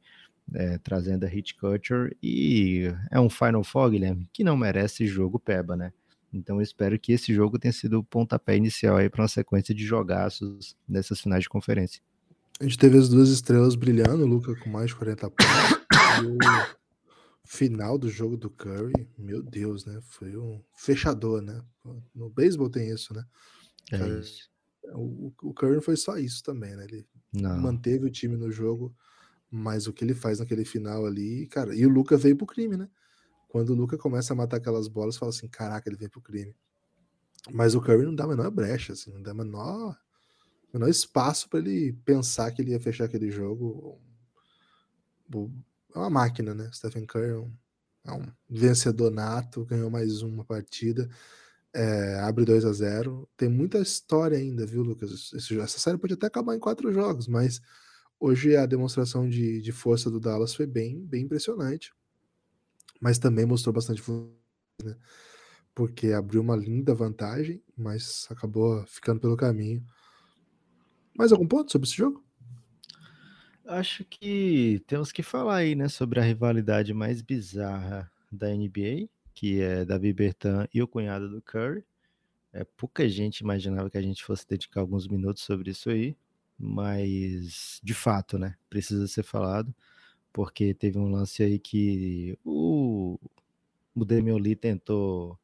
é, 0.54 0.78
trazendo 0.78 1.26
a 1.26 1.28
hit 1.28 1.56
culture, 1.56 2.16
e 2.22 2.94
é 3.10 3.20
um 3.20 3.30
Final 3.30 3.64
Four, 3.64 3.92
Guilherme, 3.92 4.30
que 4.34 4.44
não 4.44 4.58
merece 4.58 5.08
jogo 5.08 5.40
peba, 5.40 5.76
né? 5.76 5.94
Então 6.34 6.58
eu 6.58 6.62
espero 6.62 6.98
que 6.98 7.12
esse 7.12 7.34
jogo 7.34 7.60
tenha 7.60 7.74
sido 7.74 8.00
o 8.00 8.04
pontapé 8.04 8.56
inicial 8.56 8.98
aí 8.98 9.10
para 9.10 9.22
uma 9.22 9.28
sequência 9.28 9.76
de 9.76 9.86
jogaços 9.86 10.78
nessas 10.88 11.20
finais 11.20 11.44
de 11.44 11.50
conferência. 11.50 12.02
A 12.60 12.64
gente 12.64 12.78
teve 12.78 12.98
as 12.98 13.10
duas 13.10 13.30
estrelas 13.30 13.76
brilhando, 13.76 14.24
o 14.24 14.28
Luca 14.28 14.56
com 14.56 14.70
mais 14.70 14.88
de 14.88 14.96
40 14.96 15.30
pontos. 15.30 15.46
e 16.22 16.26
o 16.26 17.48
final 17.48 17.98
do 17.98 18.10
jogo 18.10 18.38
do 18.38 18.50
Curry, 18.50 19.10
meu 19.18 19.42
Deus, 19.42 19.86
né? 19.86 20.00
Foi 20.04 20.38
um 20.38 20.62
fechador, 20.76 21.42
né? 21.42 21.62
No 22.14 22.30
beisebol 22.30 22.70
tem 22.70 22.90
isso, 22.90 23.14
né? 23.14 23.26
É 23.92 23.98
Cara, 23.98 24.20
isso. 24.20 24.50
O, 24.94 25.34
o 25.42 25.54
Curry 25.54 25.76
não 25.76 25.82
foi 25.82 25.98
só 25.98 26.18
isso 26.18 26.44
também, 26.44 26.76
né? 26.76 26.86
Ele 26.86 27.06
não. 27.34 27.60
manteve 27.60 28.06
o 28.06 28.12
time 28.12 28.38
no 28.38 28.52
jogo 28.52 28.96
mas 29.52 29.86
o 29.86 29.94
que 29.94 30.06
ele 30.06 30.16
faz 30.16 30.40
naquele 30.40 30.64
final 30.64 31.06
ali, 31.06 31.46
cara, 31.48 31.76
e 31.76 31.86
o 31.86 31.90
Luca 31.90 32.18
veio 32.18 32.38
pro 32.38 32.48
crime, 32.48 32.78
né? 32.78 32.90
Quando 33.50 33.72
o 33.72 33.76
Luca 33.76 33.98
começa 33.98 34.32
a 34.32 34.36
matar 34.36 34.58
aquelas 34.58 34.88
bolas, 34.88 35.18
fala 35.18 35.30
assim: 35.30 35.50
caraca, 35.50 35.90
ele 35.90 35.98
vem 35.98 36.08
pro 36.08 36.22
crime. 36.22 36.56
Mas 37.52 37.76
o 37.76 37.82
Curry 37.82 38.06
não 38.06 38.16
dá 38.16 38.24
a 38.24 38.28
menor 38.28 38.50
brecha, 38.50 38.94
assim, 38.94 39.12
não 39.12 39.22
dá 39.22 39.32
a 39.32 39.34
menor, 39.34 40.00
menor 40.74 40.88
espaço 40.88 41.50
para 41.50 41.60
ele 41.60 41.92
pensar 42.06 42.52
que 42.52 42.62
ele 42.62 42.72
ia 42.72 42.80
fechar 42.80 43.06
aquele 43.06 43.30
jogo. 43.30 44.00
É 45.94 45.98
uma 45.98 46.10
máquina, 46.10 46.54
né? 46.54 46.70
Stephen 46.72 47.06
Curry 47.06 47.30
é 47.32 47.38
um, 47.38 47.54
é 48.06 48.12
um 48.14 48.26
vencedor 48.50 49.12
nato, 49.12 49.66
ganhou 49.66 49.90
mais 49.90 50.22
uma 50.22 50.46
partida, 50.46 51.10
é, 51.74 52.20
abre 52.20 52.46
2 52.46 52.64
a 52.64 52.72
0 52.72 53.28
Tem 53.36 53.50
muita 53.50 53.80
história 53.80 54.38
ainda, 54.38 54.66
viu, 54.66 54.84
Lucas? 54.84 55.34
Esse, 55.34 55.60
essa 55.60 55.80
série 55.80 55.98
pode 55.98 56.14
até 56.14 56.28
acabar 56.28 56.56
em 56.56 56.60
quatro 56.60 56.94
jogos, 56.94 57.28
mas 57.28 57.62
Hoje 58.24 58.56
a 58.56 58.68
demonstração 58.68 59.28
de, 59.28 59.60
de 59.60 59.72
força 59.72 60.08
do 60.12 60.20
Dallas 60.20 60.54
foi 60.54 60.68
bem, 60.68 61.04
bem 61.04 61.24
impressionante, 61.24 61.92
mas 63.02 63.18
também 63.18 63.48
mostrou 63.48 63.74
bastante 63.74 64.00
né? 64.84 64.96
porque 65.74 66.12
abriu 66.12 66.40
uma 66.40 66.56
linda 66.56 66.94
vantagem, 66.94 67.64
mas 67.76 68.28
acabou 68.30 68.86
ficando 68.86 69.20
pelo 69.20 69.36
caminho. 69.36 69.84
Mais 71.18 71.32
algum 71.32 71.48
ponto 71.48 71.72
sobre 71.72 71.88
esse 71.88 71.98
jogo? 71.98 72.24
Acho 73.66 74.06
que 74.06 74.84
temos 74.86 75.12
que 75.12 75.24
falar 75.24 75.56
aí, 75.56 75.74
né, 75.74 75.88
sobre 75.88 76.20
a 76.20 76.24
rivalidade 76.24 76.94
mais 76.94 77.24
bizarra 77.24 78.12
da 78.32 78.50
NBA, 78.50 79.10
que 79.34 79.62
é 79.62 79.84
Davi 79.84 80.14
Bertan 80.14 80.68
e 80.72 80.80
o 80.80 80.88
cunhado 80.88 81.28
do 81.28 81.42
Curry. 81.42 81.84
É, 82.54 82.64
pouca 82.64 83.10
gente 83.10 83.40
imaginava 83.40 83.90
que 83.90 83.98
a 83.98 84.02
gente 84.02 84.24
fosse 84.24 84.48
dedicar 84.48 84.82
alguns 84.82 85.08
minutos 85.08 85.42
sobre 85.42 85.72
isso 85.72 85.90
aí, 85.90 86.16
mas 86.62 87.80
de 87.84 87.94
fato, 87.94 88.38
né? 88.38 88.56
Precisa 88.70 89.08
ser 89.08 89.24
falado, 89.24 89.74
porque 90.32 90.74
teve 90.74 91.00
um 91.00 91.12
lance 91.12 91.44
aí 91.44 91.60
que 91.60 92.38
o, 92.46 93.20
o 93.96 94.04
Lee 94.38 94.56
tentou 94.56 95.40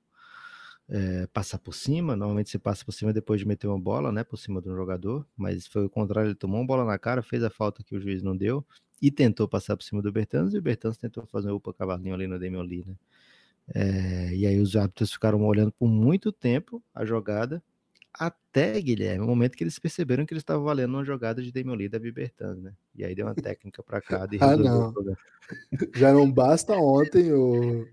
é, 0.89 1.27
passar 1.27 1.59
por 1.59 1.73
cima. 1.73 2.15
Normalmente 2.15 2.49
você 2.49 2.59
passa 2.59 2.85
por 2.85 2.91
cima 2.91 3.11
depois 3.11 3.39
de 3.39 3.47
meter 3.47 3.67
uma 3.67 3.79
bola, 3.79 4.11
né? 4.11 4.23
Por 4.23 4.37
cima 4.37 4.61
de 4.61 4.69
um 4.69 4.75
jogador, 4.75 5.27
mas 5.35 5.67
foi 5.67 5.85
o 5.85 5.89
contrário, 5.89 6.29
ele 6.29 6.35
tomou 6.35 6.59
uma 6.59 6.67
bola 6.67 6.85
na 6.85 6.97
cara, 6.99 7.21
fez 7.23 7.43
a 7.43 7.49
falta 7.49 7.83
que 7.83 7.95
o 7.95 8.01
juiz 8.01 8.21
não 8.23 8.35
deu 8.37 8.65
e 9.01 9.11
tentou 9.11 9.47
passar 9.47 9.77
por 9.77 9.83
cima 9.83 10.01
do 10.01 10.11
Bertans, 10.11 10.53
e 10.53 10.57
o 10.57 10.61
Bertans 10.61 10.97
tentou 10.97 11.25
fazer 11.27 11.51
um 11.51 11.55
upa 11.55 11.73
cavalinho 11.73 12.15
ali 12.15 12.27
no 12.27 12.37
Lee, 12.61 12.83
né? 12.85 12.95
É, 13.75 14.33
e 14.33 14.45
aí 14.47 14.59
os 14.59 14.75
árbitros 14.77 15.11
ficaram 15.11 15.45
olhando 15.45 15.71
por 15.73 15.87
muito 15.89 16.31
tempo 16.31 16.81
a 16.95 17.03
jogada 17.03 17.61
até, 18.17 18.81
Guilherme, 18.81 19.23
o 19.23 19.27
momento 19.27 19.55
que 19.55 19.63
eles 19.63 19.77
perceberam 19.77 20.25
que 20.25 20.33
eles 20.33 20.41
estavam 20.41 20.63
valendo 20.63 20.93
uma 20.93 21.05
jogada 21.05 21.41
de 21.41 21.51
Lee 21.51 21.87
da 21.87 21.99
Bertans, 21.99 22.61
né? 22.61 22.73
E 22.95 23.05
aí 23.05 23.13
deu 23.13 23.27
uma 23.27 23.35
técnica 23.35 23.83
para 23.83 24.01
cada 24.01 24.35
e 24.35 24.39
ah, 24.41 24.57
não. 24.57 24.93
Já 25.95 26.11
não 26.11 26.29
basta 26.31 26.73
ontem 26.73 27.31
o, 27.31 27.87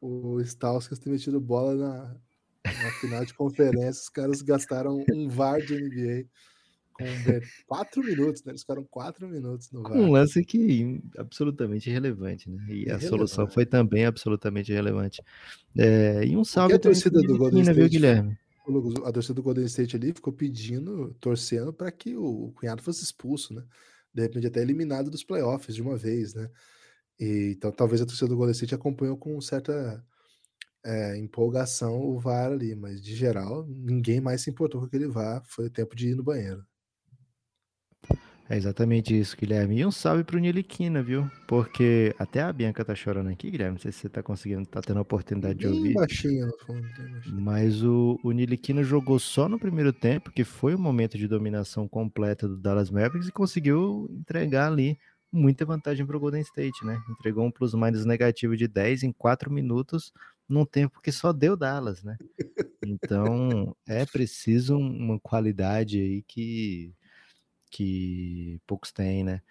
o 0.00 0.40
Stauskas 0.40 0.98
ter 0.98 1.10
metido 1.10 1.40
bola 1.40 1.74
na, 1.74 2.16
na 2.64 2.90
final 3.00 3.24
de 3.24 3.32
conferência, 3.34 4.02
os 4.02 4.08
caras 4.08 4.42
gastaram 4.42 5.04
um 5.12 5.28
VAR 5.28 5.60
de 5.60 5.74
NBA 5.74 6.26
com 6.92 7.04
quatro 7.66 8.02
minutos, 8.02 8.42
né? 8.44 8.52
Eles 8.52 8.62
ficaram 8.62 8.84
quatro 8.84 9.28
minutos 9.28 9.70
no 9.70 9.82
VAR. 9.82 9.92
Um 9.92 10.10
lance 10.10 10.44
que 10.44 11.00
absolutamente 11.16 11.90
irrelevante, 11.90 12.50
né? 12.50 12.64
E 12.68 12.90
a 12.90 12.98
solução 12.98 13.46
foi 13.46 13.66
também 13.66 14.04
absolutamente 14.04 14.72
irrelevante. 14.72 15.22
É, 15.76 16.24
e 16.26 16.36
um 16.36 16.44
salve 16.44 16.74
a 16.74 16.78
torcida 16.78 17.20
do 17.22 17.38
Golden 17.38 17.62
State, 17.62 17.78
viu, 17.78 17.88
Guilherme? 17.88 18.38
A 19.04 19.12
torcida 19.12 19.34
do 19.34 19.42
Golden 19.42 19.64
State 19.66 19.96
ali 19.96 20.12
ficou 20.12 20.32
pedindo, 20.32 21.14
torcendo 21.20 21.72
para 21.72 21.90
que 21.92 22.16
o 22.16 22.52
cunhado 22.52 22.82
fosse 22.82 23.02
expulso, 23.04 23.54
né? 23.54 23.64
De 24.12 24.22
repente 24.22 24.46
até 24.46 24.60
eliminado 24.62 25.10
dos 25.10 25.24
playoffs 25.24 25.74
de 25.74 25.82
uma 25.82 25.96
vez, 25.96 26.34
né? 26.34 26.50
E, 27.20 27.52
então 27.56 27.72
talvez 27.72 28.00
a 28.02 28.06
torcida 28.06 28.28
do 28.28 28.36
Golden 28.36 28.52
State 28.52 28.74
acompanhou 28.74 29.16
com 29.18 29.40
certa 29.40 30.04
é, 30.84 31.16
empolgação 31.18 32.00
o 32.00 32.18
VAR 32.20 32.52
ali, 32.52 32.74
mas 32.76 33.02
de 33.02 33.14
geral, 33.16 33.66
ninguém 33.68 34.20
mais 34.20 34.42
se 34.42 34.50
importou 34.50 34.80
com 34.80 34.86
aquele 34.86 35.08
VAR, 35.08 35.42
foi 35.46 35.70
tempo 35.70 35.96
de 35.96 36.10
ir 36.10 36.14
no 36.16 36.22
banheiro. 36.24 36.64
É 38.48 38.56
exatamente 38.56 39.18
isso, 39.18 39.36
Guilherme. 39.36 39.78
E 39.78 39.84
um 39.84 39.90
salve 39.90 40.22
pro 40.22 40.38
Niliquina, 40.38 41.02
viu? 41.02 41.28
Porque 41.48 42.14
até 42.16 42.42
a 42.42 42.52
Bianca 42.52 42.84
tá 42.84 42.94
chorando 42.94 43.28
aqui, 43.28 43.50
Guilherme. 43.50 43.74
Não 43.74 43.80
sei 43.80 43.90
se 43.90 44.00
você 44.00 44.08
tá 44.08 44.22
conseguindo, 44.22 44.64
tá 44.66 44.80
tendo 44.80 44.98
a 44.98 45.02
oportunidade 45.02 45.58
bem 45.58 45.72
de 45.72 45.76
ouvir. 45.78 45.94
Baixinho 45.94 46.46
no 46.46 46.58
fundo, 46.58 46.82
baixinho. 47.12 47.40
Mas 47.40 47.82
o, 47.82 48.20
o 48.22 48.30
Niliquina 48.30 48.84
jogou 48.84 49.18
só 49.18 49.48
no 49.48 49.58
primeiro 49.58 49.92
tempo, 49.92 50.30
que 50.30 50.44
foi 50.44 50.74
o 50.76 50.78
momento 50.78 51.18
de 51.18 51.26
dominação 51.26 51.88
completa 51.88 52.46
do 52.46 52.56
Dallas 52.56 52.88
Mavericks 52.88 53.28
e 53.28 53.32
conseguiu 53.32 54.08
entregar 54.12 54.68
ali 54.68 54.96
muita 55.32 55.64
vantagem 55.64 56.06
pro 56.06 56.20
Golden 56.20 56.40
State, 56.40 56.84
né? 56.84 57.00
Entregou 57.10 57.44
um 57.44 57.50
plus-minus 57.50 58.04
negativo 58.04 58.56
de 58.56 58.68
10 58.68 59.02
em 59.02 59.12
4 59.12 59.50
minutos, 59.50 60.12
num 60.48 60.64
tempo 60.64 61.00
que 61.02 61.10
só 61.10 61.32
deu 61.32 61.56
Dallas, 61.56 62.02
né? 62.04 62.16
Então 62.88 63.74
é 63.84 64.06
preciso 64.06 64.78
uma 64.78 65.18
qualidade 65.18 65.98
aí 65.98 66.22
que 66.22 66.94
que 67.70 68.60
poucos 68.66 68.92
têm, 68.92 69.24
né? 69.24 69.42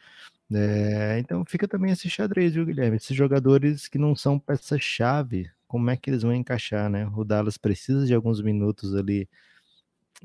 É, 0.53 1.19
então 1.19 1.43
fica 1.45 1.67
também 1.67 1.91
esse 1.91 2.09
xadrez, 2.09 2.53
viu, 2.53 2.65
Guilherme? 2.65 2.97
Esses 2.97 3.15
jogadores 3.15 3.87
que 3.87 3.97
não 3.97 4.15
são 4.15 4.39
peça-chave, 4.39 5.49
como 5.67 5.89
é 5.89 5.97
que 5.97 6.09
eles 6.09 6.21
vão 6.21 6.33
encaixar, 6.33 6.89
né? 6.89 7.07
O 7.15 7.23
Dallas 7.23 7.57
precisa 7.57 8.05
de 8.05 8.13
alguns 8.13 8.41
minutos 8.41 8.95
ali 8.95 9.27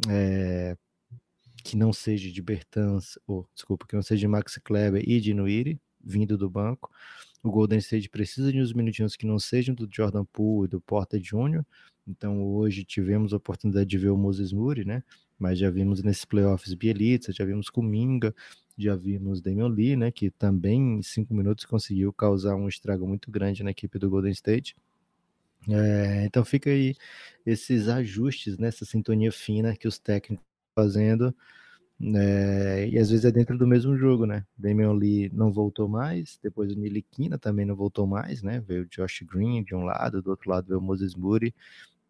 é, 0.08 0.76
que 1.64 1.76
não 1.76 1.92
seja 1.92 2.30
de 2.30 2.42
Bertans, 2.42 3.18
ou 3.26 3.48
desculpa, 3.54 3.86
que 3.86 3.94
não 3.94 4.02
seja 4.02 4.20
de 4.20 4.28
Max 4.28 4.58
Kleber 4.62 5.02
e 5.08 5.20
de 5.20 5.34
Nuiri, 5.34 5.80
vindo 6.02 6.36
do 6.36 6.50
banco. 6.50 6.90
O 7.42 7.50
Golden 7.50 7.78
State 7.78 8.08
precisa 8.08 8.52
de 8.52 8.60
uns 8.60 8.72
minutinhos 8.72 9.16
que 9.16 9.26
não 9.26 9.38
sejam 9.38 9.74
do 9.74 9.88
Jordan 9.90 10.24
Poole 10.26 10.66
e 10.66 10.70
do 10.70 10.80
Porta 10.80 11.18
Jr. 11.18 11.64
Então 12.06 12.42
hoje 12.42 12.84
tivemos 12.84 13.32
a 13.32 13.36
oportunidade 13.36 13.88
de 13.88 13.98
ver 13.98 14.10
o 14.10 14.16
Moses 14.16 14.52
Moody, 14.52 14.84
né? 14.84 15.02
Mas 15.40 15.58
já 15.58 15.70
vimos 15.70 16.02
nesses 16.02 16.24
playoffs 16.24 16.74
Bielitsa, 16.74 17.32
já 17.32 17.44
vimos 17.44 17.70
Kuminga, 17.70 18.34
já 18.78 18.94
vimos 18.94 19.40
Damian 19.40 19.68
Lee, 19.68 19.96
né? 19.96 20.12
Que 20.12 20.30
também 20.30 20.98
em 20.98 21.02
cinco 21.02 21.34
minutos 21.34 21.64
conseguiu 21.64 22.12
causar 22.12 22.54
um 22.56 22.68
estrago 22.68 23.06
muito 23.08 23.30
grande 23.30 23.62
na 23.64 23.70
equipe 23.70 23.98
do 23.98 24.10
Golden 24.10 24.32
State. 24.32 24.76
É, 25.68 26.24
então 26.24 26.44
fica 26.44 26.70
aí 26.70 26.94
esses 27.44 27.88
ajustes 27.88 28.56
nessa 28.58 28.84
sintonia 28.84 29.32
fina 29.32 29.76
que 29.76 29.88
os 29.88 29.98
técnicos 29.98 30.44
fazendo 30.74 31.34
é, 32.02 32.88
e 32.88 32.98
às 32.98 33.10
vezes 33.10 33.26
é 33.26 33.30
dentro 33.30 33.58
do 33.58 33.66
mesmo 33.66 33.94
jogo, 33.96 34.24
né? 34.24 34.46
Damian 34.56 34.92
Lee 34.92 35.30
não 35.34 35.52
voltou 35.52 35.86
mais, 35.86 36.38
depois 36.42 36.72
o 36.72 36.74
Niliquina 36.78 37.38
também 37.38 37.66
não 37.66 37.76
voltou 37.76 38.06
mais, 38.06 38.42
né? 38.42 38.60
Veio 38.60 38.84
o 38.84 38.86
Josh 38.86 39.22
Green 39.22 39.62
de 39.62 39.74
um 39.74 39.84
lado, 39.84 40.22
do 40.22 40.30
outro 40.30 40.48
lado 40.48 40.66
veio 40.66 40.80
o 40.80 40.82
Moses 40.82 41.14
Moody. 41.14 41.54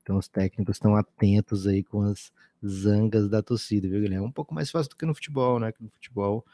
Então 0.02 0.16
os 0.16 0.28
técnicos 0.28 0.76
estão 0.76 0.96
atentos 0.96 1.66
aí 1.66 1.82
com 1.82 2.02
as 2.02 2.32
zangas 2.66 3.28
da 3.28 3.42
torcida, 3.42 3.88
viu, 3.88 4.00
Guilherme? 4.00 4.24
É 4.24 4.28
um 4.28 4.32
pouco 4.32 4.54
mais 4.54 4.70
fácil 4.70 4.90
do 4.90 4.96
que 4.96 5.06
no 5.06 5.14
futebol, 5.14 5.58
né? 5.60 5.72
Que 5.72 5.82
no 5.82 5.90
futebol, 5.90 6.44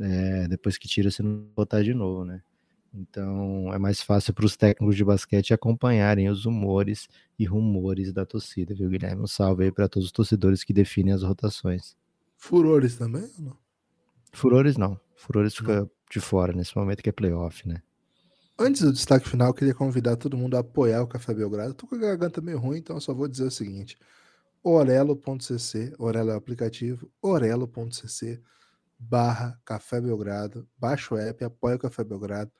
é, 0.00 0.48
depois 0.48 0.78
que 0.78 0.88
tira, 0.88 1.10
você 1.10 1.22
não 1.22 1.46
botar 1.54 1.82
de 1.82 1.94
novo, 1.94 2.24
né? 2.24 2.42
Então 2.92 3.72
é 3.74 3.78
mais 3.78 4.00
fácil 4.00 4.32
para 4.32 4.46
os 4.46 4.56
técnicos 4.56 4.96
de 4.96 5.04
basquete 5.04 5.52
acompanharem 5.52 6.28
os 6.28 6.46
humores 6.46 7.08
e 7.36 7.44
rumores 7.44 8.12
da 8.12 8.24
torcida, 8.24 8.74
viu, 8.74 8.88
Guilherme? 8.88 9.22
Um 9.22 9.26
salve 9.26 9.64
aí 9.64 9.72
para 9.72 9.88
todos 9.88 10.06
os 10.06 10.12
torcedores 10.12 10.62
que 10.62 10.72
definem 10.72 11.12
as 11.12 11.22
rotações. 11.22 11.96
Furores 12.36 12.96
também 12.96 13.28
ou 13.38 13.44
não? 13.44 13.56
Furores 14.32 14.76
não. 14.76 15.00
Furores 15.16 15.54
fica 15.56 15.90
de 16.10 16.20
fora 16.20 16.52
nesse 16.52 16.76
momento 16.76 17.02
que 17.02 17.08
é 17.08 17.12
playoff, 17.12 17.66
né? 17.66 17.82
Antes 18.56 18.82
do 18.82 18.92
destaque 18.92 19.28
final, 19.28 19.48
eu 19.48 19.54
queria 19.54 19.74
convidar 19.74 20.16
todo 20.16 20.36
mundo 20.36 20.56
a 20.56 20.60
apoiar 20.60 21.02
o 21.02 21.08
Café 21.08 21.34
Belgrado. 21.34 21.74
Tô 21.74 21.88
com 21.88 21.96
a 21.96 21.98
garganta 21.98 22.40
meio 22.40 22.58
ruim, 22.58 22.78
então 22.78 22.96
eu 22.96 23.00
só 23.00 23.12
vou 23.12 23.26
dizer 23.26 23.44
o 23.44 23.50
seguinte: 23.50 23.98
orelo.cc, 24.62 25.92
Orelo 25.98 26.30
é 26.30 26.34
o 26.34 26.36
aplicativo, 26.36 27.10
orelo.cc 27.20 28.40
barra 28.98 29.60
Café 29.64 30.00
Belgrado, 30.00 30.68
baixa 30.78 31.14
o 31.14 31.18
app, 31.18 31.44
apoia 31.44 31.76
o 31.76 31.78
Café 31.78 32.04
Belgrado. 32.04 32.50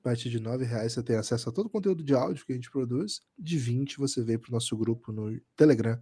A 0.00 0.02
partir 0.02 0.30
de 0.30 0.38
R$ 0.38 0.64
reais 0.64 0.92
você 0.92 1.02
tem 1.02 1.16
acesso 1.16 1.48
a 1.48 1.52
todo 1.52 1.66
o 1.66 1.70
conteúdo 1.70 2.04
de 2.04 2.14
áudio 2.14 2.46
que 2.46 2.52
a 2.52 2.54
gente 2.54 2.70
produz. 2.70 3.20
De 3.36 3.58
20 3.58 3.98
você 3.98 4.22
veio 4.22 4.38
para 4.38 4.50
o 4.50 4.52
nosso 4.52 4.76
grupo 4.76 5.12
no 5.12 5.40
Telegram, 5.56 6.00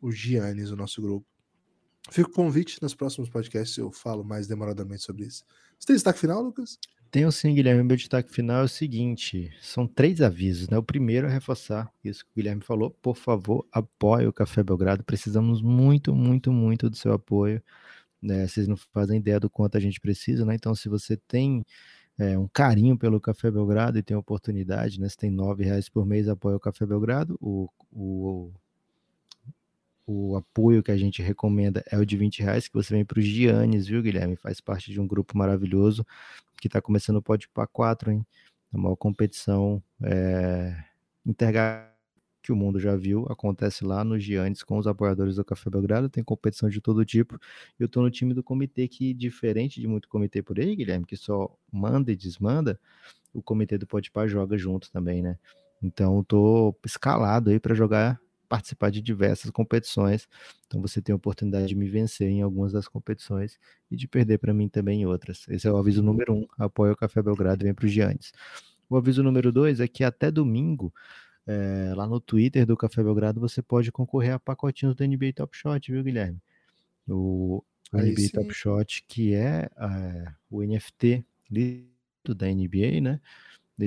o 0.00 0.12
Giannis, 0.12 0.70
o 0.70 0.76
nosso 0.76 1.00
grupo. 1.00 1.26
Fica 2.10 2.28
o 2.28 2.32
convite, 2.32 2.82
nos 2.82 2.94
próximos 2.94 3.28
podcasts 3.30 3.76
eu 3.78 3.90
falo 3.90 4.24
mais 4.24 4.46
demoradamente 4.46 5.02
sobre 5.02 5.24
isso. 5.24 5.44
Você 5.78 5.86
tem 5.86 5.96
destaque 5.96 6.18
final, 6.18 6.42
Lucas? 6.42 6.78
Tenho 7.10 7.32
sim, 7.32 7.54
Guilherme. 7.54 7.82
Meu 7.82 7.96
destaque 7.96 8.30
final 8.30 8.62
é 8.62 8.64
o 8.64 8.68
seguinte: 8.68 9.50
são 9.60 9.86
três 9.86 10.20
avisos, 10.20 10.68
né? 10.68 10.78
O 10.78 10.82
primeiro 10.82 11.26
é 11.26 11.30
reforçar 11.32 11.92
isso 12.04 12.24
que 12.24 12.30
o 12.30 12.34
Guilherme 12.36 12.62
falou. 12.62 12.90
Por 13.02 13.16
favor, 13.16 13.66
apoie 13.72 14.26
o 14.26 14.32
Café 14.32 14.62
Belgrado. 14.62 15.02
Precisamos 15.02 15.60
muito, 15.60 16.14
muito, 16.14 16.52
muito 16.52 16.88
do 16.88 16.96
seu 16.96 17.12
apoio. 17.12 17.62
Né? 18.22 18.46
Vocês 18.46 18.68
não 18.68 18.76
fazem 18.76 19.18
ideia 19.18 19.40
do 19.40 19.50
quanto 19.50 19.76
a 19.76 19.80
gente 19.80 20.00
precisa, 20.00 20.44
né? 20.44 20.54
Então, 20.54 20.74
se 20.74 20.88
você 20.88 21.16
tem 21.16 21.64
é, 22.18 22.38
um 22.38 22.48
carinho 22.48 22.96
pelo 22.98 23.20
Café 23.20 23.50
Belgrado 23.50 23.98
e 23.98 24.02
tem 24.02 24.16
oportunidade, 24.16 25.00
né? 25.00 25.08
Se 25.08 25.16
tem 25.16 25.30
nove 25.30 25.64
reais 25.64 25.88
por 25.88 26.06
mês, 26.06 26.28
apoia 26.28 26.56
o 26.56 26.60
Café 26.60 26.86
Belgrado. 26.86 27.36
O, 27.40 27.68
o, 27.92 28.52
o 30.06 30.36
apoio 30.36 30.82
que 30.82 30.90
a 30.90 30.96
gente 30.96 31.22
recomenda 31.22 31.84
é 31.90 31.96
o 31.98 32.04
de 32.04 32.16
20 32.16 32.42
reais, 32.42 32.68
que 32.68 32.74
você 32.74 32.94
vem 32.94 33.04
para 33.04 33.18
os 33.18 33.24
Giannis, 33.24 33.86
viu, 33.86 34.02
Guilherme? 34.02 34.36
Faz 34.36 34.60
parte 34.60 34.90
de 34.90 35.00
um 35.00 35.06
grupo 35.06 35.36
maravilhoso 35.36 36.04
que 36.60 36.66
está 36.66 36.80
começando 36.80 37.16
o 37.16 37.22
Pode 37.22 37.48
para 37.48 37.66
4, 37.66 38.10
hein? 38.10 38.26
A 38.72 38.78
maior 38.78 38.96
competição 38.96 39.82
é, 40.02 40.76
que 42.42 42.52
o 42.52 42.56
mundo 42.56 42.80
já 42.80 42.96
viu, 42.96 43.26
acontece 43.28 43.84
lá 43.84 44.02
no 44.02 44.18
Giannis 44.18 44.62
com 44.62 44.78
os 44.78 44.86
apoiadores 44.86 45.36
do 45.36 45.44
Café 45.44 45.68
Belgrado, 45.70 46.08
tem 46.08 46.24
competição 46.24 46.68
de 46.68 46.80
todo 46.80 47.04
tipo. 47.04 47.38
Eu 47.78 47.86
estou 47.86 48.02
no 48.02 48.10
time 48.10 48.32
do 48.34 48.42
comitê 48.42 48.88
que, 48.88 49.12
diferente 49.12 49.80
de 49.80 49.86
muito 49.86 50.08
comitê 50.08 50.42
por 50.42 50.58
aí, 50.58 50.74
Guilherme, 50.74 51.04
que 51.04 51.16
só 51.16 51.54
manda 51.70 52.10
e 52.10 52.16
desmanda, 52.16 52.80
o 53.32 53.42
comitê 53.42 53.76
do 53.78 53.86
Podpah 53.86 54.26
joga 54.26 54.56
junto 54.56 54.90
também, 54.90 55.22
né? 55.22 55.38
Então, 55.82 56.20
estou 56.20 56.78
escalado 56.84 57.50
aí 57.50 57.60
para 57.60 57.74
jogar 57.74 58.20
participar 58.50 58.90
de 58.90 59.00
diversas 59.00 59.48
competições. 59.52 60.28
Então 60.66 60.82
você 60.82 61.00
tem 61.00 61.12
a 61.12 61.16
oportunidade 61.16 61.68
de 61.68 61.76
me 61.76 61.88
vencer 61.88 62.28
em 62.28 62.42
algumas 62.42 62.72
das 62.72 62.88
competições 62.88 63.56
e 63.88 63.96
de 63.96 64.08
perder 64.08 64.38
para 64.38 64.52
mim 64.52 64.68
também 64.68 65.02
em 65.02 65.06
outras. 65.06 65.46
Esse 65.48 65.68
é 65.68 65.72
o 65.72 65.76
aviso 65.76 66.02
número 66.02 66.34
um. 66.34 66.46
Apoia 66.58 66.92
o 66.92 66.96
Café 66.96 67.22
Belgrado 67.22 67.62
e 67.62 67.66
vem 67.66 67.74
para 67.74 67.86
os 67.86 67.92
Giantes. 67.92 68.32
O 68.88 68.96
aviso 68.96 69.22
número 69.22 69.52
dois 69.52 69.78
é 69.78 69.86
que 69.86 70.02
até 70.02 70.32
domingo, 70.32 70.92
é, 71.46 71.92
lá 71.94 72.08
no 72.08 72.20
Twitter 72.20 72.66
do 72.66 72.76
Café 72.76 73.04
Belgrado, 73.04 73.40
você 73.40 73.62
pode 73.62 73.92
concorrer 73.92 74.34
a 74.34 74.38
pacotinhos 74.40 74.96
do 74.96 75.06
NBA 75.06 75.32
Top 75.32 75.56
Shot, 75.56 75.92
viu, 75.92 76.02
Guilherme? 76.02 76.42
O, 77.08 77.62
o 77.92 77.98
NBA 77.98 78.20
sim. 78.20 78.28
Top 78.30 78.52
Shot, 78.52 79.04
que 79.06 79.32
é, 79.32 79.70
é 79.78 80.32
o 80.50 80.60
NFT 80.64 81.24
da 82.34 82.48
NBA, 82.48 83.00
né? 83.00 83.20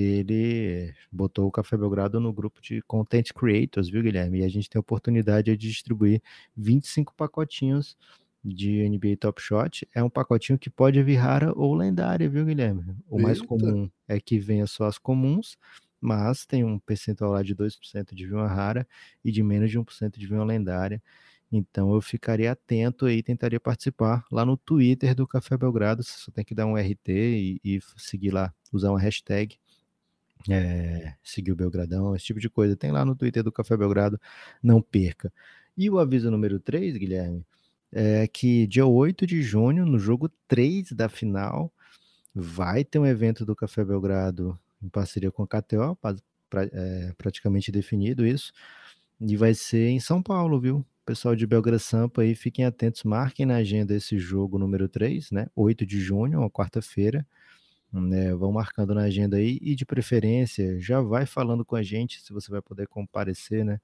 Ele 0.02 0.94
botou 1.12 1.48
o 1.48 1.52
Café 1.52 1.78
Belgrado 1.78 2.20
no 2.20 2.34
grupo 2.34 2.62
de 2.62 2.82
Content 2.84 3.32
Creators, 3.34 3.90
viu, 3.90 4.02
Guilherme? 4.02 4.40
E 4.40 4.44
a 4.44 4.50
gente 4.50 4.70
tem 4.70 4.80
a 4.80 4.82
oportunidade 4.82 5.56
de 5.56 5.70
distribuir 5.70 6.22
25 6.56 7.14
pacotinhos 7.16 7.98
de 8.44 8.88
NBA 8.90 9.18
Top 9.20 9.42
Shot. 9.42 9.88
É 9.94 10.04
um 10.04 10.10
pacotinho 10.10 10.60
que 10.60 10.70
pode 10.70 11.02
vir 11.02 11.16
rara 11.16 11.54
ou 11.56 11.74
lendária, 11.74 12.30
viu, 12.30 12.46
Guilherme? 12.46 12.96
O 13.08 13.18
Eita. 13.18 13.28
mais 13.28 13.42
comum 13.42 13.90
é 14.08 14.20
que 14.20 14.40
venha 14.40 14.68
só 14.68 14.86
as 14.86 14.98
comuns, 14.98 15.58
mas 16.02 16.46
tem 16.46 16.64
um 16.64 16.78
percentual 16.78 17.32
lá 17.32 17.42
de 17.42 17.56
2% 17.56 18.14
de 18.14 18.28
vinha 18.28 18.46
rara 18.48 18.88
e 19.24 19.32
de 19.32 19.42
menos 19.42 19.72
de 19.72 19.80
1% 19.80 20.20
de 20.20 20.28
vinha 20.28 20.44
lendária. 20.44 21.02
Então 21.52 21.94
eu 21.94 22.02
ficaria 22.02 22.52
atento 22.52 23.06
aí, 23.06 23.22
tentaria 23.22 23.60
participar 23.60 24.26
lá 24.32 24.44
no 24.44 24.58
Twitter 24.58 25.14
do 25.14 25.28
Café 25.28 25.56
Belgrado. 25.56 26.04
Você 26.04 26.18
só 26.18 26.32
tem 26.32 26.44
que 26.44 26.56
dar 26.56 26.66
um 26.66 26.76
RT 26.76 27.10
e, 27.10 27.62
e 27.64 27.80
seguir 27.96 28.32
lá, 28.32 28.52
usar 28.72 28.90
uma 28.90 29.00
hashtag 29.00 29.58
é, 30.50 31.16
seguir 31.24 31.52
o 31.52 31.56
Belgradão, 31.56 32.16
esse 32.16 32.26
tipo 32.26 32.40
de 32.40 32.50
coisa. 32.50 32.76
Tem 32.76 32.92
lá 32.92 33.06
no 33.06 33.16
Twitter 33.16 33.44
do 33.44 33.52
Café 33.52 33.78
Belgrado, 33.78 34.20
não 34.62 34.82
perca. 34.82 35.32
E 35.78 35.90
o 35.90 36.00
aviso 36.00 36.30
número 36.30 36.60
3, 36.60 36.98
Guilherme, 36.98 37.46
é 37.92 38.28
que 38.28 38.68
dia 38.68 38.86
8 38.86 39.26
de 39.26 39.42
junho, 39.42 39.86
no 39.86 40.00
jogo 40.00 40.30
3 40.48 40.92
da 40.92 41.10
final, 41.10 41.72
vai 42.34 42.84
ter 42.84 43.00
um 43.00 43.06
evento 43.06 43.46
do 43.46 43.56
Café 43.56 43.84
Belgrado 43.86 44.58
em 44.82 44.90
parceria 44.90 45.32
com 45.32 45.44
a 45.44 45.48
KTO, 45.48 45.96
pra, 46.50 46.64
é, 46.66 47.14
praticamente 47.18 47.72
definido 47.72 48.26
isso, 48.26 48.52
e 49.20 49.38
vai 49.38 49.54
ser 49.54 49.90
em 49.90 50.00
São 50.00 50.22
Paulo, 50.22 50.60
viu? 50.60 50.86
Pessoal 51.06 51.36
de 51.36 51.46
Belgra 51.46 51.80
Sampa 51.80 52.22
aí, 52.22 52.36
fiquem 52.36 52.66
atentos, 52.66 53.04
marquem 53.04 53.46
na 53.46 53.58
agenda 53.58 53.94
esse 53.94 54.18
jogo 54.18 54.58
número 54.58 54.88
3, 54.88 55.32
né? 55.32 55.48
8 55.56 55.86
de 55.86 56.00
junho, 56.00 56.40
uma 56.40 56.50
quarta-feira 56.50 57.26
né? 57.94 58.34
Vão 58.34 58.52
marcando 58.52 58.94
na 58.94 59.04
agenda 59.04 59.38
aí 59.38 59.60
e 59.62 59.76
de 59.76 59.86
preferência 59.86 60.80
já 60.80 61.00
vai 61.02 61.26
falando 61.26 61.64
com 61.64 61.76
a 61.76 61.84
gente 61.84 62.22
se 62.22 62.34
você 62.34 62.50
vai 62.50 62.62
poder 62.62 62.88
comparecer, 62.88 63.64
né? 63.64 63.80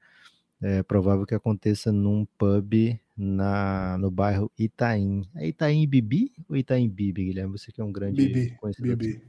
É 0.61 0.83
provável 0.83 1.25
que 1.25 1.33
aconteça 1.33 1.91
num 1.91 2.25
pub 2.37 2.99
na, 3.15 3.97
no 3.97 4.11
bairro 4.11 4.51
Itaim. 4.57 5.25
É 5.35 5.47
Itaim 5.47 5.87
Bibi 5.87 6.33
ou 6.49 6.57
Itaim 6.57 6.89
Bibi, 6.89 7.25
Guilherme? 7.25 7.57
Você 7.57 7.71
que 7.71 7.79
é 7.79 7.83
um 7.83 7.91
grande 7.91 8.27
Bibi, 8.27 8.57
conhecedor. 8.57 8.97
Bibi. 8.97 9.21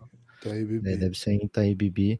É, 0.86 0.96
deve 0.96 1.18
ser 1.18 1.32
em 1.32 1.44
Itaíbibi, 1.44 2.18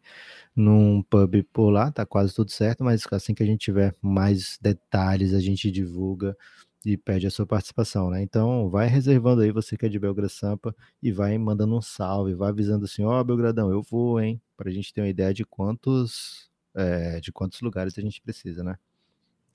num 0.55 1.03
pub 1.03 1.43
por 1.51 1.71
lá, 1.71 1.91
tá 1.91 2.05
quase 2.05 2.35
tudo 2.35 2.51
certo, 2.51 2.85
mas 2.85 3.03
assim 3.11 3.33
que 3.33 3.43
a 3.43 3.47
gente 3.47 3.61
tiver 3.61 3.95
mais 4.03 4.59
detalhes, 4.61 5.33
a 5.33 5.41
gente 5.41 5.71
divulga 5.71 6.37
e 6.85 6.97
pede 6.97 7.27
a 7.27 7.31
sua 7.31 7.47
participação, 7.47 8.11
né? 8.11 8.23
Então, 8.23 8.71
vai 8.71 8.87
reservando 8.89 9.43
aí, 9.43 9.51
você 9.51 9.77
que 9.77 9.87
é 9.87 9.89
de 9.89 9.99
Belgrado 9.99 10.31
Sampa, 10.31 10.75
e 11.03 11.13
vai 11.13 11.37
mandando 11.37 11.77
um 11.77 11.83
salve, 11.83 12.35
vai 12.35 12.49
avisando 12.51 12.85
assim, 12.85 13.03
ó, 13.03 13.21
oh, 13.21 13.25
Belgradão, 13.25 13.71
eu 13.71 13.83
vou, 13.83 14.21
hein? 14.21 14.41
Pra 14.57 14.71
gente 14.71 14.93
ter 14.93 15.01
uma 15.01 15.09
ideia 15.09 15.35
de 15.35 15.45
quantos, 15.45 16.51
é, 16.75 17.21
de 17.21 17.31
quantos 17.33 17.61
lugares 17.61 17.97
a 17.99 18.01
gente 18.01 18.21
precisa, 18.21 18.65
né? 18.65 18.77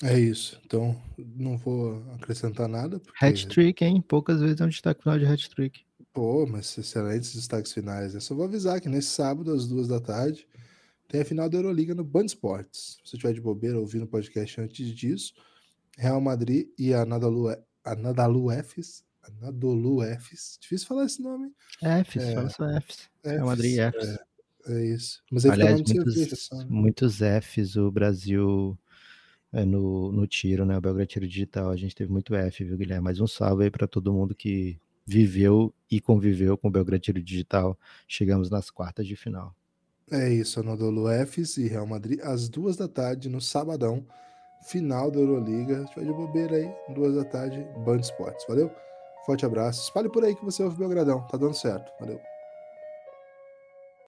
É 0.04 0.20
isso. 0.20 0.60
Então, 0.66 1.02
não 1.18 1.58
vou 1.58 2.04
acrescentar 2.16 2.68
nada. 2.68 3.00
Porque... 3.00 3.26
Hat-trick, 3.26 3.84
hein? 3.84 4.02
Poucas 4.02 4.42
vezes 4.42 4.60
é 4.60 4.66
um 4.66 4.70
destaque 4.70 5.02
final 5.02 5.18
de 5.18 5.26
hat-trick. 5.26 5.86
Pô, 6.14 6.46
mas 6.46 6.78
excelentes 6.78 7.34
destaques 7.34 7.72
finais. 7.72 8.14
Eu 8.14 8.22
só 8.22 8.36
vou 8.36 8.46
avisar 8.46 8.80
que 8.82 8.90
nesse 8.90 9.10
sábado, 9.10 9.52
às 9.54 9.68
duas 9.68 9.88
da 9.88 10.00
tarde, 10.00 10.46
tem 11.08 11.22
a 11.22 11.26
final 11.26 11.50
da 11.50 11.58
Euroliga 11.58 11.96
no 11.96 12.04
Band 12.04 12.26
Sports. 12.26 12.98
Se 13.04 13.12
você 13.12 13.16
estiver 13.16 13.34
de 13.34 13.42
bobeira 13.42 13.80
ouvindo 13.80 14.04
o 14.04 14.08
podcast 14.08 14.60
antes 14.60 14.90
disso, 14.90 15.34
Real 15.98 16.20
Madrid 16.22 16.68
e 16.78 16.94
a 16.94 17.06
Nadalu, 17.06 17.56
a 17.84 17.96
Nadalu 17.96 18.52
Fs, 18.64 19.04
a 19.24 19.30
Nadolu 19.42 20.02
Fs, 20.20 20.58
difícil 20.62 20.88
falar 20.88 21.06
esse 21.06 21.22
nome. 21.22 21.52
Fs, 21.80 22.24
é, 22.24 22.34
fala 22.34 22.50
só 22.50 22.82
Fs. 22.82 23.10
Real 23.24 23.46
Madrid 23.46 23.78
Fs. 23.94 24.18
É, 24.68 24.74
é 24.74 24.86
isso. 24.86 25.24
Mas 25.32 25.46
aí 25.46 25.52
Aliás, 25.52 25.82
muitos, 25.82 26.14
cerveja, 26.14 26.56
né? 26.56 26.66
muitos 26.70 27.18
Fs 27.18 27.76
o 27.76 27.92
Brasil 27.92 28.78
é, 29.52 29.64
no, 29.64 30.12
no 30.12 30.28
tiro, 30.28 30.66
né? 30.66 30.78
O 30.78 30.82
Belgrado 30.82 31.08
Tiro 31.08 31.28
Digital. 31.28 31.70
A 31.70 31.78
gente 31.78 31.96
teve 31.96 32.12
muito 32.12 32.36
F, 32.36 32.64
viu, 32.64 32.78
Guilherme? 32.78 33.04
Mais 33.04 33.20
um 33.22 33.28
salve 33.28 33.64
aí 33.64 33.72
para 33.72 33.88
todo 33.88 34.14
mundo 34.14 34.36
que 34.36 34.78
viveu 35.06 35.74
e 35.90 36.02
conviveu 36.02 36.58
com 36.58 36.68
o 36.68 36.72
Belgrado 36.72 37.02
Tiro 37.02 37.22
Digital. 37.22 37.80
Chegamos 38.08 38.50
nas 38.50 38.70
quartas 38.70 39.08
de 39.08 39.16
final. 39.16 39.56
É 40.12 40.32
isso, 40.32 40.60
Anadolu 40.60 41.08
Fs 41.26 41.58
e 41.58 41.68
Real 41.68 41.88
Madrid, 41.88 42.20
às 42.22 42.48
duas 42.48 42.78
da 42.78 42.88
tarde, 42.88 43.28
no 43.28 43.42
sabadão, 43.42 44.06
final 44.66 45.12
da 45.12 45.20
Euroliga. 45.20 45.78
A 45.78 45.80
gente 45.80 45.96
vai 45.96 46.06
de 46.06 46.12
bobeira 46.12 46.56
aí, 46.58 46.76
duas 46.90 47.16
da 47.16 47.24
tarde, 47.24 47.66
Band 47.78 47.98
Esportes. 47.98 48.46
Valeu? 48.48 48.72
Forte 49.26 49.46
abraço. 49.46 49.82
Espalhe 49.82 50.10
por 50.10 50.24
aí 50.24 50.36
que 50.36 50.44
você 50.44 50.64
ouve 50.64 50.76
o 50.76 50.80
Belgradão. 50.80 51.26
Tá 51.28 51.38
dando 51.38 51.54
certo. 51.54 51.92
Valeu. 52.00 52.20